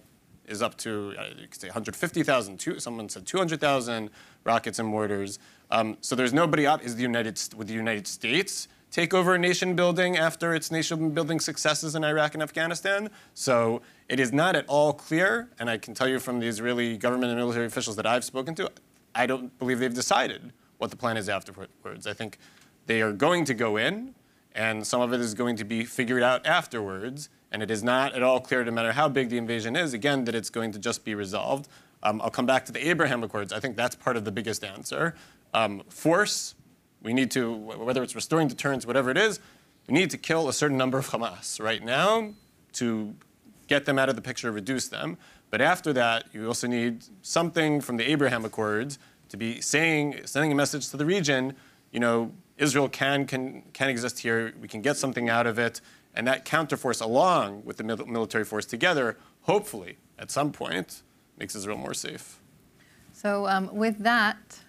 is 0.48 0.62
up 0.62 0.78
to 0.78 1.14
uh, 1.20 1.26
you 1.38 1.48
could 1.48 1.60
say 1.60 1.68
150,000. 1.68 2.58
Two, 2.58 2.80
someone 2.80 3.10
said 3.10 3.26
200,000 3.26 4.10
rockets 4.44 4.80
and 4.80 4.88
mortars. 4.88 5.40
Um, 5.70 5.98
so 6.02 6.16
there's 6.16 6.34
nobody 6.34 6.66
up. 6.66 6.84
Is 6.84 6.96
the 6.96 7.02
United 7.02 7.40
would 7.56 7.68
the 7.68 7.74
United 7.74 8.08
States 8.08 8.68
take 8.90 9.14
over 9.14 9.38
nation 9.38 9.76
building 9.76 10.16
after 10.16 10.56
its 10.56 10.72
nation 10.72 11.12
building 11.12 11.40
successes 11.42 11.96
in 11.96 12.04
Iraq 12.04 12.34
and 12.34 12.42
Afghanistan? 12.42 13.10
So 13.34 13.82
it 14.08 14.20
is 14.20 14.32
not 14.32 14.56
at 14.56 14.66
all 14.68 14.94
clear, 14.94 15.50
and 15.60 15.70
I 15.70 15.78
can 15.78 15.94
tell 15.94 16.08
you 16.08 16.20
from 16.20 16.40
the 16.40 16.48
Israeli 16.48 16.98
government 16.98 17.32
and 17.32 17.40
military 17.40 17.66
officials 17.66 17.96
that 17.98 18.06
I've 18.06 18.24
spoken 18.24 18.56
to, 18.56 18.72
I 19.14 19.26
don't 19.26 19.58
believe 19.60 19.80
they've 19.80 19.94
decided 19.94 20.54
what 20.78 20.92
the 20.92 20.98
plan 20.98 21.18
is 21.18 21.30
afterwards. 21.30 22.08
I 22.08 22.14
think 22.14 22.38
they 22.86 23.02
are 23.02 23.12
going 23.12 23.46
to 23.46 23.54
go 23.54 23.78
in, 23.78 24.16
and 24.54 24.86
some 24.86 25.02
of 25.02 25.14
it 25.14 25.20
is 25.20 25.34
going 25.34 25.56
to 25.58 25.64
be 25.64 25.86
figured 25.86 26.24
out 26.24 26.46
afterwards. 26.46 27.30
And 27.52 27.64
it 27.64 27.72
is 27.72 27.82
not 27.82 28.14
at 28.14 28.24
all 28.24 28.42
clear, 28.42 28.64
no 28.66 28.72
matter 28.72 28.92
how 28.92 29.08
big 29.08 29.30
the 29.30 29.38
invasion 29.38 29.76
is, 29.76 29.94
again, 29.94 30.26
that 30.26 30.36
it's 30.36 30.50
going 30.50 30.74
to 30.74 30.80
just 30.80 31.06
be 31.06 31.16
resolved. 31.16 31.70
Um, 32.04 32.22
I'll 32.22 32.30
come 32.30 32.46
back 32.46 32.66
to 32.66 32.72
the 32.72 32.90
Abraham 32.90 33.24
Accords. 33.24 33.54
I 33.54 33.60
think 33.60 33.78
that's 33.78 33.96
part 33.96 34.18
of 34.18 34.26
the 34.26 34.32
biggest 34.32 34.64
answer. 34.66 35.16
Um, 35.54 35.84
force, 35.88 36.56
we 37.02 37.14
need 37.14 37.32
to, 37.32 37.54
whether 37.54 38.04
it's 38.04 38.16
restoring 38.16 38.50
deterrence, 38.50 38.86
whatever 38.86 39.10
it 39.10 39.18
is, 39.18 39.40
we 39.88 39.94
need 39.94 40.10
to 40.10 40.18
kill 40.18 40.50
a 40.50 40.54
certain 40.54 40.78
number 40.78 40.98
of 40.98 41.10
Hamas 41.10 41.62
right 41.62 41.84
now 41.84 42.34
to 42.74 43.16
get 43.68 43.86
them 43.86 43.98
out 43.98 44.10
of 44.10 44.16
the 44.16 44.22
picture, 44.22 44.52
reduce 44.52 44.90
them. 44.90 45.18
But 45.50 45.62
after 45.62 45.94
that, 45.94 46.26
you 46.34 46.48
also 46.48 46.68
need 46.68 47.06
something 47.22 47.80
from 47.80 47.96
the 47.96 48.10
Abraham 48.10 48.44
Accords 48.44 49.00
to 49.30 49.38
be 49.38 49.62
saying, 49.62 50.22
sending 50.26 50.52
a 50.52 50.56
message 50.56 50.90
to 50.90 50.98
the 50.98 51.06
region, 51.06 51.54
you 51.92 52.00
know, 52.00 52.32
Israel 52.58 52.90
can, 52.90 53.26
can, 53.26 53.64
can 53.74 53.90
exist 53.90 54.20
here, 54.20 54.54
we 54.62 54.68
can 54.68 54.82
get 54.82 54.98
something 54.98 55.30
out 55.30 55.48
of 55.48 55.60
it, 55.60 55.82
and 56.16 56.28
that 56.28 56.46
counterforce 56.46 57.02
along 57.02 57.64
with 57.66 57.78
the 57.78 57.84
military 57.84 58.44
force 58.44 58.66
together, 58.66 59.18
hopefully, 59.42 59.98
at 60.18 60.32
some 60.32 60.52
point, 60.52 61.04
makes 61.38 61.56
Israel 61.56 61.78
more 61.78 61.94
safe. 61.94 62.40
So 63.14 63.48
um, 63.48 63.74
with 63.76 64.00
that, 64.00 64.60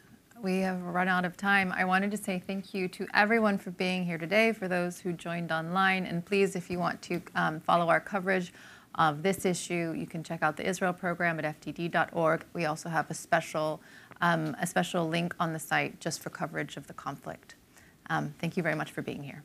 we 0.42 0.58
have 0.58 0.82
run 0.82 1.08
out 1.08 1.24
of 1.24 1.36
time. 1.36 1.72
I 1.72 1.84
wanted 1.84 2.10
to 2.12 2.16
say 2.16 2.42
thank 2.46 2.72
you 2.72 2.88
to 2.88 3.06
everyone 3.14 3.58
for 3.58 3.70
being 3.72 4.04
here 4.04 4.18
today, 4.18 4.52
for 4.52 4.68
those 4.68 5.00
who 5.00 5.12
joined 5.12 5.50
online. 5.50 6.06
And 6.06 6.24
please, 6.24 6.54
if 6.54 6.70
you 6.70 6.78
want 6.78 7.02
to 7.02 7.20
um, 7.34 7.60
follow 7.60 7.88
our 7.88 8.00
coverage 8.00 8.52
of 8.94 9.22
this 9.22 9.44
issue, 9.44 9.94
you 9.96 10.06
can 10.06 10.22
check 10.22 10.42
out 10.42 10.56
the 10.56 10.66
Israel 10.66 10.92
program 10.92 11.38
at 11.40 11.60
fdd.org. 11.60 12.44
We 12.52 12.66
also 12.66 12.88
have 12.88 13.10
a 13.10 13.14
special, 13.14 13.80
um, 14.20 14.56
a 14.60 14.66
special 14.66 15.08
link 15.08 15.34
on 15.38 15.52
the 15.52 15.58
site 15.58 16.00
just 16.00 16.20
for 16.20 16.30
coverage 16.30 16.76
of 16.76 16.86
the 16.86 16.94
conflict. 16.94 17.54
Um, 18.10 18.34
thank 18.38 18.56
you 18.56 18.62
very 18.62 18.74
much 18.74 18.90
for 18.90 19.02
being 19.02 19.22
here. 19.22 19.42